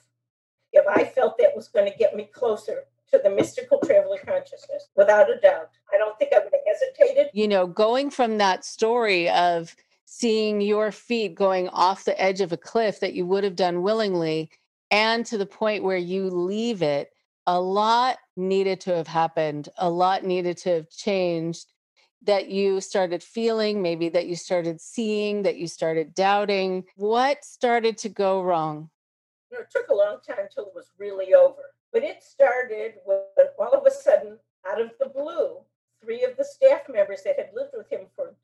if 0.72 0.86
I 0.86 1.04
felt 1.04 1.38
that 1.38 1.54
was 1.54 1.68
going 1.68 1.90
to 1.90 1.98
get 1.98 2.16
me 2.16 2.28
closer 2.32 2.84
to 3.10 3.20
the 3.22 3.30
mystical 3.30 3.78
traveler 3.84 4.18
consciousness, 4.26 4.88
without 4.96 5.30
a 5.30 5.38
doubt. 5.38 5.70
I 5.92 5.98
don't 5.98 6.18
think 6.18 6.32
I 6.32 6.38
would 6.38 6.52
have 6.52 6.62
hesitated. 6.66 7.30
You 7.32 7.46
know, 7.46 7.66
going 7.66 8.10
from 8.10 8.38
that 8.38 8.64
story 8.64 9.28
of 9.30 9.76
seeing 10.06 10.60
your 10.60 10.90
feet 10.90 11.34
going 11.34 11.68
off 11.68 12.04
the 12.04 12.20
edge 12.20 12.40
of 12.40 12.52
a 12.52 12.56
cliff 12.56 13.00
that 13.00 13.14
you 13.14 13.26
would 13.26 13.44
have 13.44 13.56
done 13.56 13.82
willingly, 13.82 14.50
and 14.90 15.24
to 15.26 15.38
the 15.38 15.46
point 15.46 15.84
where 15.84 15.96
you 15.96 16.28
leave 16.30 16.82
it, 16.82 17.10
a 17.46 17.60
lot 17.60 18.18
needed 18.36 18.80
to 18.80 18.94
have 18.96 19.06
happened, 19.06 19.68
a 19.76 19.90
lot 19.90 20.24
needed 20.24 20.56
to 20.58 20.70
have 20.70 20.90
changed 20.90 21.66
that 22.24 22.48
you 22.48 22.80
started 22.80 23.22
feeling, 23.22 23.82
maybe 23.82 24.08
that 24.10 24.26
you 24.26 24.36
started 24.36 24.80
seeing, 24.80 25.42
that 25.42 25.56
you 25.56 25.66
started 25.66 26.14
doubting. 26.14 26.84
What 26.96 27.44
started 27.44 27.98
to 27.98 28.08
go 28.08 28.42
wrong? 28.42 28.90
You 29.50 29.58
know, 29.58 29.62
it 29.62 29.70
took 29.70 29.88
a 29.88 29.94
long 29.94 30.18
time 30.26 30.44
until 30.44 30.66
it 30.66 30.74
was 30.74 30.90
really 30.98 31.34
over. 31.34 31.74
But 31.92 32.02
it 32.02 32.22
started 32.22 32.94
when 33.04 33.20
all 33.58 33.72
of 33.72 33.86
a 33.86 33.90
sudden, 33.90 34.38
out 34.68 34.80
of 34.80 34.90
the 34.98 35.08
blue, 35.08 35.58
three 36.02 36.24
of 36.24 36.36
the 36.36 36.44
staff 36.44 36.82
members 36.88 37.22
that 37.24 37.38
had 37.38 37.50
lived 37.54 37.74
with 37.76 37.90
him 37.90 38.06
for 38.16 38.34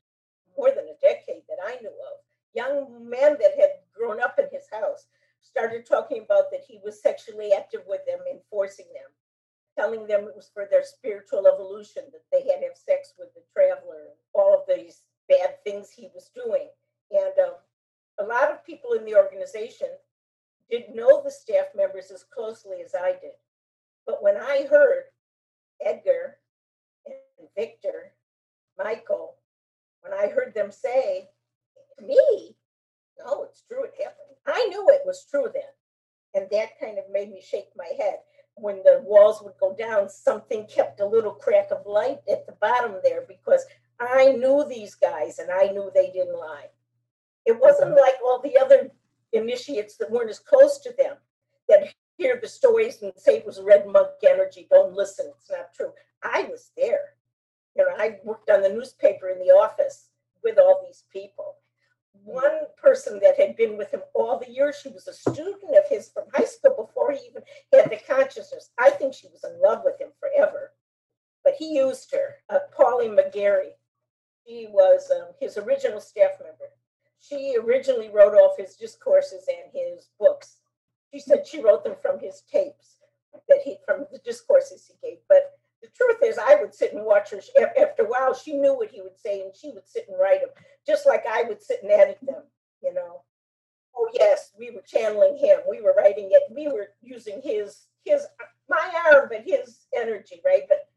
more 0.57 0.69
than 0.69 0.85
a 0.85 1.01
decade 1.01 1.43
that 1.49 1.57
I 1.65 1.77
knew 1.81 1.89
of, 1.89 2.19
young 2.53 3.09
men 3.09 3.37
that 3.41 3.59
had 3.59 3.71
grown 3.93 4.21
up 4.21 4.39
in 4.39 4.45
his 4.51 4.67
house, 4.71 5.07
started 5.41 5.85
talking 5.85 6.23
about 6.23 6.51
that 6.51 6.61
he 6.67 6.79
was 6.83 7.01
sexually 7.01 7.51
active 7.51 7.81
with 7.87 8.05
them 8.05 8.19
and 8.29 8.39
forcing 8.49 8.85
them, 8.93 9.09
telling 9.77 10.07
them 10.07 10.25
it 10.25 10.35
was 10.35 10.49
for 10.53 10.67
their 10.69 10.83
spiritual 10.83 11.47
evolution, 11.47 12.03
that 12.11 12.23
they 12.31 12.39
had 12.49 12.59
to 12.59 12.67
have 12.67 12.77
sex 12.77 13.13
with 13.17 13.29
the 13.33 13.41
traveler, 13.53 14.15
all 14.33 14.53
of 14.53 14.61
these 14.67 15.01
bad 15.29 15.63
things 15.63 15.89
he 15.89 16.09
was 16.13 16.29
doing. 16.35 16.67
And 17.11 17.33
um, 17.45 17.53
a 18.19 18.23
lot 18.23 18.51
of 18.51 18.65
people 18.65 18.93
in 18.93 19.05
the 19.05 19.15
organization 19.15 19.87
didn't 20.69 20.95
know 20.95 21.21
the 21.23 21.31
staff 21.31 21.67
members 21.75 22.11
as 22.11 22.23
closely 22.33 22.77
as 22.83 22.95
I 22.95 23.11
did. 23.11 23.37
But 24.05 24.23
when 24.23 24.37
I 24.37 24.67
heard 24.69 25.03
Edgar 25.85 26.37
and 27.05 27.47
Victor, 27.55 28.13
Michael, 28.77 29.35
when 30.01 30.13
I 30.13 30.27
heard 30.27 30.53
them 30.53 30.71
say, 30.71 31.29
me, 32.01 32.55
no, 33.19 33.43
it's 33.43 33.63
true, 33.67 33.83
it 33.83 33.93
happened. 33.97 34.37
I 34.47 34.67
knew 34.67 34.85
it 34.89 35.01
was 35.05 35.27
true 35.29 35.47
then. 35.53 35.63
And 36.33 36.49
that 36.51 36.79
kind 36.79 36.97
of 36.97 37.05
made 37.11 37.31
me 37.31 37.41
shake 37.45 37.69
my 37.75 37.89
head. 37.97 38.19
When 38.61 38.83
the 38.83 39.01
walls 39.03 39.41
would 39.41 39.57
go 39.59 39.75
down, 39.75 40.07
something 40.07 40.67
kept 40.67 40.99
a 40.99 41.05
little 41.05 41.31
crack 41.31 41.71
of 41.71 41.85
light 41.87 42.19
at 42.31 42.45
the 42.45 42.53
bottom 42.53 42.97
there 43.03 43.25
because 43.27 43.65
I 43.99 44.33
knew 44.33 44.63
these 44.67 44.93
guys 44.93 45.39
and 45.39 45.49
I 45.49 45.67
knew 45.67 45.89
they 45.93 46.11
didn't 46.11 46.37
lie. 46.37 46.67
It 47.45 47.59
wasn't 47.59 47.91
like 47.91 48.15
all 48.23 48.39
the 48.39 48.57
other 48.59 48.91
initiates 49.33 49.97
that 49.97 50.11
weren't 50.11 50.29
as 50.29 50.39
close 50.39 50.77
to 50.79 50.93
them 50.95 51.15
that 51.69 51.91
hear 52.17 52.39
the 52.39 52.47
stories 52.47 53.01
and 53.01 53.11
say 53.15 53.37
it 53.37 53.45
was 53.47 53.59
red 53.61 53.87
monk 53.87 54.09
energy. 54.27 54.67
Don't 54.69 54.93
listen, 54.93 55.31
it's 55.35 55.49
not 55.49 55.73
true. 55.73 55.91
I 56.21 56.43
was 56.43 56.71
there. 56.77 57.15
You 57.75 57.83
know, 57.85 57.95
I 57.97 58.19
worked 58.23 58.49
on 58.49 58.61
the 58.61 58.69
newspaper 58.69 59.29
in 59.29 59.39
the 59.39 59.53
office 59.53 60.09
with 60.43 60.59
all 60.59 60.83
these 60.85 61.03
people. 61.11 61.55
One 62.13 62.67
person 62.77 63.19
that 63.23 63.39
had 63.39 63.55
been 63.55 63.77
with 63.77 63.91
him 63.91 64.01
all 64.13 64.37
the 64.39 64.51
years, 64.51 64.79
she 64.81 64.89
was 64.89 65.07
a 65.07 65.13
student 65.13 65.75
of 65.75 65.87
his 65.89 66.09
from 66.09 66.25
high 66.33 66.45
school 66.45 66.75
before 66.85 67.11
he 67.11 67.19
even 67.29 67.43
had 67.73 67.89
the 67.89 67.97
consciousness. 68.07 68.69
I 68.77 68.91
think 68.91 69.13
she 69.13 69.27
was 69.27 69.43
in 69.43 69.61
love 69.61 69.81
with 69.83 69.99
him 69.99 70.09
forever. 70.19 70.73
But 71.43 71.55
he 71.57 71.75
used 71.75 72.11
her, 72.13 72.35
uh, 72.49 72.59
Polly 72.75 73.07
McGarry. 73.07 73.71
She 74.45 74.67
was 74.69 75.11
um, 75.11 75.29
his 75.39 75.57
original 75.57 75.99
staff 75.99 76.31
member. 76.39 76.69
She 77.19 77.55
originally 77.57 78.09
wrote 78.09 78.33
off 78.33 78.57
his 78.57 78.75
discourses 78.75 79.47
and 79.47 79.71
his 79.73 80.09
books. 80.19 80.57
She 81.13 81.19
said 81.19 81.45
she 81.45 81.61
wrote 81.61 81.83
them 81.83 81.95
from 82.01 82.19
his 82.19 82.43
tapes 82.51 82.97
that 83.47 83.61
he 83.63 83.77
from 83.85 84.07
the 84.11 84.19
discourses 84.19 84.87
he 84.87 85.07
gave. 85.07 85.19
But 85.27 85.59
the 85.81 85.89
truth 85.95 86.17
is, 86.23 86.37
I 86.37 86.55
would 86.55 86.73
sit 86.73 86.93
and 86.93 87.05
watch 87.05 87.31
her. 87.31 87.41
After 87.79 88.03
a 88.03 88.09
while, 88.09 88.33
she 88.33 88.53
knew 88.53 88.75
what 88.75 88.91
he 88.91 89.01
would 89.01 89.17
say, 89.17 89.41
and 89.41 89.55
she 89.55 89.71
would 89.71 89.87
sit 89.87 90.07
and 90.07 90.19
write 90.19 90.41
them, 90.41 90.49
just 90.85 91.05
like 91.05 91.25
I 91.27 91.43
would 91.43 91.61
sit 91.61 91.81
and 91.83 91.91
edit 91.91 92.19
them. 92.21 92.43
You 92.83 92.93
know. 92.93 93.23
Oh 93.95 94.07
yes, 94.13 94.51
we 94.57 94.71
were 94.71 94.83
channeling 94.85 95.37
him. 95.37 95.59
We 95.69 95.81
were 95.81 95.93
writing 95.97 96.29
it. 96.31 96.43
We 96.49 96.67
were 96.67 96.89
using 97.01 97.41
his 97.43 97.87
his 98.05 98.25
my 98.69 98.91
arm, 99.11 99.27
but 99.29 99.43
his 99.45 99.85
energy, 99.95 100.41
right? 100.45 100.63
But 100.67 100.87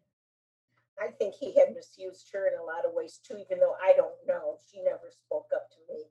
I 1.00 1.08
think 1.18 1.34
he 1.34 1.54
had 1.58 1.74
misused 1.74 2.30
her 2.32 2.46
in 2.46 2.58
a 2.58 2.62
lot 2.62 2.84
of 2.86 2.94
ways 2.94 3.20
too, 3.26 3.36
even 3.36 3.58
though 3.58 3.74
I 3.82 3.94
don't 3.96 4.14
know. 4.26 4.58
She 4.70 4.82
never 4.82 5.10
spoke 5.10 5.48
up 5.54 5.68
to 5.70 5.92
me. 5.92 6.04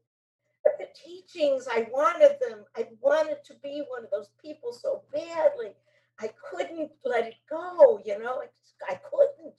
But 0.64 0.78
the 0.78 0.88
teachings, 0.94 1.68
I 1.72 1.88
wanted 1.92 2.38
them. 2.40 2.66
I 2.76 2.88
wanted 3.02 3.44
to 3.46 3.54
be 3.62 3.84
one 3.88 4.04
of 4.04 4.12
those 4.12 4.30
people 4.42 4.74
so 4.74 5.04
badly. 5.14 5.74
I 6.20 6.30
couldn't 6.50 6.92
let 7.04 7.26
it 7.26 7.36
go, 7.50 8.00
you 8.06 8.20
know, 8.20 8.42
I 8.90 8.96
couldn't. 8.96 9.56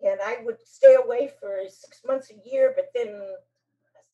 And 0.00 0.20
I 0.24 0.38
would 0.44 0.58
stay 0.64 0.94
away 0.94 1.30
for 1.40 1.62
six 1.68 2.02
months 2.06 2.30
a 2.30 2.48
year, 2.48 2.72
but 2.76 2.90
then 2.94 3.20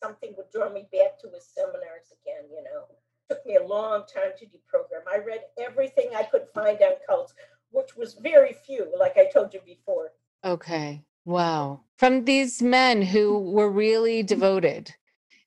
something 0.02 0.34
would 0.36 0.50
draw 0.52 0.72
me 0.72 0.86
back 0.92 1.18
to 1.20 1.28
his 1.34 1.46
seminars 1.54 2.12
again, 2.22 2.48
you 2.50 2.62
know. 2.62 2.86
It 2.90 3.34
took 3.34 3.46
me 3.46 3.56
a 3.56 3.66
long 3.66 4.04
time 4.12 4.32
to 4.38 4.46
deprogram. 4.46 5.06
I 5.10 5.18
read 5.18 5.40
everything 5.58 6.10
I 6.14 6.22
could 6.24 6.46
find 6.54 6.80
on 6.80 6.92
cults, 7.06 7.34
which 7.70 7.96
was 7.96 8.14
very 8.14 8.54
few, 8.66 8.92
like 8.98 9.16
I 9.16 9.28
told 9.30 9.52
you 9.52 9.60
before. 9.64 10.12
Okay. 10.44 11.02
Wow. 11.24 11.80
From 11.96 12.24
these 12.24 12.62
men 12.62 13.02
who 13.02 13.38
were 13.38 13.70
really 13.70 14.22
devoted. 14.22 14.94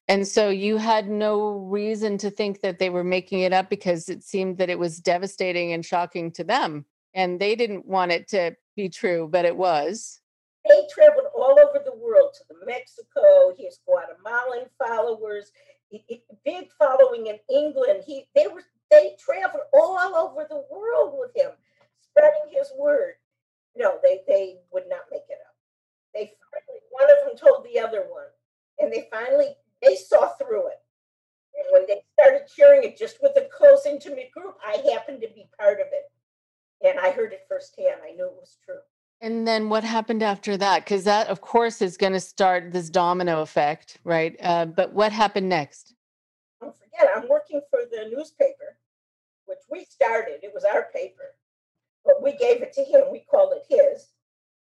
And 0.08 0.26
so 0.26 0.50
you 0.50 0.78
had 0.78 1.10
no 1.10 1.58
reason 1.70 2.17
to 2.20 2.30
think 2.30 2.62
that 2.62 2.80
they 2.80 2.89
were 2.89 3.04
making 3.04 3.41
it 3.41 3.52
up 3.52 3.70
because 3.70 4.08
it 4.08 4.24
seemed 4.24 4.58
that 4.58 4.70
it 4.70 4.80
was 4.80 5.00
devastating 5.00 5.74
and 5.74 5.86
shocking 5.86 6.32
to 6.34 6.43
them. 6.43 6.86
And 7.13 7.39
they 7.39 7.56
didn't 7.56 7.86
want 7.86 8.12
it 8.12 8.28
to 8.30 8.56
be 8.76 8.88
true, 8.88 9.28
but 9.30 9.43
it 9.43 9.58
was. 9.58 10.22
They 10.67 10.88
traveled 10.93 11.28
all 11.36 11.58
over 11.60 11.82
the 11.84 11.96
world 11.96 12.34
to 12.36 12.43
the 12.50 12.65
Mexico. 12.65 13.54
He 13.58 13.65
has 13.65 13.80
Guatemalan 13.86 14.67
followers, 14.78 15.52
big 16.46 16.70
following 16.78 17.28
in 17.28 17.39
England. 17.50 18.04
He 18.06 18.28
they 18.36 18.48
were 18.48 18.63
they 18.91 19.15
traveled 19.20 19.63
all 19.74 20.15
over 20.15 20.46
the 20.50 20.63
world 20.72 21.15
with 21.17 21.32
him, 21.36 21.52
spreading 22.02 22.52
his 22.52 22.72
word. 22.78 23.13
No, 23.76 24.00
they 24.04 24.22
they 24.28 24.58
would 24.72 24.89
not 24.89 25.02
make 25.12 25.24
it 25.30 25.39
up. 25.46 25.56
They 26.13 26.34
finally, 26.52 26.82
one 26.91 27.10
of 27.10 27.17
them 27.26 27.38
told 27.38 27.65
the 27.65 27.80
other 27.80 28.06
one, 28.10 28.28
and 28.80 28.91
they 28.91 29.08
finally 29.12 29.56
they 29.82 29.96
saw 29.96 30.30
through 30.40 30.68
it. 30.68 30.80
And 31.56 31.66
when 31.72 31.86
they 31.88 32.02
started 32.13 32.48
sharing 32.54 32.84
it 32.84 32.98
just 32.98 33.18
with 33.22 33.32
a 33.38 33.48
close, 33.56 33.86
intimate 33.86 34.32
group, 34.32 34.56
I 34.66 34.78
happened 34.92 35.22
to 35.22 35.28
be 35.28 35.50
part 35.60 35.80
of 35.80 35.88
it, 35.92 36.88
and 36.88 37.00
I 37.00 37.12
heard 37.12 37.34
it 37.34 37.46
firsthand. 37.50 38.02
I 38.08 38.12
knew 38.12 38.26
it 38.26 38.36
was 38.36 38.58
true. 38.63 38.80
And 39.22 39.48
then 39.48 39.70
what 39.70 39.84
happened 39.84 40.22
after 40.22 40.58
that? 40.58 40.86
Because 40.86 41.04
that, 41.06 41.28
of 41.28 41.42
course, 41.42 41.82
is 41.82 41.98
going 41.98 42.13
to 42.13 42.20
start 42.20 42.72
this 42.72 42.90
domino 42.90 43.42
effect, 43.42 43.98
right? 44.04 44.36
Uh, 44.42 44.66
but 44.66 44.94
what 44.94 45.12
happened 45.12 45.50
next? 45.50 45.96
Don't 46.62 46.76
forget, 46.78 47.10
I'm 47.16 47.28
working 47.28 47.62
for 47.72 47.80
the 47.90 48.10
newspaper, 48.16 48.78
which 49.46 49.60
we 49.72 49.86
started. 49.86 50.44
It 50.44 50.52
was 50.54 50.63
our 50.63 50.88
paper 50.94 51.34
but 52.08 52.24
we 52.24 52.32
gave 52.38 52.62
it 52.63 52.74
to 52.74 52.84
him. 52.84 53.12
We 53.12 53.26
called 53.30 53.54
it 53.54 53.66
his. 53.70 54.08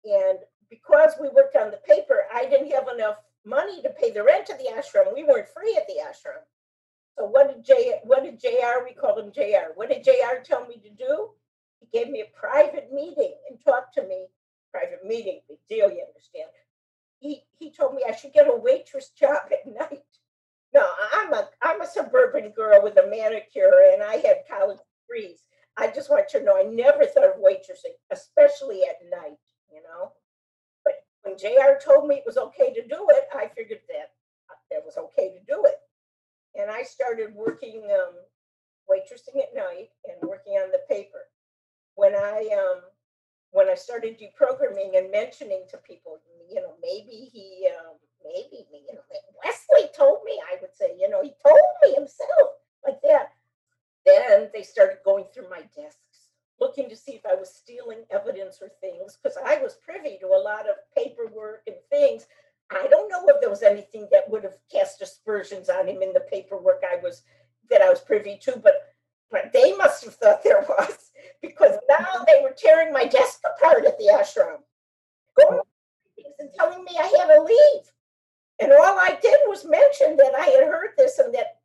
And 0.03 0.39
because 0.69 1.13
we 1.21 1.29
worked 1.29 1.55
on 1.55 1.71
the 1.71 1.79
paper, 1.87 2.25
I 2.33 2.45
didn't 2.45 2.71
have 2.71 2.87
enough 2.93 3.17
money 3.47 3.81
to 3.81 3.89
pay 3.89 4.11
the 4.11 4.23
rent 4.23 4.49
of 4.49 4.57
the 4.57 4.69
ashram. 4.75 5.13
We 5.13 5.23
weren't 5.23 5.47
free 5.49 5.75
at 5.77 5.87
the 5.87 6.01
ashram. 6.03 6.43
So 7.17 7.25
what 7.25 7.47
did 7.47 7.65
J 7.65 7.99
what 8.03 8.23
did 8.23 8.39
JR, 8.39 8.83
we 8.83 8.93
called 8.93 9.19
him 9.19 9.31
JR. 9.31 9.73
What 9.75 9.89
did 9.89 10.03
JR 10.03 10.41
tell 10.43 10.67
me 10.67 10.77
to 10.77 10.89
do? 10.89 11.29
He 11.79 11.87
gave 11.97 12.09
me 12.09 12.21
a 12.21 12.37
private 12.39 12.91
meeting 12.93 13.33
and 13.49 13.59
talked 13.63 13.95
to 13.95 14.03
me. 14.03 14.27
Private 14.71 15.03
meeting, 15.05 15.41
big 15.47 15.57
deal, 15.69 15.89
you 15.89 16.03
understand. 16.07 16.49
He 17.19 17.43
he 17.57 17.71
told 17.71 17.95
me 17.95 18.03
I 18.07 18.15
should 18.15 18.33
get 18.33 18.49
a 18.49 18.55
waitress 18.55 19.09
job 19.09 19.37
at 19.51 19.65
night. 19.65 20.03
No, 20.73 20.87
I'm 21.13 21.33
a 21.33 21.49
I'm 21.61 21.81
a 21.81 21.87
suburban 21.87 22.51
girl 22.51 22.83
with 22.83 22.97
a 22.97 23.07
manicure 23.07 23.91
and 23.93 24.03
I 24.03 24.17
had 24.17 24.43
college 24.49 24.79
degrees. 25.07 25.43
I 25.77 25.87
just 25.87 26.09
want 26.09 26.33
you 26.33 26.39
to 26.39 26.45
know 26.45 26.57
I 26.57 26.63
never 26.63 27.05
thought 27.05 27.35
of 27.35 27.41
waitressing, 27.41 27.93
especially 28.11 28.81
at 28.83 28.97
night, 29.11 29.37
you 29.71 29.81
know. 29.83 30.11
When 31.27 31.37
JR 31.37 31.75
told 31.83 32.07
me 32.07 32.15
it 32.15 32.25
was 32.25 32.37
okay 32.37 32.73
to 32.73 32.87
do 32.87 33.05
it, 33.09 33.27
I 33.35 33.49
figured 33.53 33.81
that 33.89 34.11
that 34.71 34.85
was 34.85 34.97
okay 34.97 35.33
to 35.33 35.39
do 35.45 35.65
it. 35.65 35.75
And 36.55 36.71
I 36.71 36.83
started 36.83 37.35
working 37.35 37.83
um, 37.91 38.15
waitressing 38.89 39.43
at 39.43 39.53
night 39.53 39.89
and 40.05 40.29
working 40.29 40.53
on 40.53 40.71
the 40.71 40.79
paper. 40.87 41.27
When 41.95 42.15
I 42.15 42.47
um, 42.55 42.81
when 43.51 43.67
I 43.69 43.75
started 43.75 44.17
deprogramming 44.17 44.97
and 44.97 45.11
mentioning 45.11 45.65
to 45.69 45.77
people, 45.79 46.19
you 46.49 46.61
know, 46.61 46.75
maybe 46.81 47.29
he, 47.33 47.67
um, 47.77 47.95
maybe 48.23 48.65
me, 48.71 48.83
you 48.87 48.95
know, 48.95 49.01
Wesley 49.43 49.89
told 49.97 50.19
me, 50.23 50.39
I 50.49 50.55
would 50.61 50.73
say, 50.73 50.95
you 50.97 51.09
know, 51.09 51.21
he 51.21 51.33
told 51.45 51.59
me 51.83 51.93
himself 51.93 52.55
like 52.85 53.01
that 53.03 53.31
then 54.07 54.49
they 54.53 54.63
started 54.63 54.97
going 55.03 55.25
through 55.33 55.49
my 55.49 55.61
desks, 55.75 56.06
looking 56.59 56.89
to 56.89 56.95
see 56.95 57.13
if 57.13 57.25
I 57.25 57.35
was 57.35 57.53
stealing 57.53 58.05
evidence 58.09 58.59
or 58.61 58.69
things, 58.81 59.17
because 59.21 59.37
I 59.43 59.61
was 59.61 59.75
privy 59.83 60.17
to 60.19 60.27
a 60.27 60.43
lot 60.43 60.67
of 60.69 60.75
paperwork 60.95 61.61
and 61.67 61.75
things. 61.89 62.25
I 62.71 62.87
don't 62.89 63.09
know 63.09 63.23
if 63.27 63.39
there 63.39 63.49
was 63.49 63.63
anything 63.63 64.07
that 64.11 64.29
would 64.29 64.43
have 64.43 64.57
cast 64.71 65.01
aspersions 65.01 65.69
on 65.69 65.87
him 65.87 66.01
in 66.01 66.13
the 66.13 66.25
paperwork 66.31 66.83
I 66.89 66.97
was 67.01 67.23
that 67.69 67.81
I 67.81 67.89
was 67.89 68.01
privy 68.01 68.37
to, 68.43 68.57
but 68.57 68.73
but 69.29 69.51
they 69.53 69.75
must 69.75 70.03
have 70.05 70.15
thought 70.15 70.43
there 70.43 70.65
was 70.67 71.11
because 71.41 71.75
now 71.89 71.97
mm-hmm. 71.97 72.23
they 72.27 72.41
were 72.41 72.55
tearing 72.57 72.91
my 72.91 73.05
desk 73.05 73.39
apart 73.45 73.85
at 73.85 73.97
the 73.97 74.11
ashram, 74.13 74.57
going 75.37 75.61
and 76.39 76.49
telling 76.57 76.83
me 76.83 76.91
I 76.99 77.07
had 77.17 77.33
to 77.35 77.43
leave. 77.43 77.91
And 78.59 78.71
all 78.71 78.97
I 78.97 79.17
did 79.21 79.39
was 79.45 79.65
mention 79.65 80.17
that 80.17 80.33
I 80.37 80.47
had 80.47 80.63
heard 80.63 80.89
this 80.97 81.19
and 81.19 81.33
that 81.35 81.59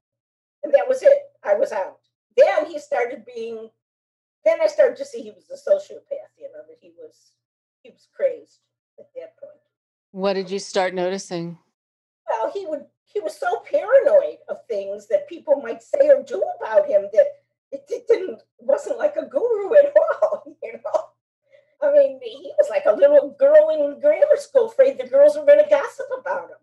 and 0.62 0.72
that 0.74 0.88
was 0.88 1.02
it. 1.02 1.18
I 1.42 1.54
was 1.54 1.72
out 1.72 1.98
then 2.36 2.66
he 2.66 2.78
started 2.78 3.24
being 3.34 3.70
then 4.44 4.60
I 4.60 4.66
started 4.66 4.96
to 4.96 5.04
see 5.04 5.22
he 5.22 5.30
was 5.30 5.50
a 5.50 5.70
sociopath, 5.70 6.32
you 6.38 6.50
know, 6.52 6.62
that 6.68 6.78
he 6.80 6.92
was 6.98 7.32
he 7.82 7.90
was 7.90 8.08
crazed 8.14 8.60
at 8.98 9.08
that 9.14 9.36
point. 9.38 9.58
What 10.10 10.34
did 10.34 10.50
you 10.50 10.58
start 10.58 10.94
noticing? 10.94 11.58
Well, 12.28 12.50
he 12.52 12.66
would 12.66 12.86
he 13.04 13.20
was 13.20 13.38
so 13.38 13.62
paranoid 13.70 14.38
of 14.48 14.66
things 14.68 15.08
that 15.08 15.28
people 15.28 15.56
might 15.62 15.82
say 15.82 16.08
or 16.08 16.22
do 16.22 16.42
about 16.60 16.86
him 16.86 17.08
that 17.12 17.26
it, 17.70 17.84
it 17.88 18.06
didn't 18.08 18.42
wasn't 18.58 18.98
like 18.98 19.16
a 19.16 19.26
guru 19.26 19.74
at 19.74 19.92
all, 20.22 20.56
you 20.62 20.72
know. 20.72 21.04
I 21.82 21.92
mean, 21.92 22.20
he 22.22 22.52
was 22.58 22.70
like 22.70 22.84
a 22.86 22.92
little 22.92 23.34
girl 23.38 23.70
in 23.70 24.00
grammar 24.00 24.36
school, 24.36 24.66
afraid 24.66 24.98
the 24.98 25.08
girls 25.08 25.36
were 25.36 25.44
going 25.44 25.62
to 25.62 25.68
gossip 25.68 26.06
about 26.16 26.50
him 26.50 26.56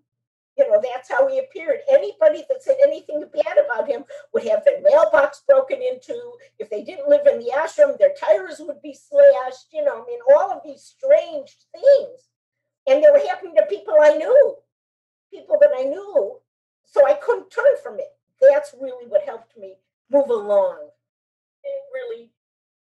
you 0.60 0.70
know, 0.70 0.82
that's 0.84 1.10
how 1.10 1.28
he 1.30 1.40
appeared. 1.40 1.80
Anybody 1.90 2.44
that 2.50 2.62
said 2.62 2.76
anything 2.84 3.24
bad 3.34 3.58
about 3.66 3.88
him 3.88 4.04
would 4.34 4.44
have 4.44 4.64
their 4.66 4.82
mailbox 4.82 5.42
broken 5.48 5.82
into. 5.82 6.20
If 6.60 6.70
they 6.70 6.84
didn't 6.84 7.08
live 7.08 7.26
in 7.26 7.40
the 7.40 7.52
ashram, 7.56 7.98
their 7.98 8.14
tires 8.20 8.60
would 8.60 8.82
be 8.82 8.94
slashed. 8.94 9.68
You 9.72 9.86
know, 9.86 10.04
I 10.04 10.06
mean, 10.06 10.20
all 10.36 10.52
of 10.52 10.60
these 10.66 10.84
strange 10.84 11.56
things. 11.72 12.28
And 12.88 13.02
they 13.02 13.10
were 13.10 13.26
happening 13.26 13.56
to 13.56 13.66
people 13.68 13.96
I 14.02 14.18
knew, 14.18 14.56
people 15.32 15.58
that 15.62 15.72
I 15.78 15.84
knew. 15.84 16.40
So 16.84 17.08
I 17.08 17.14
couldn't 17.14 17.52
turn 17.52 17.78
from 17.82 18.00
it. 18.00 18.12
That's 18.42 18.76
really 18.80 19.08
what 19.08 19.24
helped 19.24 19.58
me 19.58 19.76
move 20.12 20.30
along. 20.30 20.90
It 21.64 21.84
really, 21.94 22.32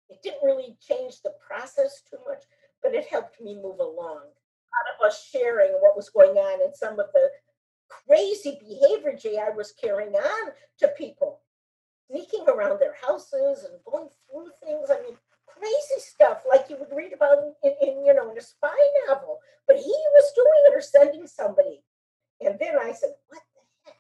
it 0.09 0.21
didn't 0.21 0.43
really 0.43 0.77
change 0.79 1.21
the 1.23 1.33
process 1.45 2.03
too 2.07 2.17
much, 2.27 2.43
but 2.83 2.93
it 2.93 3.07
helped 3.07 3.41
me 3.41 3.55
move 3.55 3.79
along. 3.79 4.21
A 4.21 4.73
lot 4.73 4.89
of 4.93 5.07
us 5.07 5.27
sharing 5.31 5.71
what 5.79 5.95
was 5.95 6.09
going 6.09 6.38
on 6.38 6.62
and 6.63 6.75
some 6.75 6.99
of 6.99 7.07
the 7.13 7.29
crazy 8.08 8.60
behavior 8.60 9.17
JR 9.17 9.56
was 9.56 9.73
carrying 9.73 10.13
on 10.13 10.51
to 10.79 10.88
people, 10.97 11.41
sneaking 12.10 12.45
around 12.47 12.79
their 12.79 12.95
houses 13.01 13.65
and 13.65 13.79
going 13.89 14.10
through 14.29 14.49
things. 14.63 14.89
I 14.89 15.01
mean, 15.01 15.17
crazy 15.47 15.99
stuff 15.99 16.43
like 16.49 16.65
you 16.69 16.77
would 16.77 16.95
read 16.95 17.13
about 17.13 17.38
in, 17.63 17.73
in 17.82 18.06
you 18.06 18.13
know 18.13 18.32
in 18.32 18.38
a 18.38 18.41
spy 18.41 18.75
novel. 19.08 19.39
But 19.67 19.77
he 19.77 19.95
was 20.13 20.34
doing 20.36 20.63
it 20.67 20.77
or 20.77 20.82
sending 20.82 21.27
somebody. 21.27 21.82
And 22.41 22.58
then 22.60 22.75
I 22.77 22.91
said, 22.91 23.13
"What 23.27 23.41
the 23.56 23.62
heck?" 23.86 23.97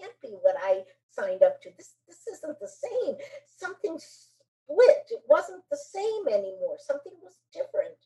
Can't 0.00 0.20
be 0.22 0.36
what 0.40 0.56
I 0.62 0.84
signed 1.10 1.42
up 1.42 1.60
to. 1.62 1.70
This 1.76 1.94
this 2.06 2.26
isn't 2.38 2.58
the 2.60 2.68
same. 2.68 3.16
Something 3.56 3.98
split. 3.98 5.04
It 5.10 5.22
wasn't 5.28 5.64
the 5.70 5.76
same 5.76 6.28
anymore. 6.28 6.76
Something 6.78 7.14
was 7.22 7.34
different. 7.52 7.96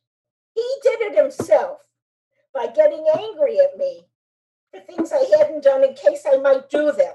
He 0.54 0.66
did 0.82 1.00
it 1.00 1.16
himself 1.16 1.78
by 2.52 2.66
getting 2.66 3.06
angry 3.16 3.58
at 3.58 3.78
me 3.78 4.06
for 4.72 4.80
things 4.80 5.12
I 5.12 5.24
hadn't 5.38 5.64
done 5.64 5.84
in 5.84 5.94
case 5.94 6.24
I 6.26 6.38
might 6.38 6.68
do 6.70 6.92
them. 6.92 7.14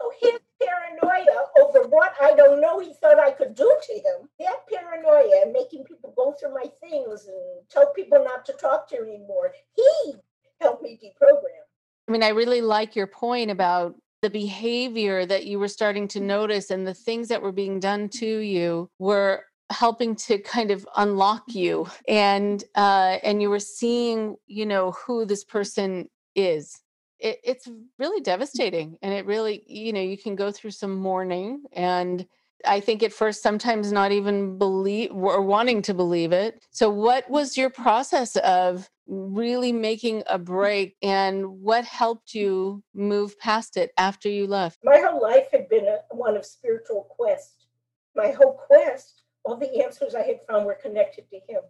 So 0.00 0.10
his 0.20 0.40
paranoia 0.62 1.46
over 1.60 1.88
what 1.88 2.14
I 2.20 2.34
don't 2.34 2.60
know 2.60 2.80
he 2.80 2.94
thought 2.94 3.18
I 3.18 3.32
could 3.32 3.54
do 3.54 3.76
to 3.86 3.92
him, 3.92 4.28
that 4.38 4.66
paranoia 4.72 5.42
and 5.42 5.52
making 5.52 5.84
people 5.84 6.14
go 6.16 6.34
through 6.38 6.54
my 6.54 6.66
things 6.80 7.26
and 7.26 7.68
tell 7.70 7.92
people 7.92 8.24
not 8.24 8.44
to 8.46 8.52
talk 8.54 8.88
to 8.88 9.02
me 9.02 9.16
anymore, 9.16 9.52
he 9.74 10.14
helped 10.60 10.82
me 10.82 10.98
deprogram. 11.02 11.64
I 12.08 12.12
mean, 12.12 12.22
I 12.22 12.28
really 12.28 12.60
like 12.60 12.96
your 12.96 13.06
point 13.06 13.50
about 13.50 13.94
the 14.22 14.30
behavior 14.30 15.24
that 15.26 15.46
you 15.46 15.58
were 15.58 15.68
starting 15.68 16.08
to 16.08 16.20
notice 16.20 16.70
and 16.70 16.86
the 16.86 16.94
things 16.94 17.28
that 17.28 17.40
were 17.40 17.52
being 17.52 17.80
done 17.80 18.08
to 18.08 18.38
you 18.38 18.90
were 18.98 19.44
helping 19.70 20.16
to 20.16 20.38
kind 20.38 20.70
of 20.70 20.86
unlock 20.96 21.44
you 21.46 21.86
and 22.08 22.64
uh 22.74 23.18
and 23.22 23.40
you 23.40 23.48
were 23.48 23.60
seeing 23.60 24.34
you 24.48 24.66
know 24.66 24.90
who 24.90 25.24
this 25.24 25.44
person 25.44 26.08
is 26.34 26.80
it, 27.20 27.38
it's 27.44 27.68
really 27.98 28.20
mm. 28.20 28.24
devastating 28.24 28.96
and 29.02 29.12
it 29.12 29.26
really 29.26 29.62
you 29.66 29.92
know 29.92 30.00
you 30.00 30.18
can 30.18 30.34
go 30.34 30.50
through 30.50 30.70
some 30.70 30.96
mourning 30.96 31.62
and 31.72 32.26
i 32.66 32.80
think 32.80 33.02
at 33.02 33.12
first 33.12 33.42
sometimes 33.42 33.92
not 33.92 34.12
even 34.12 34.58
believe 34.58 35.12
or 35.12 35.42
wanting 35.42 35.82
to 35.82 35.94
believe 35.94 36.32
it. 36.32 36.62
So 36.70 36.90
what 36.90 37.26
mm. 37.26 37.30
was 37.30 37.56
your 37.56 37.70
process 37.70 38.36
of 38.36 38.88
really 39.06 39.72
making 39.72 40.22
a 40.28 40.38
mm. 40.38 40.44
break 40.44 40.96
and 41.02 41.46
what 41.60 41.84
helped 41.84 42.34
you 42.34 42.82
move 42.94 43.38
past 43.38 43.76
it 43.76 43.92
after 43.96 44.28
you 44.28 44.46
left? 44.46 44.78
My 44.84 44.98
whole 44.98 45.22
life 45.22 45.46
had 45.52 45.68
been 45.68 45.86
a, 45.86 45.98
one 46.14 46.36
of 46.36 46.44
spiritual 46.44 47.06
quest. 47.16 47.66
My 48.14 48.30
whole 48.30 48.60
quest 48.66 49.22
all 49.44 49.56
the 49.56 49.82
answers 49.82 50.14
i 50.14 50.22
had 50.22 50.38
found 50.46 50.66
were 50.66 50.74
connected 50.74 51.24
to 51.30 51.36
him. 51.48 51.62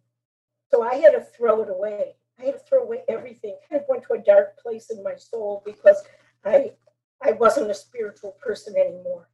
So 0.70 0.82
i 0.82 0.94
had 0.96 1.12
to 1.12 1.20
throw 1.20 1.62
it 1.62 1.70
away 1.70 2.14
I 2.40 2.46
had 2.46 2.54
to 2.54 2.60
throw 2.60 2.82
away 2.82 3.02
everything. 3.08 3.56
I 3.70 3.80
went 3.88 4.04
to 4.04 4.14
a 4.14 4.18
dark 4.18 4.58
place 4.58 4.90
in 4.90 5.02
my 5.02 5.14
soul 5.16 5.62
because 5.64 6.02
I 6.44 6.72
I 7.22 7.32
wasn't 7.32 7.70
a 7.70 7.74
spiritual 7.74 8.36
person 8.42 8.74
anymore. 8.76 9.28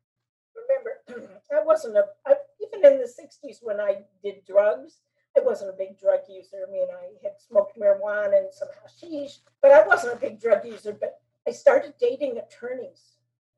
Remember, 0.56 1.30
I 1.52 1.62
wasn't 1.64 1.96
a 1.96 2.06
I, 2.26 2.34
even 2.60 2.84
in 2.84 2.98
the 2.98 3.04
'60s 3.04 3.58
when 3.62 3.80
I 3.80 3.98
did 4.22 4.44
drugs. 4.46 4.98
I 5.36 5.42
wasn't 5.42 5.74
a 5.74 5.76
big 5.76 6.00
drug 6.00 6.20
user. 6.30 6.64
I 6.66 6.72
mean, 6.72 6.86
I 6.90 7.12
had 7.22 7.34
smoked 7.38 7.78
marijuana 7.78 8.38
and 8.38 8.48
some 8.52 8.68
hashish, 8.82 9.40
but 9.60 9.70
I 9.70 9.86
wasn't 9.86 10.14
a 10.14 10.20
big 10.20 10.40
drug 10.40 10.64
user. 10.64 10.96
But 10.98 11.20
I 11.46 11.50
started 11.50 11.92
dating 12.00 12.38
attorneys, 12.38 13.16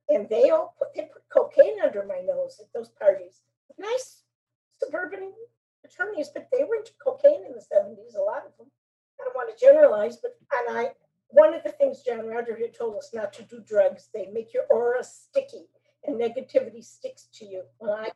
and 0.09 0.29
they 0.29 0.51
all 0.51 0.75
put 0.79 0.95
they 0.95 1.09
put 1.13 1.23
cocaine 1.33 1.81
under 1.83 2.05
my 2.05 2.21
nose 2.21 2.61
at 2.61 2.73
those 2.75 2.89
parties. 2.89 3.43
Nice 3.79 4.25
suburban 4.83 5.33
attorneys, 5.85 6.29
but 6.29 6.49
they 6.53 6.65
were 6.65 6.77
into 6.77 6.93
cocaine 7.03 7.45
in 7.47 7.53
the 7.53 7.65
70s, 7.73 8.17
a 8.17 8.21
lot 8.21 8.45
of 8.47 8.57
them. 8.59 8.67
I 9.21 9.25
don't 9.25 9.35
want 9.35 9.57
to 9.57 9.65
generalize, 9.65 10.17
but 10.17 10.37
and 10.69 10.79
I 10.79 10.93
one 11.29 11.55
of 11.55 11.63
the 11.63 11.73
things 11.73 12.03
John 12.03 12.27
Roger 12.27 12.57
had 12.57 12.75
told 12.75 12.97
us 12.97 13.11
not 13.13 13.33
to 13.35 13.43
do 13.43 13.61
drugs, 13.61 14.09
they 14.15 14.27
make 14.33 14.55
your 14.55 14.65
aura 14.71 15.05
sticky 15.05 15.67
and 16.07 16.17
negativity 16.17 16.83
sticks 16.83 17.29
to 17.35 17.45
you. 17.45 17.63
Well, 17.79 17.95
I 17.95 18.11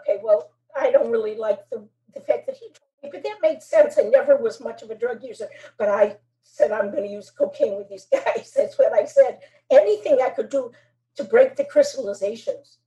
okay, 0.00 0.20
well, 0.22 0.50
I 0.78 0.90
don't 0.90 1.10
really 1.10 1.36
like 1.36 1.68
the 1.70 1.86
the 2.14 2.20
fact 2.20 2.46
that 2.46 2.56
he 2.56 2.66
told 2.66 3.02
me, 3.02 3.10
but 3.12 3.22
that 3.22 3.38
made 3.42 3.62
sense. 3.62 3.98
I 3.98 4.02
never 4.02 4.36
was 4.36 4.60
much 4.60 4.82
of 4.82 4.90
a 4.90 4.94
drug 4.94 5.22
user, 5.22 5.48
but 5.78 5.88
I 5.88 6.16
said 6.42 6.72
I'm 6.72 6.90
going 6.90 7.04
to 7.04 7.12
use 7.12 7.30
cocaine 7.30 7.76
with 7.76 7.88
these 7.88 8.06
guys. 8.12 8.52
That's 8.56 8.78
what 8.78 8.92
I 8.92 9.04
said. 9.04 9.40
Anything 9.70 10.18
I 10.22 10.30
could 10.30 10.48
do 10.48 10.72
to 11.16 11.24
break 11.24 11.56
the 11.56 11.64
crystallizations, 11.64 12.78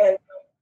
and 0.00 0.18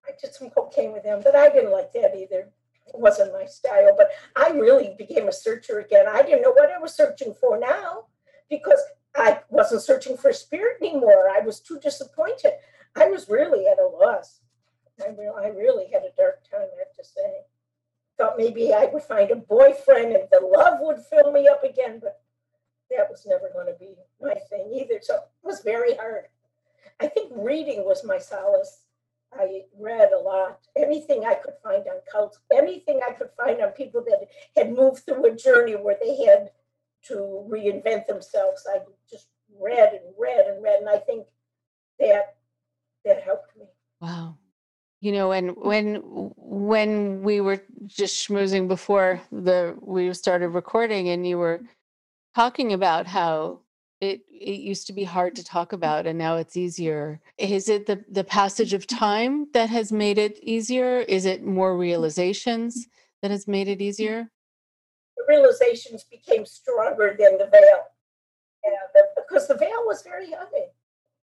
I 0.07 0.11
did 0.21 0.35
some 0.35 0.51
cocaine 0.51 0.93
with 0.93 1.03
them, 1.03 1.23
but 1.25 1.35
I 1.35 1.49
didn't 1.49 1.73
like 1.73 1.93
that 1.95 2.15
either 2.17 2.51
wasn't 2.93 3.33
my 3.33 3.47
style, 3.47 3.95
but 3.97 4.11
I 4.37 4.51
really 4.51 4.95
became 4.99 5.29
a 5.29 5.33
searcher 5.33 5.81
again. 5.81 6.07
I 6.09 6.23
didn't 6.23 6.43
know 6.43 6.53
what 6.53 6.71
I 6.71 6.79
was 6.79 6.95
searching 6.95 7.35
for 7.41 7.59
now 7.59 8.07
because 8.51 8.81
I 9.17 9.41
wasn't 9.49 9.83
searching 9.83 10.17
for 10.17 10.33
spirit 10.33 10.79
anymore. 10.83 11.29
I 11.31 11.41
was 11.41 11.61
too 11.61 11.79
disappointed. 11.81 12.53
I 12.97 13.09
was 13.09 13.29
really 13.29 13.67
at 13.67 13.79
a 13.79 13.87
loss. 13.87 14.41
I, 15.01 15.11
re- 15.11 15.33
I 15.37 15.49
really 15.49 15.87
had 15.93 16.03
a 16.03 16.15
dark 16.17 16.49
time, 16.49 16.61
I 16.61 16.79
have 16.79 16.95
to 16.97 17.05
say. 17.05 17.41
Thought 18.17 18.39
maybe 18.39 18.73
I 18.73 18.85
would 18.85 19.03
find 19.03 19.31
a 19.31 19.37
boyfriend 19.37 20.13
and 20.13 20.29
the 20.31 20.41
love 20.41 20.79
would 20.81 20.99
fill 20.99 21.33
me 21.33 21.49
up 21.49 21.65
again, 21.65 22.01
but 22.01 22.21
that 22.91 23.11
was 23.11 23.27
never 23.27 23.51
going 23.53 23.67
to 23.67 23.79
be 23.79 23.97
my 24.21 24.35
thing 24.51 24.71
either. 24.73 25.01
So 25.03 25.15
it 25.15 25.21
was 25.43 25.63
very 25.63 25.97
hard. 25.97 26.25
I 27.01 27.09
think 27.09 27.33
reading 27.35 27.85
was 27.85 28.05
my 28.05 28.19
solace 28.19 28.84
I 29.39 29.63
read 29.79 30.11
a 30.13 30.19
lot, 30.19 30.61
anything 30.77 31.25
I 31.25 31.35
could 31.35 31.55
find 31.63 31.85
on 31.87 32.01
cults, 32.11 32.39
anything 32.53 33.01
I 33.07 33.13
could 33.13 33.31
find 33.37 33.61
on 33.61 33.71
people 33.71 34.05
that 34.05 34.29
had 34.57 34.73
moved 34.73 35.05
through 35.05 35.27
a 35.27 35.35
journey 35.35 35.75
where 35.75 35.97
they 36.01 36.25
had 36.25 36.51
to 37.09 37.47
reinvent 37.51 38.07
themselves. 38.07 38.67
I 38.73 38.79
just 39.11 39.29
read 39.59 39.93
and 39.93 40.15
read 40.19 40.47
and 40.47 40.63
read, 40.63 40.81
and 40.81 40.89
I 40.89 40.99
think 40.99 41.27
that 42.01 42.37
that 43.05 43.23
helped 43.23 43.57
me. 43.57 43.67
Wow. 44.01 44.37
You 45.01 45.13
know, 45.13 45.33
and 45.33 45.55
when 45.57 45.97
when 46.37 47.23
we 47.23 47.41
were 47.41 47.63
just 47.87 48.27
schmoozing 48.27 48.69
before 48.69 49.21
the 49.31 49.77
we 49.81 50.13
started 50.15 50.49
recording, 50.49 51.11
and 51.11 51.27
you 51.27 51.37
were 51.37 51.61
talking 52.35 52.73
about 52.73 53.07
how 53.07 53.61
it 54.05 54.23
it 54.29 54.61
used 54.61 54.87
to 54.87 54.93
be 54.93 55.05
hard 55.05 55.35
to 55.37 55.45
talk 55.45 55.73
about 55.73 56.07
and 56.07 56.19
now 56.19 56.37
it's 56.37 56.57
easier. 56.57 57.21
Is 57.39 57.69
it 57.69 57.87
the 57.87 58.05
the 58.09 58.25
passage 58.25 58.73
of 58.73 58.87
time 59.07 59.49
that 59.53 59.71
has 59.71 59.91
made 59.91 60.19
it 60.19 60.39
easier? 60.43 61.01
Is 61.01 61.25
it 61.25 61.45
more 61.45 61.77
realizations 61.77 62.87
that 63.23 63.31
has 63.31 63.49
made 63.49 63.69
it 63.69 63.81
easier? 63.81 64.31
The 65.17 65.25
realizations 65.29 66.05
became 66.05 66.45
stronger 66.45 67.17
than 67.19 67.39
the 67.39 67.47
veil. 67.47 67.85
Because 69.17 69.49
the 69.49 69.57
veil 69.57 69.83
was 69.85 70.03
very 70.03 70.31
heavy. 70.31 70.67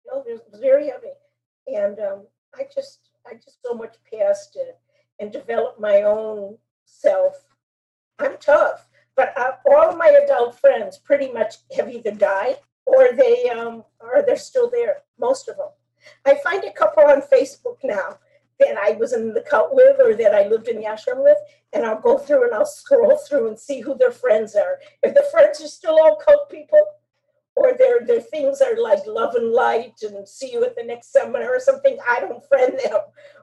You 0.05 0.13
know, 0.13 0.25
it 0.27 0.43
was 0.51 0.61
very 0.61 0.89
heavy. 0.89 1.15
And 1.67 1.99
um, 1.99 2.27
i 2.55 2.63
just 2.75 3.11
i 3.27 3.35
just 3.35 3.59
so 3.65 3.75
much 3.75 3.97
past 4.13 4.57
it 4.57 4.79
and 5.19 5.33
developed 5.33 5.81
my 5.81 6.03
own 6.03 6.59
self. 6.85 7.35
I'm 8.19 8.37
tough 8.39 8.89
but 9.17 9.37
uh, 9.37 9.53
all 9.71 9.97
my 9.97 10.09
adult 10.23 10.61
friends 10.61 10.99
pretty 10.99 11.33
much 11.33 11.55
have 11.77 11.89
either 11.89 12.13
died 12.13 12.57
or 12.85 13.13
they 13.13 13.49
um, 13.51 13.85
they're 14.27 14.37
still 14.37 14.71
there. 14.71 14.99
Most 15.19 15.49
of 15.49 15.57
them. 15.57 15.69
I 16.25 16.39
find 16.45 16.63
a 16.65 16.73
couple 16.73 17.05
on 17.05 17.23
Facebook 17.23 17.79
now 17.83 18.19
that 18.61 18.77
I 18.79 18.93
was 18.93 19.13
in 19.13 19.35
the 19.35 19.41
cult 19.41 19.75
with 19.75 20.01
or 20.01 20.15
that 20.15 20.35
I 20.35 20.47
lived 20.47 20.69
in 20.69 20.77
the 20.77 20.85
ashram 20.85 21.23
with, 21.23 21.39
and 21.73 21.85
I'll 21.85 22.01
go 22.01 22.17
through 22.17 22.45
and 22.45 22.55
I'll 22.55 22.65
scroll 22.67 23.17
through 23.17 23.49
and 23.49 23.59
see 23.59 23.81
who 23.81 23.97
their 23.97 24.13
friends 24.13 24.55
are. 24.55 24.79
If 25.03 25.15
the 25.15 25.27
friends 25.31 25.61
are 25.61 25.69
still 25.69 25.99
all 26.01 26.17
cult 26.17 26.49
people, 26.49 26.81
or 27.57 27.73
their 27.73 28.05
their 28.07 28.21
things 28.21 28.61
are 28.61 28.81
like 28.81 29.07
love 29.07 29.35
and 29.35 29.51
light 29.51 29.95
and 30.03 30.29
see 30.29 30.53
you 30.53 30.63
at 30.65 30.77
the 30.77 30.85
next 30.85 31.13
seminar 31.13 31.57
or 31.57 31.61
something, 31.61 31.99
I 32.09 32.21
don't 32.21 32.47
friend 32.47 32.79
them. 32.85 33.01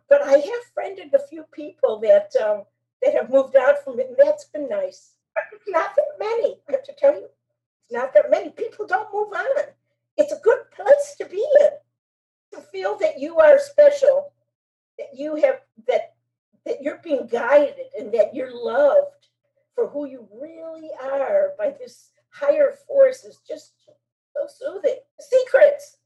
But 0.07 0.21
I 0.21 0.37
have 0.37 0.71
friended 0.73 1.13
a 1.13 1.27
few 1.27 1.43
people 1.51 1.99
that 2.01 2.31
um, 2.41 2.63
that 3.01 3.15
have 3.15 3.31
moved 3.31 3.55
out 3.55 3.83
from 3.83 3.99
it, 3.99 4.07
and 4.09 4.17
that's 4.17 4.45
been 4.45 4.69
nice 4.69 5.13
not 5.67 5.95
that 5.95 6.19
many. 6.19 6.59
I 6.67 6.73
have 6.73 6.83
to 6.83 6.93
tell 6.97 7.13
you, 7.13 7.25
it's 7.81 7.91
not 7.91 8.13
that 8.13 8.29
many. 8.29 8.49
People 8.51 8.85
don't 8.85 9.13
move 9.13 9.33
on. 9.33 9.65
It's 10.17 10.31
a 10.31 10.39
good 10.43 10.59
place 10.75 11.15
to 11.17 11.25
be 11.25 11.45
in. 11.61 11.69
To 12.53 12.61
feel 12.61 12.97
that 12.99 13.19
you 13.19 13.39
are 13.39 13.57
special, 13.57 14.31
that 14.99 15.07
you 15.15 15.35
have 15.35 15.61
that 15.87 16.13
that 16.65 16.81
you're 16.81 17.01
being 17.03 17.27
guided 17.27 17.87
and 17.97 18.13
that 18.13 18.33
you're 18.33 18.53
loved 18.53 19.27
for 19.75 19.89
who 19.89 20.05
you 20.05 20.27
really 20.39 20.91
are 21.01 21.53
by 21.57 21.71
this 21.71 22.11
higher 22.29 22.73
force 22.87 23.23
is 23.23 23.41
just 23.47 23.73
so 24.33 24.47
soothing. 24.47 24.99
Secrets 25.19 25.97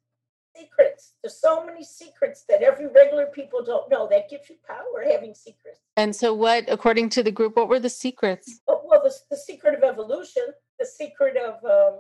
secrets. 0.58 1.14
There's 1.22 1.39
so 1.39 1.66
many 1.66 1.84
secrets 1.84 2.43
that 2.49 2.62
every 2.62 2.88
regular 2.88 3.28
people 3.28 3.64
don't 3.64 3.89
know. 3.89 4.08
That 4.10 4.30
gives 4.30 4.49
you 4.49 4.55
power 4.68 5.03
having 5.10 5.34
secrets. 5.34 5.80
And 5.95 6.16
so, 6.16 6.34
what, 6.34 6.66
according 6.70 7.10
to 7.10 7.24
the 7.24 7.32
group, 7.32 7.55
what 7.55 7.70
were 7.70 7.80
the 7.80 7.89
secrets? 7.89 8.62
Oh, 8.68 8.82
well, 8.86 9.01
the, 9.03 9.14
the 9.30 9.38
secret 9.38 9.76
of 9.76 9.84
evolution, 9.84 10.43
the 10.80 10.86
secret 10.86 11.38
of 11.38 11.55
um, 11.64 11.99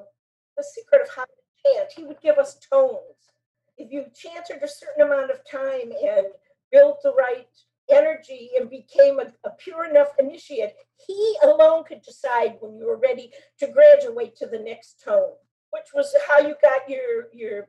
the 0.57 0.63
secret 0.63 1.01
of 1.03 1.15
how 1.15 1.25
to 1.25 1.73
chant. 1.73 1.91
He 1.95 2.03
would 2.03 2.21
give 2.21 2.37
us 2.37 2.57
tones. 2.71 3.31
If 3.77 3.91
you 3.91 4.05
chanted 4.15 4.63
a 4.63 4.67
certain 4.67 5.05
amount 5.05 5.31
of 5.31 5.39
time 5.49 5.91
and 6.03 6.27
built 6.71 6.97
the 7.03 7.13
right 7.13 7.47
energy 7.89 8.49
and 8.59 8.69
became 8.69 9.19
a, 9.19 9.27
a 9.45 9.51
pure 9.51 9.85
enough 9.85 10.09
initiate, 10.19 10.73
he 11.05 11.37
alone 11.43 11.83
could 11.83 12.01
decide 12.01 12.57
when 12.59 12.75
you 12.75 12.85
were 12.87 12.97
ready 12.97 13.31
to 13.59 13.67
graduate 13.67 14.35
to 14.37 14.47
the 14.47 14.59
next 14.59 15.01
tone, 15.03 15.33
which 15.71 15.87
was 15.93 16.13
how 16.27 16.39
you 16.39 16.55
got 16.61 16.89
your 16.89 17.27
your 17.33 17.67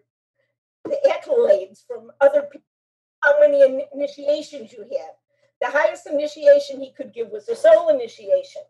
the 0.88 0.98
accolades 1.08 1.84
from 1.86 2.10
other 2.20 2.42
people, 2.42 2.66
how 3.22 3.40
many 3.40 3.86
initiations 3.94 4.72
you 4.72 4.82
had. 4.82 5.12
The 5.60 5.70
highest 5.70 6.06
initiation 6.06 6.80
he 6.80 6.92
could 6.92 7.12
give 7.12 7.28
was 7.30 7.48
a 7.48 7.56
soul 7.56 7.88
initiation. 7.88 8.62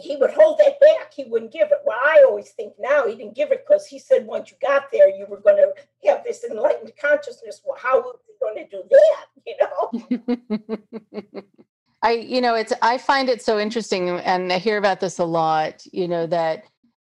he 0.00 0.16
would 0.16 0.30
hold 0.32 0.58
that 0.58 0.80
back. 0.80 1.12
He 1.14 1.24
wouldn't 1.24 1.52
give 1.52 1.68
it. 1.70 1.78
Well, 1.84 1.98
I 2.02 2.24
always 2.26 2.50
think 2.50 2.72
now 2.78 3.06
he 3.06 3.14
didn't 3.14 3.36
give 3.36 3.52
it 3.52 3.64
because 3.66 3.86
he 3.86 3.98
said 3.98 4.26
once 4.26 4.50
you 4.50 4.56
got 4.60 4.90
there, 4.90 5.08
you 5.08 5.26
were 5.26 5.40
going 5.40 5.56
to 5.56 6.08
have 6.08 6.24
this 6.24 6.42
enlightened 6.44 6.92
consciousness. 7.00 7.60
Well, 7.64 7.78
how 7.80 8.00
was 8.00 8.18
he 8.26 8.34
going 8.40 8.56
to 8.56 8.70
do 8.70 8.82
that? 8.90 9.26
You 9.46 9.56
know. 9.60 11.42
I, 12.02 12.12
you 12.12 12.40
know, 12.42 12.54
it's 12.54 12.72
I 12.82 12.98
find 12.98 13.30
it 13.30 13.42
so 13.42 13.58
interesting, 13.58 14.10
and 14.10 14.52
I 14.52 14.58
hear 14.58 14.76
about 14.76 15.00
this 15.00 15.18
a 15.18 15.24
lot. 15.24 15.84
You 15.92 16.06
know 16.06 16.26
that 16.26 16.64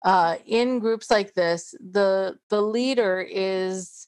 uh, 0.05 0.37
in 0.47 0.79
groups 0.79 1.11
like 1.11 1.35
this, 1.35 1.75
the 1.81 2.39
the 2.49 2.63
leader 2.63 3.21
is 3.21 4.07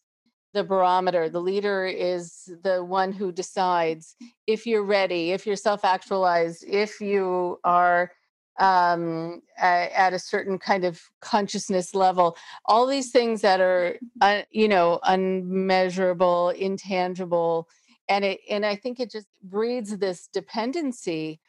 the 0.57 0.65
barometer. 0.65 1.29
The 1.29 1.41
leader 1.41 1.87
is 1.87 2.51
the 2.63 2.83
one 2.83 3.13
who 3.13 3.31
decides 3.31 4.17
if 4.47 4.67
you're 4.67 4.85
ready, 4.85 5.31
if 5.33 5.47
you're 5.47 5.55
self 5.55 5.85
actualized, 5.85 6.65
if 6.67 7.01
you 7.01 7.61
are 7.63 8.11
um, 8.59 9.43
at 9.59 10.15
a 10.15 10.19
certain 10.19 10.59
kind 10.59 10.85
of 10.85 11.01
consciousness 11.21 11.95
level. 11.95 12.37
All 12.65 12.87
these 12.87 13.11
things 13.11 13.43
that 13.43 13.61
are, 13.61 13.99
uh, 14.23 14.43
you 14.51 14.67
know, 14.67 14.99
unmeasurable, 15.03 16.51
intangible, 16.51 17.69
and 18.09 18.25
it 18.25 18.41
and 18.49 18.65
I 18.65 18.77
think 18.77 18.99
it 18.99 19.11
just 19.11 19.27
breeds 19.43 19.99
this 19.99 20.29
dependency 20.33 21.41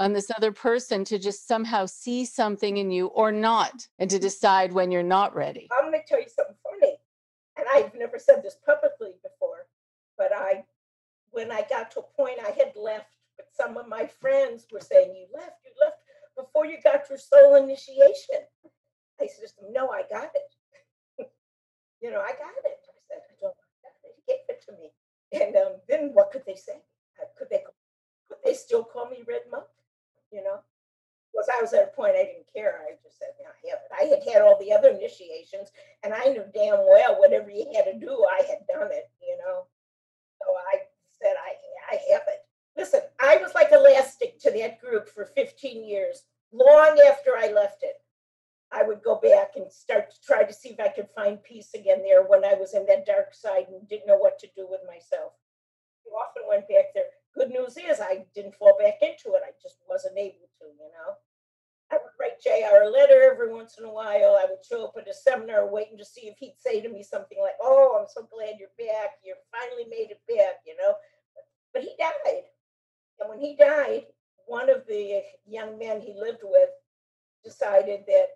on 0.00 0.12
this 0.12 0.30
other 0.36 0.52
person 0.52 1.04
to 1.04 1.18
just 1.18 1.46
somehow 1.46 1.86
see 1.86 2.24
something 2.24 2.76
in 2.76 2.90
you 2.90 3.06
or 3.06 3.30
not, 3.30 3.86
and 3.98 4.10
to 4.10 4.18
decide 4.18 4.72
when 4.72 4.90
you're 4.90 5.02
not 5.02 5.34
ready. 5.34 5.68
I'm 5.76 5.90
going 5.90 6.00
to 6.00 6.08
tell 6.08 6.20
you 6.20 6.28
something 6.28 6.56
I've 7.72 7.94
never 7.94 8.18
said 8.18 8.42
this 8.42 8.56
publicly 8.64 9.12
before, 9.22 9.66
but 10.16 10.32
I, 10.34 10.64
when 11.30 11.52
I 11.52 11.64
got 11.68 11.90
to 11.92 12.00
a 12.00 12.02
point, 12.02 12.38
I 12.40 12.50
had 12.50 12.72
left, 12.76 13.14
but 13.36 13.46
some 13.52 13.76
of 13.76 13.88
my 13.88 14.06
friends 14.06 14.66
were 14.72 14.80
saying, 14.80 15.14
"You 15.14 15.26
left, 15.32 15.56
you 15.64 15.72
left." 15.80 15.98
before 16.38 16.64
you 16.64 16.78
got 16.82 17.08
your 17.10 17.18
soul 17.18 17.56
initiation. 17.56 18.46
I 19.20 19.26
said, 19.26 19.50
no, 19.70 19.90
I 19.90 20.02
got 20.08 20.30
it. 20.34 20.50
you 22.00 22.10
know, 22.10 22.20
I 22.20 22.30
got 22.30 22.54
it. 22.64 22.78
I 22.86 23.00
said, 23.08 23.22
I 23.28 23.34
don't 23.40 23.54
got 23.82 23.92
it. 24.04 24.14
He 24.16 24.32
gave 24.32 24.46
it 24.48 24.64
to 24.66 24.72
me. 24.72 24.92
And 25.32 25.56
um, 25.56 25.72
then 25.88 26.10
what 26.14 26.30
could 26.30 26.44
they 26.46 26.54
say? 26.54 26.80
Uh, 27.20 27.26
could 27.36 27.48
they 27.50 27.64
could 28.28 28.38
they 28.44 28.54
still 28.54 28.84
call 28.84 29.10
me 29.10 29.18
Red 29.26 29.42
Monk? 29.50 29.66
You 30.32 30.44
know? 30.44 30.60
Because 31.32 31.48
I 31.52 31.60
was 31.60 31.72
at 31.72 31.92
a 31.92 31.96
point 31.96 32.16
I 32.16 32.24
didn't 32.24 32.52
care. 32.52 32.80
I 32.82 32.96
just 33.02 33.18
said, 33.18 33.36
yeah, 33.38 33.52
I 33.52 33.60
have 33.70 33.80
it. 33.84 33.92
I 33.92 34.04
had 34.10 34.22
had 34.32 34.42
all 34.42 34.58
the 34.58 34.72
other 34.72 34.90
initiations, 34.90 35.70
and 36.02 36.14
I 36.14 36.24
knew 36.32 36.44
damn 36.54 36.80
well 36.86 37.20
whatever 37.20 37.50
you 37.50 37.66
had 37.76 37.84
to 37.84 37.98
do, 37.98 38.26
I 38.26 38.42
had 38.48 38.66
done 38.66 38.90
it, 38.90 39.10
you 39.20 39.36
know? 39.38 39.66
So 40.40 40.46
I 40.72 40.88
said, 41.20 41.34
I, 41.36 41.94
I 41.94 42.12
have 42.12 42.22
it. 42.28 42.40
Listen, 42.76 43.00
I 43.20 43.36
was 43.38 43.54
like 43.54 43.72
elastic 43.72 44.38
to 44.40 44.50
that 44.52 44.80
group 44.80 45.08
for 45.08 45.26
15 45.26 45.84
years. 45.84 46.22
Long 46.52 46.98
after 47.10 47.36
I 47.36 47.52
left 47.52 47.82
it, 47.82 47.96
I 48.70 48.82
would 48.82 49.02
go 49.02 49.16
back 49.16 49.52
and 49.56 49.70
start 49.72 50.10
to 50.10 50.20
try 50.20 50.44
to 50.44 50.52
see 50.52 50.70
if 50.70 50.80
I 50.80 50.88
could 50.88 51.08
find 51.14 51.42
peace 51.42 51.74
again 51.74 52.02
there 52.02 52.22
when 52.22 52.44
I 52.44 52.54
was 52.54 52.74
in 52.74 52.86
that 52.86 53.06
dark 53.06 53.34
side 53.34 53.66
and 53.68 53.88
didn't 53.88 54.06
know 54.06 54.16
what 54.16 54.38
to 54.40 54.48
do 54.54 54.66
with 54.70 54.80
myself. 54.86 55.32
I 56.06 56.10
often 56.14 56.42
went 56.48 56.68
back 56.68 56.94
there. 56.94 57.04
Good 57.38 57.50
news 57.50 57.76
is 57.76 58.00
I 58.00 58.26
didn't 58.34 58.56
fall 58.56 58.76
back 58.80 58.98
into 59.00 59.36
it. 59.36 59.42
I 59.46 59.52
just 59.62 59.76
wasn't 59.88 60.18
able 60.18 60.50
to, 60.58 60.66
you 60.66 60.90
know. 60.90 61.14
I 61.92 61.94
would 61.94 62.10
write 62.18 62.42
JR 62.42 62.82
a 62.82 62.90
letter 62.90 63.30
every 63.30 63.54
once 63.54 63.76
in 63.78 63.84
a 63.84 63.92
while. 63.92 64.36
I 64.36 64.46
would 64.50 64.64
show 64.68 64.84
up 64.84 64.94
at 64.98 65.08
a 65.08 65.14
seminar 65.14 65.70
waiting 65.70 65.96
to 65.98 66.04
see 66.04 66.22
if 66.22 66.36
he'd 66.38 66.56
say 66.58 66.80
to 66.80 66.88
me 66.88 67.04
something 67.04 67.38
like, 67.40 67.54
Oh, 67.60 67.96
I'm 67.98 68.08
so 68.08 68.28
glad 68.28 68.58
you're 68.58 68.74
back. 68.76 69.12
You 69.24 69.36
finally 69.52 69.88
made 69.88 70.10
it 70.10 70.20
back, 70.26 70.56
you 70.66 70.74
know. 70.82 70.94
But 71.72 71.82
he 71.82 71.94
died. 71.96 72.42
And 73.20 73.30
when 73.30 73.38
he 73.38 73.54
died, 73.54 74.06
one 74.46 74.68
of 74.68 74.82
the 74.88 75.18
uh, 75.18 75.20
young 75.46 75.78
men 75.78 76.00
he 76.00 76.14
lived 76.18 76.42
with 76.42 76.70
decided 77.44 78.00
that 78.08 78.28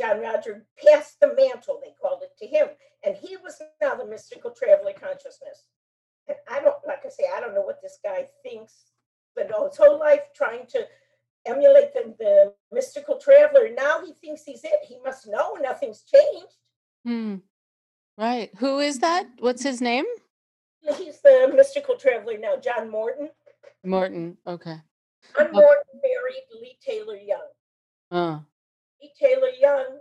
John 0.00 0.20
Roger 0.20 0.64
passed 0.82 1.20
the 1.20 1.34
mantle, 1.34 1.80
they 1.82 1.92
called 2.00 2.22
it 2.22 2.32
to 2.38 2.46
him. 2.46 2.68
And 3.04 3.14
he 3.14 3.36
was 3.36 3.60
now 3.82 3.94
the 3.94 4.06
mystical 4.06 4.52
traveler 4.52 4.92
consciousness. 4.92 5.66
And 6.28 6.36
I 6.50 6.60
don't, 6.60 6.76
like 6.86 7.00
I 7.04 7.08
say, 7.08 7.24
I 7.34 7.40
don't 7.40 7.54
know 7.54 7.62
what 7.62 7.80
this 7.82 7.98
guy 8.04 8.26
thinks, 8.42 8.74
but 9.34 9.50
all 9.52 9.68
his 9.68 9.76
whole 9.76 9.98
life 9.98 10.20
trying 10.34 10.66
to 10.68 10.86
emulate 11.46 11.94
the, 11.94 12.14
the 12.18 12.52
mystical 12.72 13.16
traveler. 13.18 13.68
Now 13.74 14.04
he 14.04 14.12
thinks 14.12 14.44
he's 14.44 14.64
it. 14.64 14.80
He 14.86 14.98
must 15.04 15.26
know 15.26 15.54
nothing's 15.54 16.02
changed. 16.02 16.54
Hmm. 17.04 17.36
Right. 18.18 18.50
Who 18.58 18.80
is 18.80 18.98
that? 18.98 19.26
What's 19.38 19.62
his 19.62 19.80
name? 19.80 20.04
He's 20.96 21.20
the 21.20 21.52
mystical 21.54 21.96
traveler 21.96 22.38
now, 22.38 22.56
John 22.56 22.90
Morton. 22.90 23.30
Morton. 23.84 24.36
Okay. 24.46 24.76
John 25.36 25.52
Morton 25.52 26.00
married 26.02 26.44
Leigh 26.60 26.78
Taylor 26.84 27.16
Young. 27.16 27.48
Uh. 28.10 28.40
Leigh 29.00 29.12
Taylor 29.18 29.50
Young 29.58 29.98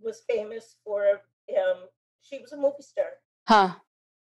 was 0.00 0.22
famous 0.28 0.76
for 0.84 1.20
um, 1.50 1.84
she 2.20 2.38
was 2.38 2.52
a 2.52 2.56
movie 2.56 2.82
star. 2.82 3.06
Huh. 3.48 3.74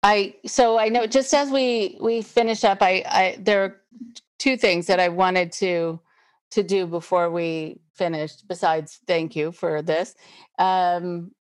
I 0.03 0.35
so 0.45 0.79
I 0.79 0.89
know 0.89 1.05
just 1.05 1.33
as 1.33 1.49
we 1.51 1.97
we 2.01 2.21
finish 2.21 2.63
up, 2.63 2.79
I 2.81 3.03
I 3.07 3.37
there 3.39 3.63
are 3.63 3.81
two 4.39 4.57
things 4.57 4.87
that 4.87 4.99
I 4.99 5.09
wanted 5.09 5.51
to 5.53 5.99
to 6.51 6.63
do 6.63 6.87
before 6.87 7.29
we 7.29 7.79
finished. 7.93 8.47
Besides, 8.47 8.99
thank 9.07 9.35
you 9.35 9.51
for 9.51 9.81
this. 9.81 10.15
Um, 10.59 11.31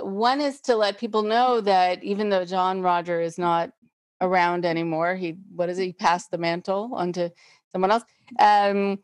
one 0.00 0.40
is 0.40 0.60
to 0.62 0.76
let 0.76 0.98
people 0.98 1.22
know 1.22 1.60
that 1.60 2.02
even 2.02 2.30
though 2.30 2.44
John 2.44 2.80
Roger 2.82 3.20
is 3.20 3.38
not 3.38 3.72
around 4.20 4.64
anymore. 4.64 5.14
He 5.16 5.36
what 5.54 5.68
is 5.68 5.78
it? 5.78 5.86
He 5.86 5.92
passed 5.92 6.30
the 6.30 6.38
mantle 6.38 6.90
onto 6.94 7.30
someone 7.70 7.90
else. 7.90 8.04
Um, 8.38 8.98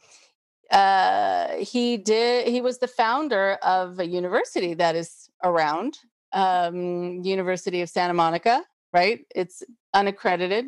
uh, 0.70 1.56
he 1.56 1.96
did. 1.96 2.48
He 2.48 2.60
was 2.60 2.78
the 2.78 2.88
founder 2.88 3.54
of 3.62 3.98
a 3.98 4.06
university 4.06 4.74
that 4.74 4.96
is 4.96 5.28
around, 5.42 5.98
um, 6.34 7.22
University 7.22 7.80
of 7.80 7.88
Santa 7.88 8.14
Monica. 8.14 8.62
Right? 8.92 9.26
It's 9.34 9.62
unaccredited. 9.92 10.66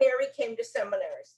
Mary 0.00 0.26
came 0.34 0.56
to 0.56 0.64
seminars. 0.64 1.36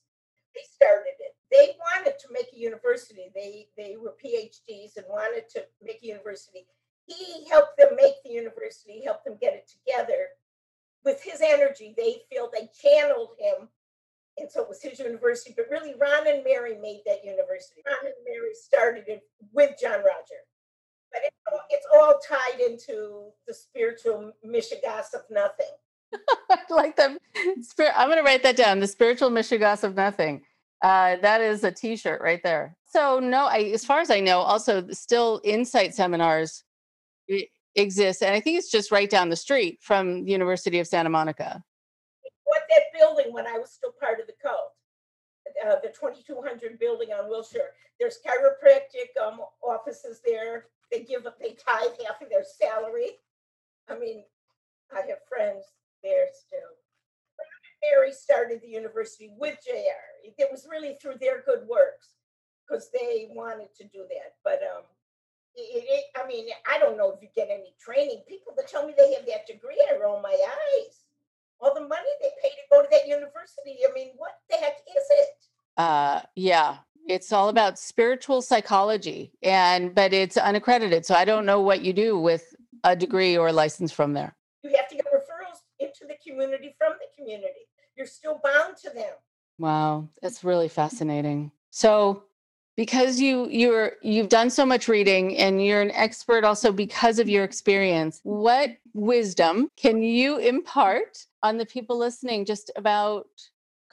They 0.54 0.60
started 0.72 1.14
it. 1.18 1.34
They 1.50 1.74
wanted 1.78 2.18
to 2.20 2.28
make 2.30 2.46
a 2.54 2.58
university. 2.58 3.30
They 3.34 3.68
they 3.76 3.96
were 3.96 4.14
PhDs 4.24 4.96
and 4.96 5.06
wanted 5.08 5.48
to 5.50 5.64
make 5.82 6.00
a 6.02 6.06
university. 6.06 6.66
He 7.06 7.48
helped 7.50 7.76
them 7.78 7.96
make 7.96 8.14
the 8.24 8.30
university, 8.30 9.02
helped 9.04 9.24
them 9.24 9.36
get 9.40 9.54
it 9.54 9.68
together 9.68 10.28
with 11.04 11.22
his 11.22 11.40
energy, 11.40 11.94
they 11.96 12.22
feel 12.30 12.50
they 12.52 12.70
channeled 12.80 13.30
him. 13.38 13.68
And 14.38 14.50
so 14.50 14.62
it 14.62 14.68
was 14.68 14.80
his 14.80 14.98
university, 14.98 15.54
but 15.56 15.66
really 15.70 15.94
Ron 16.00 16.26
and 16.26 16.44
Mary 16.44 16.76
made 16.80 17.02
that 17.06 17.24
university. 17.24 17.82
Ron 17.86 18.06
and 18.06 18.14
Mary 18.24 18.54
started 18.54 19.04
it 19.06 19.22
with 19.52 19.72
John 19.80 19.98
Roger. 19.98 20.40
But 21.12 21.22
it's 21.24 21.36
all, 21.50 21.60
it's 21.70 21.86
all 21.94 22.20
tied 22.26 22.60
into 22.60 23.30
the 23.46 23.54
spiritual 23.54 24.32
Mishigas 24.46 25.14
of 25.14 25.22
nothing. 25.30 25.66
like 26.70 26.96
the 26.96 27.18
spirit. 27.62 27.92
I'm 27.96 28.08
going 28.08 28.18
to 28.18 28.24
write 28.24 28.42
that 28.42 28.56
down. 28.56 28.80
The 28.80 28.86
spiritual 28.86 29.30
Mishigas 29.30 29.84
of 29.84 29.94
nothing. 29.94 30.42
Uh, 30.82 31.16
that 31.22 31.40
is 31.40 31.64
a 31.64 31.70
T-shirt 31.70 32.20
right 32.20 32.42
there. 32.42 32.76
So 32.86 33.20
no, 33.20 33.46
I, 33.46 33.70
as 33.72 33.84
far 33.84 34.00
as 34.00 34.10
I 34.10 34.20
know, 34.20 34.40
also 34.40 34.86
still 34.90 35.40
insight 35.44 35.94
seminars 35.94 36.64
exists, 37.76 38.22
and 38.22 38.34
I 38.34 38.40
think 38.40 38.58
it's 38.58 38.70
just 38.70 38.90
right 38.90 39.08
down 39.08 39.30
the 39.30 39.36
street 39.36 39.78
from 39.80 40.24
the 40.24 40.32
University 40.32 40.78
of 40.78 40.86
Santa 40.86 41.08
Monica. 41.08 41.62
What 42.44 42.62
that 42.68 42.98
building 42.98 43.32
when 43.32 43.46
I 43.46 43.56
was 43.58 43.70
still 43.70 43.94
part 43.98 44.20
of 44.20 44.26
the 44.26 44.34
cult, 44.42 44.72
uh, 45.64 45.76
the 45.82 45.88
2200 45.88 46.78
building 46.78 47.08
on 47.10 47.28
Wilshire. 47.28 47.70
There's 47.98 48.18
chiropractic 48.26 49.22
um, 49.24 49.40
offices 49.62 50.20
there. 50.26 50.66
They 50.92 51.00
give 51.00 51.26
up, 51.26 51.38
they 51.40 51.56
tithe 51.56 51.96
half 52.06 52.20
of 52.20 52.28
their 52.28 52.44
salary. 52.44 53.18
I 53.88 53.98
mean, 53.98 54.24
I 54.92 54.98
have 55.08 55.24
friends 55.26 55.64
there 56.02 56.26
still. 56.32 56.76
Mary 57.82 58.12
started 58.12 58.60
the 58.60 58.68
university 58.68 59.30
with 59.38 59.56
JR. 59.66 60.30
It 60.38 60.48
was 60.52 60.68
really 60.70 60.96
through 61.00 61.16
their 61.18 61.42
good 61.42 61.66
works 61.66 62.10
because 62.62 62.90
they 62.92 63.28
wanted 63.30 63.74
to 63.76 63.84
do 63.84 64.04
that. 64.08 64.34
But 64.44 64.60
um, 64.62 64.84
it, 65.54 65.84
it, 65.88 66.04
I 66.14 66.26
mean, 66.26 66.46
I 66.70 66.78
don't 66.78 66.96
know 66.96 67.10
if 67.10 67.22
you 67.22 67.28
get 67.34 67.48
any 67.50 67.74
training. 67.80 68.22
People 68.28 68.52
that 68.56 68.68
tell 68.68 68.86
me 68.86 68.94
they 68.96 69.14
have 69.14 69.26
that 69.26 69.46
degree, 69.46 69.82
I 69.90 69.98
roll 69.98 70.20
my 70.22 70.30
eyes. 70.30 71.04
All 71.60 71.74
the 71.74 71.80
money 71.80 72.08
they 72.20 72.30
pay 72.42 72.50
to 72.50 72.70
go 72.70 72.82
to 72.82 72.88
that 72.90 73.08
university. 73.08 73.78
I 73.88 73.92
mean, 73.94 74.10
what 74.16 74.32
the 74.50 74.56
heck 74.56 74.76
is 74.96 75.04
it? 75.10 75.28
Uh, 75.76 76.20
yeah, 76.36 76.78
it's 77.08 77.32
all 77.32 77.48
about 77.48 77.78
spiritual 77.78 78.42
psychology, 78.42 79.32
and 79.42 79.94
but 79.94 80.12
it's 80.12 80.36
unaccredited. 80.36 81.04
So 81.06 81.14
I 81.14 81.24
don't 81.24 81.46
know 81.46 81.60
what 81.60 81.82
you 81.82 81.92
do 81.92 82.18
with 82.18 82.54
a 82.84 82.96
degree 82.96 83.36
or 83.36 83.48
a 83.48 83.52
license 83.52 83.92
from 83.92 84.12
there. 84.12 84.34
You 84.62 84.74
have 84.76 84.88
to 84.88 84.96
get 84.96 85.06
referrals 85.06 85.58
into 85.78 86.06
the 86.06 86.16
community 86.26 86.74
from 86.78 86.94
the 86.94 87.06
community. 87.16 87.68
You're 87.96 88.06
still 88.06 88.40
bound 88.42 88.76
to 88.78 88.90
them. 88.90 89.12
Wow, 89.58 90.08
that's 90.20 90.44
really 90.44 90.68
fascinating. 90.68 91.52
So 91.70 92.24
because 92.76 93.20
you 93.20 93.48
you're 93.48 93.92
you've 94.02 94.28
done 94.28 94.50
so 94.50 94.64
much 94.64 94.88
reading 94.88 95.36
and 95.36 95.64
you're 95.64 95.82
an 95.82 95.90
expert 95.92 96.44
also 96.44 96.72
because 96.72 97.18
of 97.18 97.28
your 97.28 97.44
experience 97.44 98.20
what 98.22 98.70
wisdom 98.94 99.68
can 99.76 100.02
you 100.02 100.38
impart 100.38 101.26
on 101.42 101.58
the 101.58 101.66
people 101.66 101.98
listening 101.98 102.44
just 102.44 102.70
about 102.76 103.26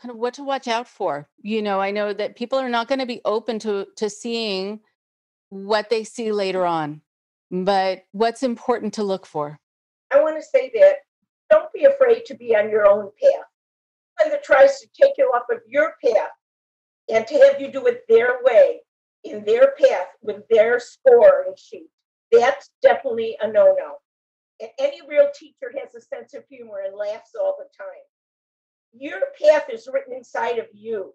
kind 0.02 0.12
of 0.12 0.18
what 0.18 0.34
to 0.36 0.44
watch 0.44 0.68
out 0.68 0.88
for. 0.88 1.28
You 1.42 1.62
know, 1.62 1.80
I 1.80 1.92
know 1.92 2.14
that 2.14 2.36
people 2.36 2.60
are 2.60 2.70
not 2.70 2.88
going 2.88 3.00
to 3.00 3.06
be 3.06 3.22
open 3.26 3.60
to 3.60 3.88
to 3.98 4.10
seeing 4.10 4.80
what 5.50 5.90
they 5.90 6.04
see 6.04 6.32
later 6.32 6.66
on, 6.66 7.02
but 7.52 8.04
what's 8.12 8.44
important 8.44 8.94
to 8.96 9.04
look 9.04 9.26
for. 9.26 9.60
I 10.12 10.22
want 10.22 10.38
to 10.38 10.44
say 10.44 10.72
that 10.76 10.96
don't 11.50 11.72
be 11.74 11.86
afraid 11.86 12.26
to 12.26 12.36
be 12.36 12.56
on 12.56 12.70
your 12.70 12.88
own 12.88 13.10
path. 13.22 13.46
One 14.22 14.32
that 14.32 14.44
tries 14.44 14.80
to 14.80 14.88
take 15.00 15.14
you 15.18 15.26
off 15.36 15.44
of 15.52 15.60
your 15.68 15.94
path 16.04 16.30
and 17.12 17.26
to 17.28 17.36
have 17.40 17.60
you 17.60 17.72
do 17.72 17.88
it 17.88 18.04
their 18.08 18.40
way, 18.44 18.82
in 19.24 19.44
their 19.44 19.74
path, 19.80 20.08
with 20.22 20.44
their 20.50 20.80
scoring 20.80 21.54
sheet, 21.58 21.88
that's 22.32 22.70
definitely 22.82 23.36
a 23.42 23.48
no 23.48 23.76
no. 23.78 23.96
And 24.62 24.70
any 24.78 25.00
real 25.08 25.30
teacher 25.34 25.74
has 25.82 25.96
a 25.96 26.02
sense 26.02 26.34
of 26.34 26.44
humor 26.50 26.82
and 26.86 26.96
laughs 26.96 27.32
all 27.40 27.56
the 27.58 27.66
time. 27.78 27.88
Your 28.94 29.20
path 29.42 29.66
is 29.72 29.88
written 29.92 30.14
inside 30.14 30.58
of 30.58 30.68
you. 30.74 31.14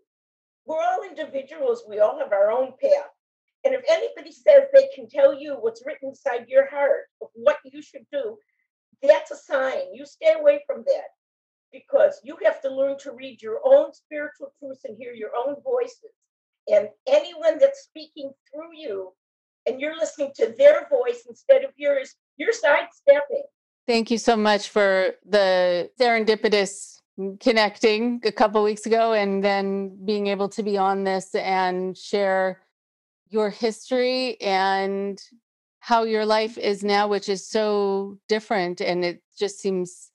We're 0.66 0.82
all 0.82 1.02
individuals, 1.02 1.84
we 1.88 2.00
all 2.00 2.18
have 2.18 2.32
our 2.32 2.50
own 2.50 2.72
path. 2.80 3.10
And 3.64 3.74
if 3.74 3.82
anybody 3.88 4.30
says 4.30 4.64
they 4.72 4.88
can 4.94 5.08
tell 5.08 5.34
you 5.34 5.54
what's 5.54 5.84
written 5.86 6.10
inside 6.10 6.46
your 6.48 6.68
heart 6.68 7.04
of 7.22 7.28
what 7.34 7.56
you 7.64 7.82
should 7.82 8.06
do, 8.12 8.36
that's 9.02 9.30
a 9.30 9.36
sign. 9.36 9.94
You 9.94 10.06
stay 10.06 10.34
away 10.38 10.62
from 10.66 10.84
that 10.86 11.08
because 11.72 12.20
you 12.22 12.36
have 12.44 12.60
to 12.62 12.70
learn 12.70 12.98
to 12.98 13.12
read 13.12 13.42
your 13.42 13.60
own 13.64 13.92
spiritual 13.92 14.52
truths 14.58 14.84
and 14.84 14.96
hear 14.96 15.12
your 15.12 15.30
own 15.36 15.56
voices. 15.64 16.12
And 16.70 16.88
anyone 17.06 17.58
that's 17.58 17.82
speaking 17.82 18.32
through 18.50 18.76
you 18.76 19.12
and 19.66 19.80
you're 19.80 19.96
listening 19.96 20.32
to 20.36 20.54
their 20.56 20.86
voice 20.88 21.24
instead 21.28 21.64
of 21.64 21.70
yours, 21.76 22.14
you're 22.36 22.52
sidestepping. 22.52 23.44
Thank 23.86 24.10
you 24.10 24.18
so 24.18 24.36
much 24.36 24.68
for 24.68 25.14
the 25.26 25.90
serendipitous 26.00 26.93
connecting 27.40 28.20
a 28.24 28.32
couple 28.32 28.62
weeks 28.62 28.86
ago 28.86 29.12
and 29.12 29.42
then 29.42 29.96
being 30.04 30.26
able 30.26 30.48
to 30.48 30.62
be 30.62 30.76
on 30.76 31.04
this 31.04 31.34
and 31.34 31.96
share 31.96 32.60
your 33.28 33.50
history 33.50 34.40
and 34.40 35.22
how 35.80 36.02
your 36.04 36.24
life 36.24 36.56
is 36.58 36.82
now, 36.82 37.06
which 37.06 37.28
is 37.28 37.46
so 37.46 38.18
different. 38.28 38.80
And 38.80 39.04
it 39.04 39.22
just 39.38 39.60
seems 39.60 40.10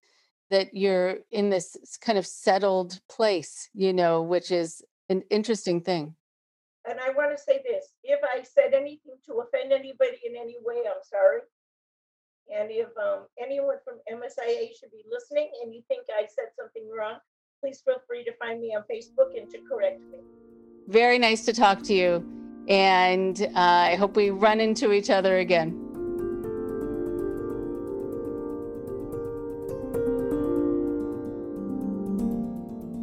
that 0.50 0.74
you're 0.74 1.18
in 1.32 1.50
this 1.50 1.78
kind 2.02 2.18
of 2.18 2.26
settled 2.26 3.00
place, 3.08 3.70
you 3.74 3.93
know, 3.93 4.22
which 4.22 4.52
is 4.52 4.82
an 5.10 5.22
interesting 5.30 5.82
thing. 5.82 6.16
And 6.89 7.00
I 7.00 7.12
want 7.12 7.36
to 7.38 7.41
say 7.41 7.62
this 7.64 7.93
if 8.04 8.20
I 8.24 8.41
said 8.41 8.74
anything 8.74 9.18
to 9.28 9.41
offend 9.41 9.72
anybody 9.72 10.18
in 10.26 10.36
any 10.36 10.56
way, 10.64 10.78
I'm 10.86 11.04
sorry. 11.04 11.41
And 12.56 12.72
if 12.72 12.88
um, 12.97 13.26
anyone 13.41 13.78
from 13.84 13.95
MSIA 14.12 14.70
should 14.80 14.91
be 14.91 15.04
listening 15.12 15.52
and 15.64 15.74
you 15.74 15.84
think 15.88 16.06
I 16.10 16.26
said 16.26 16.45
something 16.58 16.89
wrong, 16.89 17.20
please 17.62 17.82
feel 17.86 18.02
free 18.08 18.24
to 18.24 18.32
find 18.38 18.60
me 18.60 18.76
on 18.76 18.84
Facebook 18.91 19.39
and 19.39 19.50
to 19.52 19.60
correct 19.70 20.02
me. 20.12 20.18
Very 20.88 21.20
nice 21.20 21.45
to 21.45 21.54
talk 21.54 21.84
to 21.84 21.93
you. 21.93 22.26
And 22.68 23.41
uh, 23.41 23.60
I 23.60 23.95
hope 23.95 24.16
we 24.16 24.32
run 24.32 24.60
into 24.60 24.91
each 24.91 25.10
other 25.10 25.38
again. 25.38 25.72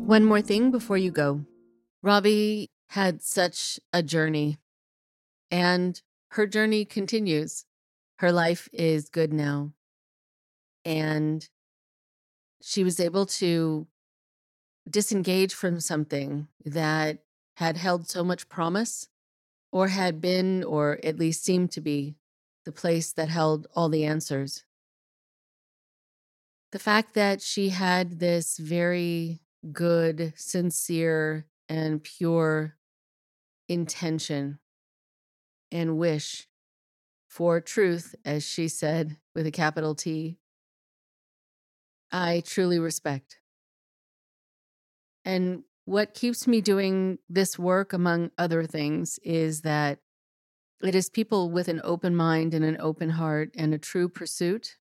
One 0.07 0.25
more 0.25 0.41
thing 0.41 0.71
before 0.71 0.97
you 0.97 1.11
go. 1.11 1.45
Robbie 2.03 2.71
had 2.91 3.23
such 3.23 3.81
a 3.93 4.03
journey, 4.05 4.59
and 5.51 6.01
her 6.31 6.47
journey 6.47 6.85
continues. 6.85 7.65
Her 8.19 8.33
life 8.33 8.69
is 8.73 9.09
good 9.09 9.33
now. 9.33 9.73
And 10.85 11.47
she 12.63 12.83
was 12.85 12.99
able 12.99 13.27
to 13.27 13.87
disengage 14.89 15.55
from 15.55 15.81
something 15.81 16.49
that 16.65 17.19
had 17.57 17.77
held 17.77 18.09
so 18.09 18.25
much 18.25 18.49
promise 18.49 19.09
or 19.73 19.89
had 19.89 20.21
been, 20.21 20.65
or 20.65 20.99
at 21.03 21.19
least 21.19 21.45
seemed 21.45 21.73
to 21.73 21.81
be, 21.81 22.17
the 22.65 22.73
place 22.73 23.13
that 23.13 23.29
held 23.29 23.67
all 23.75 23.89
the 23.89 24.05
answers. 24.05 24.65
The 26.73 26.79
fact 26.79 27.15
that 27.15 27.43
she 27.43 27.71
had 27.71 28.19
this 28.19 28.57
very 28.57 29.41
good, 29.73 30.33
sincere, 30.37 31.47
and 31.69 32.03
pure 32.03 32.77
intention 33.69 34.59
and 35.73 35.99
wish 35.99 36.47
for 37.37 37.61
truth, 37.61 38.15
as 38.25 38.43
she 38.43 38.67
said 38.67 39.19
with 39.35 39.47
a 39.47 39.51
capital 39.51 39.95
T, 39.95 40.39
I 42.11 42.43
truly 42.47 42.79
respect. 42.79 43.41
And 45.23 45.65
what 45.85 46.15
keeps 46.15 46.47
me 46.47 46.63
doing 46.63 47.19
this 47.29 47.59
work, 47.59 47.93
among 47.93 48.31
other 48.39 48.65
things, 48.65 49.19
is 49.23 49.61
that 49.61 49.99
it 50.83 50.95
is 50.95 51.11
people 51.11 51.51
with 51.51 51.69
an 51.69 51.83
open 51.85 52.17
mind 52.17 52.55
and 52.55 52.65
an 52.65 52.79
open 52.81 53.11
heart 53.11 53.51
and 53.55 53.75
a 53.75 53.79
true 53.79 54.09
pursuit 54.09 54.79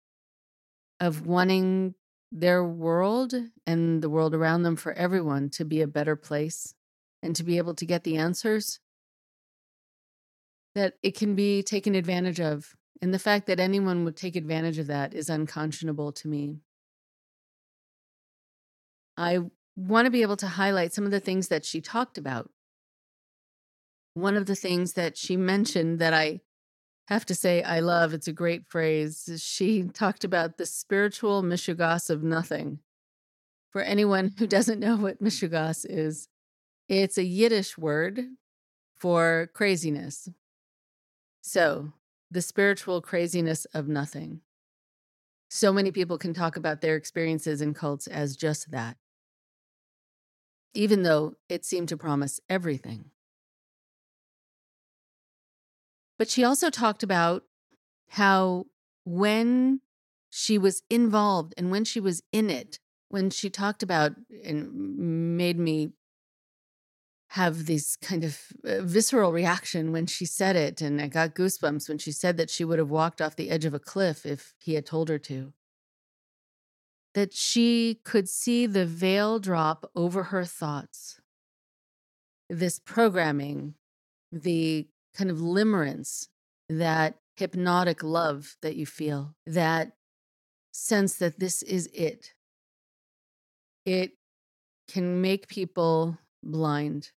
of 1.00 1.26
wanting 1.26 1.94
their 2.30 2.62
world 2.62 3.32
and 3.66 4.02
the 4.02 4.10
world 4.10 4.34
around 4.34 4.64
them 4.64 4.76
for 4.76 4.92
everyone 4.92 5.48
to 5.48 5.64
be 5.64 5.80
a 5.80 5.86
better 5.86 6.16
place 6.16 6.74
and 7.22 7.34
to 7.34 7.44
be 7.44 7.56
able 7.56 7.74
to 7.76 7.86
get 7.86 8.04
the 8.04 8.18
answers 8.18 8.78
that 10.74 10.94
it 11.02 11.16
can 11.16 11.34
be 11.34 11.62
taken 11.62 11.94
advantage 11.94 12.40
of. 12.40 12.74
And 13.00 13.12
the 13.12 13.18
fact 13.18 13.46
that 13.46 13.60
anyone 13.60 14.04
would 14.04 14.16
take 14.16 14.36
advantage 14.36 14.78
of 14.78 14.86
that 14.86 15.12
is 15.12 15.28
unconscionable 15.28 16.12
to 16.12 16.28
me. 16.28 16.58
I 19.16 19.40
want 19.76 20.06
to 20.06 20.10
be 20.10 20.22
able 20.22 20.36
to 20.36 20.46
highlight 20.46 20.92
some 20.92 21.04
of 21.04 21.10
the 21.10 21.20
things 21.20 21.48
that 21.48 21.64
she 21.64 21.80
talked 21.80 22.16
about. 22.16 22.50
One 24.14 24.36
of 24.36 24.46
the 24.46 24.54
things 24.54 24.92
that 24.92 25.16
she 25.16 25.36
mentioned 25.36 25.98
that 25.98 26.14
I 26.14 26.40
have 27.08 27.26
to 27.26 27.34
say 27.34 27.62
I 27.62 27.80
love, 27.80 28.14
it's 28.14 28.28
a 28.28 28.32
great 28.32 28.66
phrase. 28.68 29.42
She 29.42 29.84
talked 29.84 30.24
about 30.24 30.56
the 30.56 30.66
spiritual 30.66 31.42
mishigas 31.42 32.08
of 32.08 32.22
nothing. 32.22 32.78
For 33.70 33.80
anyone 33.80 34.34
who 34.38 34.46
doesn't 34.46 34.80
know 34.80 34.96
what 34.96 35.22
mishigas 35.22 35.86
is, 35.88 36.28
it's 36.88 37.16
a 37.16 37.24
Yiddish 37.24 37.78
word 37.78 38.20
for 38.98 39.50
craziness. 39.54 40.28
So, 41.42 41.92
the 42.30 42.40
spiritual 42.40 43.02
craziness 43.02 43.66
of 43.74 43.88
nothing. 43.88 44.40
So 45.50 45.72
many 45.72 45.90
people 45.90 46.16
can 46.16 46.32
talk 46.32 46.56
about 46.56 46.80
their 46.80 46.96
experiences 46.96 47.60
in 47.60 47.74
cults 47.74 48.06
as 48.06 48.36
just 48.36 48.70
that, 48.70 48.96
even 50.72 51.02
though 51.02 51.34
it 51.48 51.64
seemed 51.64 51.88
to 51.88 51.96
promise 51.96 52.40
everything. 52.48 53.10
But 56.16 56.30
she 56.30 56.44
also 56.44 56.70
talked 56.70 57.02
about 57.02 57.44
how 58.08 58.66
when 59.04 59.80
she 60.30 60.56
was 60.56 60.82
involved 60.88 61.54
and 61.56 61.70
when 61.72 61.84
she 61.84 61.98
was 61.98 62.22
in 62.30 62.48
it, 62.50 62.78
when 63.08 63.30
she 63.30 63.50
talked 63.50 63.82
about 63.82 64.12
and 64.44 65.36
made 65.36 65.58
me 65.58 65.90
have 67.32 67.64
this 67.64 67.96
kind 67.96 68.24
of 68.24 68.38
uh, 68.62 68.82
visceral 68.82 69.32
reaction 69.32 69.90
when 69.90 70.04
she 70.04 70.26
said 70.26 70.54
it. 70.54 70.82
And 70.82 71.00
I 71.00 71.06
got 71.06 71.34
goosebumps 71.34 71.88
when 71.88 71.96
she 71.96 72.12
said 72.12 72.36
that 72.36 72.50
she 72.50 72.62
would 72.62 72.78
have 72.78 72.90
walked 72.90 73.22
off 73.22 73.36
the 73.36 73.48
edge 73.48 73.64
of 73.64 73.72
a 73.72 73.78
cliff 73.78 74.26
if 74.26 74.54
he 74.58 74.74
had 74.74 74.84
told 74.84 75.08
her 75.08 75.18
to. 75.18 75.54
That 77.14 77.32
she 77.32 78.00
could 78.04 78.28
see 78.28 78.66
the 78.66 78.84
veil 78.84 79.38
drop 79.38 79.90
over 79.96 80.24
her 80.24 80.44
thoughts. 80.44 81.22
This 82.50 82.78
programming, 82.78 83.76
the 84.30 84.88
kind 85.14 85.30
of 85.30 85.38
limerence, 85.38 86.28
that 86.68 87.14
hypnotic 87.36 88.02
love 88.02 88.56
that 88.60 88.76
you 88.76 88.84
feel, 88.84 89.34
that 89.46 89.92
sense 90.70 91.14
that 91.16 91.40
this 91.40 91.62
is 91.62 91.86
it. 91.94 92.34
It 93.86 94.18
can 94.86 95.22
make 95.22 95.48
people 95.48 96.18
blind. 96.42 97.10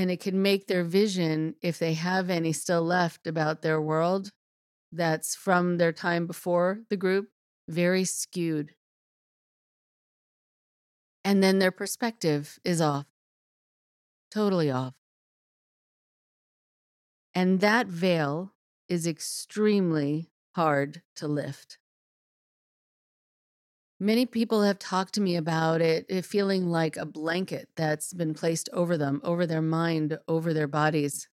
And 0.00 0.10
it 0.10 0.18
can 0.20 0.40
make 0.40 0.66
their 0.66 0.82
vision, 0.82 1.56
if 1.60 1.78
they 1.78 1.92
have 1.92 2.30
any 2.30 2.54
still 2.54 2.82
left 2.82 3.26
about 3.26 3.60
their 3.60 3.82
world 3.82 4.32
that's 4.90 5.34
from 5.34 5.76
their 5.76 5.92
time 5.92 6.26
before 6.26 6.80
the 6.88 6.96
group, 6.96 7.28
very 7.68 8.04
skewed. 8.06 8.74
And 11.22 11.42
then 11.42 11.58
their 11.58 11.70
perspective 11.70 12.58
is 12.64 12.80
off, 12.80 13.04
totally 14.30 14.70
off. 14.70 14.94
And 17.34 17.60
that 17.60 17.86
veil 17.88 18.54
is 18.88 19.06
extremely 19.06 20.30
hard 20.54 21.02
to 21.16 21.28
lift. 21.28 21.79
Many 24.02 24.24
people 24.24 24.62
have 24.62 24.78
talked 24.78 25.12
to 25.14 25.20
me 25.20 25.36
about 25.36 25.82
it, 25.82 26.24
feeling 26.24 26.70
like 26.70 26.96
a 26.96 27.04
blanket 27.04 27.68
that's 27.76 28.14
been 28.14 28.32
placed 28.32 28.70
over 28.72 28.96
them, 28.96 29.20
over 29.22 29.46
their 29.46 29.60
mind, 29.60 30.18
over 30.26 30.54
their 30.54 30.66
bodies. 30.66 31.28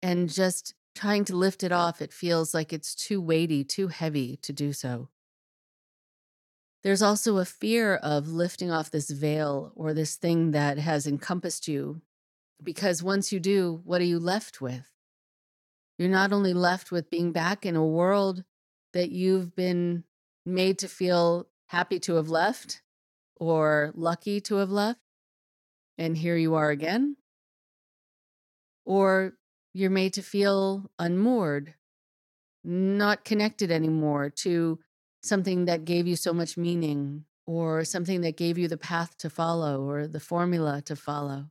And 0.00 0.32
just 0.32 0.74
trying 0.94 1.24
to 1.24 1.36
lift 1.36 1.64
it 1.64 1.72
off, 1.72 2.00
it 2.00 2.12
feels 2.12 2.54
like 2.54 2.72
it's 2.72 2.94
too 2.94 3.20
weighty, 3.20 3.64
too 3.64 3.88
heavy 3.88 4.36
to 4.42 4.52
do 4.52 4.72
so. 4.72 5.08
there's 6.84 7.02
also 7.02 7.38
a 7.38 7.44
fear 7.44 7.96
of 7.96 8.28
lifting 8.28 8.70
off 8.70 8.90
this 8.90 9.10
veil 9.10 9.72
or 9.74 9.92
this 9.92 10.14
thing 10.16 10.52
that 10.52 10.78
has 10.78 11.06
encompassed 11.06 11.66
you. 11.68 12.00
Because 12.62 13.02
once 13.02 13.32
you 13.32 13.40
do, 13.40 13.80
what 13.84 14.00
are 14.00 14.04
you 14.04 14.18
left 14.18 14.60
with? 14.60 14.92
You're 15.98 16.08
not 16.08 16.32
only 16.32 16.54
left 16.54 16.92
with 16.92 17.10
being 17.10 17.32
back 17.32 17.66
in 17.66 17.76
a 17.76 17.84
world 17.84 18.44
that 18.92 19.10
you've 19.10 19.54
been 19.56 20.04
made 20.46 20.78
to 20.78 20.88
feel 20.88 21.48
happy 21.68 21.98
to 22.00 22.14
have 22.16 22.28
left 22.28 22.82
or 23.36 23.92
lucky 23.94 24.40
to 24.40 24.56
have 24.56 24.70
left, 24.70 25.00
and 25.96 26.16
here 26.16 26.36
you 26.36 26.54
are 26.54 26.70
again, 26.70 27.16
or 28.84 29.34
you're 29.72 29.90
made 29.90 30.12
to 30.14 30.22
feel 30.22 30.90
unmoored, 30.98 31.74
not 32.64 33.24
connected 33.24 33.70
anymore 33.70 34.28
to 34.30 34.78
something 35.22 35.66
that 35.66 35.84
gave 35.84 36.06
you 36.06 36.16
so 36.16 36.32
much 36.32 36.56
meaning 36.56 37.24
or 37.46 37.84
something 37.84 38.22
that 38.22 38.36
gave 38.36 38.58
you 38.58 38.66
the 38.66 38.76
path 38.76 39.16
to 39.18 39.30
follow 39.30 39.88
or 39.88 40.06
the 40.08 40.20
formula 40.20 40.82
to 40.82 40.96
follow. 40.96 41.46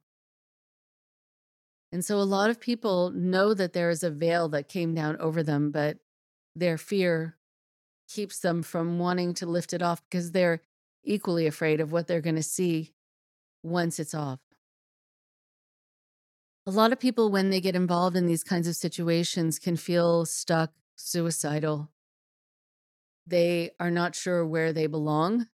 And 1.91 2.03
so 2.03 2.17
a 2.17 2.23
lot 2.23 2.49
of 2.49 2.59
people 2.59 3.11
know 3.11 3.53
that 3.53 3.71
there 3.73 3.89
is 3.89 4.03
a 4.03 4.11
veil 4.11 4.49
that 4.49 4.67
came 4.67 4.93
down 4.93 5.15
over 5.17 5.41
them, 5.41 5.71
but 5.71 5.97
their 6.53 6.77
fear 6.77 7.36
keeps 8.07 8.39
them 8.39 8.63
from 8.63 8.99
wanting 8.99 9.33
to 9.35 9.45
lift 9.45 9.73
it 9.73 9.81
off 9.81 10.03
because 10.09 10.31
they're 10.31 10.61
equally 11.03 11.47
afraid 11.47 11.79
of 11.81 11.91
what 11.91 12.07
they're 12.07 12.21
going 12.21 12.35
to 12.35 12.43
see 12.43 12.93
once 13.63 13.99
it's 13.99 14.13
off. 14.15 14.39
A 16.65 16.71
lot 16.71 16.91
of 16.91 16.99
people, 16.99 17.31
when 17.31 17.49
they 17.49 17.61
get 17.61 17.75
involved 17.75 18.17
in 18.17 18.25
these 18.25 18.43
kinds 18.43 18.67
of 18.67 18.75
situations, 18.75 19.57
can 19.57 19.77
feel 19.77 20.25
stuck, 20.25 20.73
suicidal, 20.95 21.89
they 23.25 23.71
are 23.79 23.91
not 23.91 24.15
sure 24.15 24.45
where 24.45 24.73
they 24.73 24.87
belong. 24.87 25.47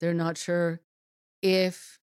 They're 0.00 0.14
not 0.14 0.38
sure 0.38 0.80
if 1.42 1.98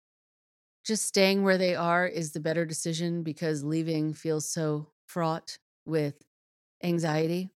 just 0.86 1.06
staying 1.08 1.44
where 1.44 1.58
they 1.58 1.76
are 1.76 2.08
is 2.08 2.34
the 2.34 2.40
better 2.40 2.66
decision 2.66 3.24
because 3.24 3.64
leaving 3.64 4.14
feels 4.14 4.50
so 4.50 4.92
fraught 5.08 5.60
with 5.86 6.16
anxiety. 6.84 7.52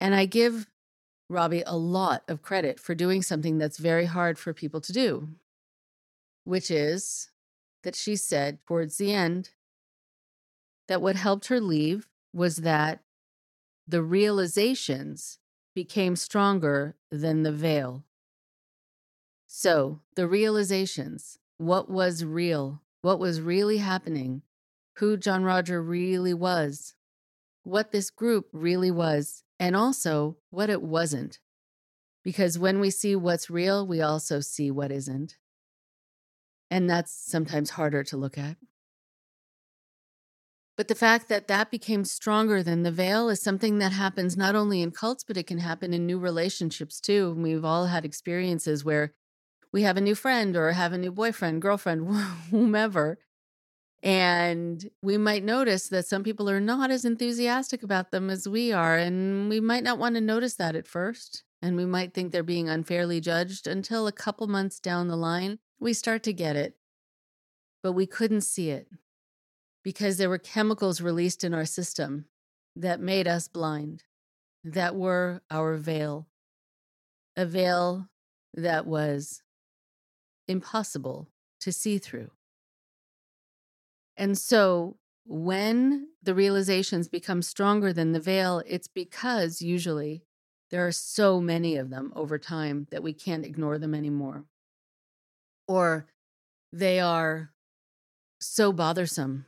And 0.00 0.14
I 0.14 0.26
give 0.26 0.66
Robbie 1.28 1.64
a 1.66 1.76
lot 1.76 2.22
of 2.28 2.42
credit 2.42 2.80
for 2.80 2.94
doing 2.94 3.22
something 3.22 3.58
that's 3.58 3.78
very 3.78 4.06
hard 4.06 4.38
for 4.38 4.54
people 4.54 4.80
to 4.80 4.92
do, 4.92 5.28
which 6.44 6.70
is 6.70 7.30
that 7.82 7.94
she 7.94 8.16
said 8.16 8.58
towards 8.66 8.98
the 8.98 9.12
end 9.12 9.50
that 10.88 11.02
what 11.02 11.16
helped 11.16 11.48
her 11.48 11.60
leave 11.60 12.08
was 12.32 12.56
that 12.58 13.00
the 13.86 14.02
realizations 14.02 15.38
became 15.74 16.16
stronger 16.16 16.96
than 17.10 17.42
the 17.42 17.52
veil. 17.52 18.04
So, 19.46 20.00
the 20.14 20.26
realizations 20.26 21.38
what 21.56 21.90
was 21.90 22.24
real, 22.24 22.80
what 23.02 23.18
was 23.18 23.40
really 23.40 23.78
happening, 23.78 24.42
who 24.96 25.16
John 25.16 25.42
Roger 25.42 25.82
really 25.82 26.34
was, 26.34 26.94
what 27.64 27.90
this 27.90 28.10
group 28.10 28.48
really 28.52 28.90
was, 28.90 29.42
and 29.58 29.76
also 29.76 30.36
what 30.50 30.70
it 30.70 30.82
wasn't. 30.82 31.38
Because 32.24 32.58
when 32.58 32.80
we 32.80 32.90
see 32.90 33.16
what's 33.16 33.50
real, 33.50 33.86
we 33.86 34.00
also 34.00 34.40
see 34.40 34.70
what 34.70 34.92
isn't. 34.92 35.36
And 36.70 36.88
that's 36.88 37.12
sometimes 37.12 37.70
harder 37.70 38.04
to 38.04 38.16
look 38.16 38.36
at. 38.36 38.56
But 40.76 40.86
the 40.86 40.94
fact 40.94 41.28
that 41.28 41.48
that 41.48 41.72
became 41.72 42.04
stronger 42.04 42.62
than 42.62 42.84
the 42.84 42.92
veil 42.92 43.28
is 43.28 43.42
something 43.42 43.78
that 43.78 43.90
happens 43.90 44.36
not 44.36 44.54
only 44.54 44.80
in 44.80 44.92
cults, 44.92 45.24
but 45.24 45.36
it 45.36 45.48
can 45.48 45.58
happen 45.58 45.92
in 45.92 46.06
new 46.06 46.20
relationships 46.20 47.00
too. 47.00 47.34
We've 47.36 47.64
all 47.64 47.86
had 47.86 48.04
experiences 48.04 48.84
where 48.84 49.12
we 49.72 49.82
have 49.82 49.96
a 49.96 50.00
new 50.00 50.14
friend 50.14 50.56
or 50.56 50.70
have 50.72 50.92
a 50.92 50.98
new 50.98 51.10
boyfriend, 51.10 51.62
girlfriend, 51.62 52.14
whomever. 52.50 53.18
And 54.02 54.88
we 55.02 55.18
might 55.18 55.42
notice 55.42 55.88
that 55.88 56.06
some 56.06 56.22
people 56.22 56.48
are 56.48 56.60
not 56.60 56.90
as 56.90 57.04
enthusiastic 57.04 57.82
about 57.82 58.10
them 58.10 58.30
as 58.30 58.48
we 58.48 58.72
are. 58.72 58.96
And 58.96 59.48
we 59.48 59.60
might 59.60 59.82
not 59.82 59.98
want 59.98 60.14
to 60.14 60.20
notice 60.20 60.54
that 60.54 60.76
at 60.76 60.86
first. 60.86 61.42
And 61.60 61.76
we 61.76 61.84
might 61.84 62.14
think 62.14 62.30
they're 62.30 62.44
being 62.44 62.68
unfairly 62.68 63.20
judged 63.20 63.66
until 63.66 64.06
a 64.06 64.12
couple 64.12 64.46
months 64.46 64.78
down 64.78 65.08
the 65.08 65.16
line, 65.16 65.58
we 65.80 65.92
start 65.92 66.22
to 66.24 66.32
get 66.32 66.54
it. 66.54 66.76
But 67.82 67.92
we 67.92 68.06
couldn't 68.06 68.42
see 68.42 68.70
it 68.70 68.88
because 69.82 70.18
there 70.18 70.28
were 70.28 70.38
chemicals 70.38 71.00
released 71.00 71.42
in 71.42 71.54
our 71.54 71.64
system 71.64 72.26
that 72.76 73.00
made 73.00 73.26
us 73.26 73.48
blind, 73.48 74.04
that 74.62 74.94
were 74.94 75.42
our 75.50 75.76
veil, 75.76 76.28
a 77.36 77.44
veil 77.44 78.08
that 78.54 78.86
was 78.86 79.42
impossible 80.46 81.28
to 81.60 81.72
see 81.72 81.98
through. 81.98 82.30
And 84.18 84.36
so 84.36 84.96
when 85.24 86.08
the 86.22 86.34
realizations 86.34 87.08
become 87.08 87.40
stronger 87.40 87.92
than 87.92 88.12
the 88.12 88.20
veil, 88.20 88.62
it's 88.66 88.88
because 88.88 89.62
usually 89.62 90.24
there 90.70 90.86
are 90.86 90.92
so 90.92 91.40
many 91.40 91.76
of 91.76 91.88
them 91.88 92.12
over 92.16 92.36
time 92.36 92.88
that 92.90 93.02
we 93.02 93.14
can't 93.14 93.46
ignore 93.46 93.78
them 93.78 93.94
anymore. 93.94 94.44
Or 95.68 96.06
they 96.72 96.98
are 96.98 97.52
so 98.40 98.72
bothersome 98.72 99.46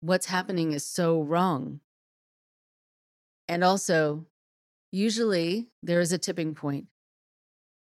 what's 0.00 0.26
happening 0.26 0.72
is 0.72 0.84
so 0.84 1.20
wrong. 1.20 1.80
And 3.48 3.62
also, 3.62 4.26
usually 4.90 5.68
there 5.82 6.00
is 6.00 6.12
a 6.12 6.18
tipping 6.18 6.54
point. 6.54 6.86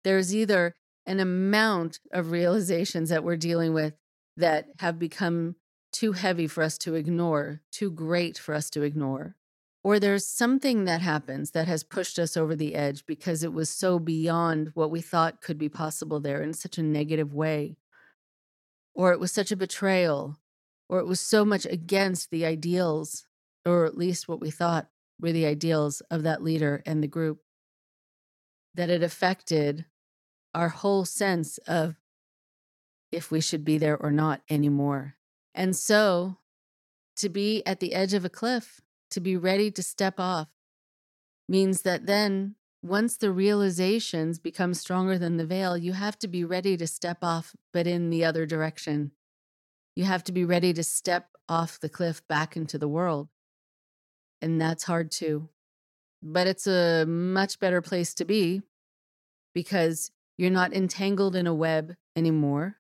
There's 0.04 0.36
either 0.36 0.74
an 1.06 1.20
amount 1.20 2.00
of 2.12 2.32
realizations 2.32 3.10
that 3.10 3.24
we're 3.24 3.38
dealing 3.38 3.74
with 3.74 3.94
that 4.38 4.68
have 4.80 4.98
become 4.98 5.56
too 5.92 6.14
heavy 6.14 6.48
for 6.48 6.64
us 6.64 6.78
to 6.80 6.96
ignore, 6.96 7.62
too 7.72 7.90
great 7.92 8.38
for 8.38 8.54
us 8.54 8.70
to 8.72 8.84
ignore. 8.84 9.36
Or 9.84 10.00
there's 10.00 10.28
something 10.28 10.86
that 10.86 11.02
happens 11.02 11.52
that 11.52 11.68
has 11.68 11.84
pushed 11.84 12.20
us 12.20 12.36
over 12.36 12.56
the 12.56 12.76
edge 12.76 13.06
because 13.06 13.44
it 13.44 13.54
was 13.54 13.70
so 13.70 14.00
beyond 14.00 14.72
what 14.74 14.92
we 14.92 15.02
thought 15.02 15.42
could 15.42 15.58
be 15.58 15.70
possible 15.70 16.20
there 16.20 16.42
in 16.42 16.54
such 16.54 16.78
a 16.78 16.84
negative 16.84 17.34
way. 17.34 17.78
Or 18.94 19.14
it 19.14 19.20
was 19.20 19.32
such 19.32 19.52
a 19.52 19.56
betrayal 19.56 20.38
or 20.90 21.00
it 21.00 21.08
was 21.08 21.20
so 21.20 21.44
much 21.44 21.66
against 21.66 22.32
the 22.32 22.46
ideals, 22.46 23.26
or 23.66 23.86
at 23.86 23.98
least 23.98 24.28
what 24.28 24.40
we 24.40 24.50
thought 24.50 24.88
were 25.20 25.32
the 25.32 25.46
ideals 25.46 26.02
of 26.10 26.24
that 26.24 26.44
leader 26.44 26.82
and 26.86 27.04
the 27.04 27.08
group, 27.08 27.42
that 28.74 28.90
it 28.90 29.04
affected 29.04 29.86
our 30.54 30.70
whole 30.70 31.06
sense 31.06 31.58
of 31.60 31.96
if 33.12 33.32
we 33.32 33.42
should 33.42 33.66
be 33.66 33.78
there 33.78 33.98
or 33.98 34.12
not 34.12 34.42
anymore. 34.50 35.17
And 35.58 35.76
so, 35.76 36.38
to 37.16 37.30
be 37.30 37.66
at 37.66 37.80
the 37.80 37.96
edge 37.96 38.14
of 38.14 38.24
a 38.24 38.30
cliff, 38.30 38.80
to 39.10 39.20
be 39.20 39.36
ready 39.36 39.72
to 39.72 39.82
step 39.82 40.20
off, 40.20 40.50
means 41.50 41.82
that 41.82 42.06
then, 42.06 42.54
once 42.84 43.18
the 43.18 43.32
realizations 43.32 44.38
become 44.38 44.76
stronger 44.76 45.18
than 45.18 45.38
the 45.38 45.48
veil, 45.48 45.76
you 45.76 45.94
have 45.94 46.20
to 46.20 46.28
be 46.28 46.46
ready 46.46 46.78
to 46.78 46.86
step 46.86 47.18
off, 47.24 47.56
but 47.74 47.88
in 47.88 48.12
the 48.12 48.24
other 48.24 48.46
direction. 48.46 49.12
You 49.96 50.04
have 50.04 50.24
to 50.26 50.32
be 50.32 50.46
ready 50.46 50.74
to 50.74 50.84
step 50.84 51.30
off 51.50 51.80
the 51.80 51.90
cliff 51.90 52.22
back 52.28 52.56
into 52.56 52.78
the 52.78 52.88
world. 52.88 53.30
And 54.44 54.62
that's 54.62 54.84
hard 54.84 55.10
too. 55.10 55.50
But 56.22 56.46
it's 56.46 56.68
a 56.68 57.04
much 57.08 57.60
better 57.60 57.82
place 57.82 58.14
to 58.14 58.26
be 58.26 58.62
because 59.56 60.12
you're 60.38 60.52
not 60.52 60.72
entangled 60.72 61.36
in 61.36 61.48
a 61.48 61.54
web 61.54 61.96
anymore. 62.16 62.78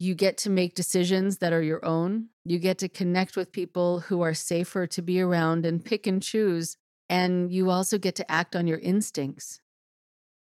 You 0.00 0.16
get 0.16 0.36
to 0.38 0.50
make 0.50 0.74
decisions 0.74 1.38
that 1.38 1.52
are 1.52 1.62
your 1.62 1.84
own. 1.84 2.30
You 2.44 2.58
get 2.58 2.78
to 2.78 2.88
connect 2.88 3.36
with 3.36 3.52
people 3.52 4.00
who 4.00 4.22
are 4.22 4.34
safer 4.34 4.88
to 4.88 5.02
be 5.02 5.20
around 5.20 5.64
and 5.64 5.84
pick 5.84 6.08
and 6.08 6.20
choose. 6.20 6.76
And 7.08 7.52
you 7.52 7.70
also 7.70 7.98
get 7.98 8.16
to 8.16 8.28
act 8.30 8.56
on 8.56 8.66
your 8.66 8.78
instincts. 8.78 9.60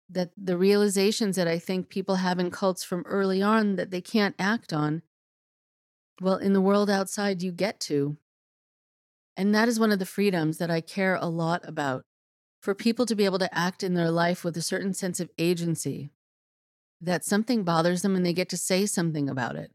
That 0.10 0.32
the 0.36 0.58
realizations 0.58 1.38
that 1.38 1.48
I 1.48 1.60
think 1.60 1.88
people 1.88 2.16
have 2.16 2.40
in 2.40 2.52
cults 2.52 2.84
from 2.84 3.04
early 3.06 3.42
on 3.42 3.78
that 3.78 3.92
they 3.92 4.02
can't 4.02 4.36
act 4.38 4.74
on 4.74 5.04
well, 6.22 6.38
in 6.38 6.54
the 6.54 6.62
world 6.62 6.90
outside, 6.90 7.42
you 7.42 7.52
get 7.52 7.80
to. 7.82 8.18
And 9.36 9.54
that 9.54 9.68
is 9.68 9.80
one 9.80 9.92
of 9.92 10.00
the 10.00 10.06
freedoms 10.06 10.58
that 10.60 10.70
I 10.70 10.80
care 10.80 11.16
a 11.16 11.26
lot 11.26 11.68
about 11.68 12.04
for 12.62 12.76
people 12.76 13.06
to 13.08 13.16
be 13.16 13.26
able 13.26 13.40
to 13.40 13.54
act 13.58 13.84
in 13.84 13.94
their 13.94 14.12
life 14.12 14.44
with 14.44 14.56
a 14.56 14.62
certain 14.62 14.94
sense 14.94 15.20
of 15.20 15.30
agency. 15.38 16.12
That 17.04 17.26
something 17.26 17.64
bothers 17.64 18.02
them 18.02 18.16
and 18.16 18.26
they 18.26 18.32
get 18.32 18.48
to 18.50 18.58
say 18.58 18.86
something 18.86 19.30
about 19.30 19.58
it. 19.58 19.72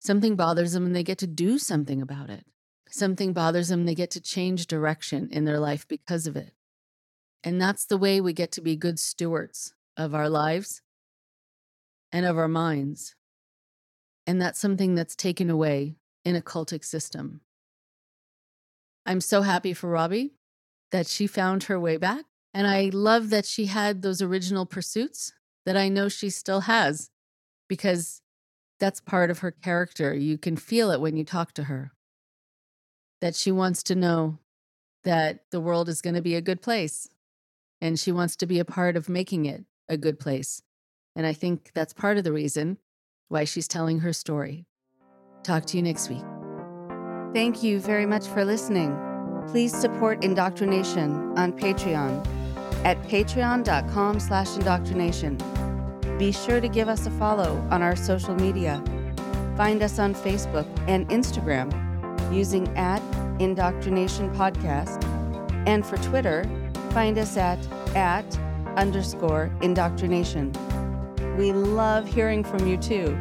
Something 0.00 0.34
bothers 0.34 0.72
them 0.72 0.84
and 0.84 0.94
they 0.94 1.04
get 1.04 1.18
to 1.18 1.26
do 1.26 1.56
something 1.56 2.02
about 2.02 2.30
it. 2.30 2.44
Something 2.90 3.32
bothers 3.32 3.68
them, 3.68 3.80
and 3.80 3.88
they 3.88 3.94
get 3.94 4.10
to 4.12 4.20
change 4.20 4.66
direction 4.66 5.28
in 5.30 5.44
their 5.44 5.58
life 5.58 5.86
because 5.88 6.26
of 6.26 6.36
it. 6.36 6.52
And 7.42 7.60
that's 7.60 7.86
the 7.86 7.96
way 7.96 8.20
we 8.20 8.32
get 8.32 8.52
to 8.52 8.60
be 8.60 8.76
good 8.76 8.98
stewards 8.98 9.72
of 9.96 10.14
our 10.14 10.28
lives 10.28 10.82
and 12.12 12.26
of 12.26 12.38
our 12.38 12.48
minds. 12.48 13.14
And 14.26 14.40
that's 14.40 14.60
something 14.60 14.94
that's 14.94 15.16
taken 15.16 15.50
away 15.50 15.96
in 16.24 16.36
a 16.36 16.42
cultic 16.42 16.84
system. 16.84 17.40
I'm 19.06 19.20
so 19.20 19.42
happy 19.42 19.74
for 19.74 19.90
Robbie 19.90 20.34
that 20.90 21.06
she 21.06 21.26
found 21.26 21.64
her 21.64 21.78
way 21.78 21.96
back 21.96 22.24
And 22.56 22.68
I 22.68 22.90
love 22.92 23.30
that 23.30 23.44
she 23.44 23.66
had 23.66 24.00
those 24.00 24.22
original 24.22 24.64
pursuits 24.64 25.32
that 25.64 25.76
I 25.76 25.88
know 25.88 26.08
she 26.08 26.30
still 26.30 26.60
has 26.62 27.10
because 27.68 28.22
that's 28.78 29.00
part 29.00 29.30
of 29.30 29.38
her 29.40 29.50
character. 29.50 30.14
You 30.14 30.38
can 30.38 30.56
feel 30.56 30.90
it 30.90 31.00
when 31.00 31.16
you 31.16 31.24
talk 31.24 31.52
to 31.54 31.64
her 31.64 31.92
that 33.20 33.34
she 33.34 33.50
wants 33.50 33.82
to 33.84 33.94
know 33.94 34.38
that 35.04 35.44
the 35.50 35.60
world 35.60 35.88
is 35.88 36.02
going 36.02 36.14
to 36.14 36.22
be 36.22 36.34
a 36.34 36.40
good 36.40 36.60
place 36.60 37.08
and 37.80 37.98
she 37.98 38.12
wants 38.12 38.36
to 38.36 38.46
be 38.46 38.58
a 38.58 38.64
part 38.64 38.96
of 38.96 39.08
making 39.08 39.46
it 39.46 39.64
a 39.88 39.96
good 39.96 40.18
place. 40.18 40.62
And 41.16 41.26
I 41.26 41.32
think 41.32 41.70
that's 41.74 41.92
part 41.92 42.18
of 42.18 42.24
the 42.24 42.32
reason 42.32 42.78
why 43.28 43.44
she's 43.44 43.68
telling 43.68 44.00
her 44.00 44.12
story. 44.12 44.66
Talk 45.42 45.66
to 45.66 45.76
you 45.76 45.82
next 45.82 46.08
week. 46.08 46.24
Thank 47.32 47.62
you 47.62 47.80
very 47.80 48.06
much 48.06 48.26
for 48.26 48.44
listening. 48.44 48.96
Please 49.48 49.74
support 49.74 50.24
Indoctrination 50.24 51.36
on 51.36 51.52
Patreon 51.52 52.33
at 52.84 53.02
patreon.com 53.04 54.20
slash 54.20 54.56
indoctrination. 54.56 55.38
Be 56.18 56.30
sure 56.30 56.60
to 56.60 56.68
give 56.68 56.88
us 56.88 57.06
a 57.06 57.10
follow 57.12 57.56
on 57.70 57.82
our 57.82 57.96
social 57.96 58.34
media. 58.34 58.82
Find 59.56 59.82
us 59.82 59.98
on 59.98 60.14
Facebook 60.14 60.66
and 60.88 61.08
Instagram 61.08 61.72
using 62.32 62.68
at 62.76 63.02
Indoctrination 63.40 64.34
Podcast. 64.34 65.02
And 65.66 65.84
for 65.84 65.96
Twitter, 65.98 66.44
find 66.90 67.18
us 67.18 67.36
at 67.36 67.58
at 67.96 68.38
underscore 68.76 69.50
indoctrination. 69.62 70.52
We 71.36 71.52
love 71.52 72.06
hearing 72.06 72.44
from 72.44 72.66
you 72.66 72.76
too. 72.76 73.18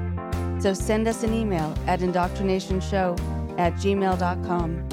So 0.60 0.74
send 0.74 1.08
us 1.08 1.24
an 1.24 1.34
email 1.34 1.74
at 1.88 2.00
indoctrinationshow 2.00 3.60
at 3.60 3.74
gmail.com. 3.74 4.88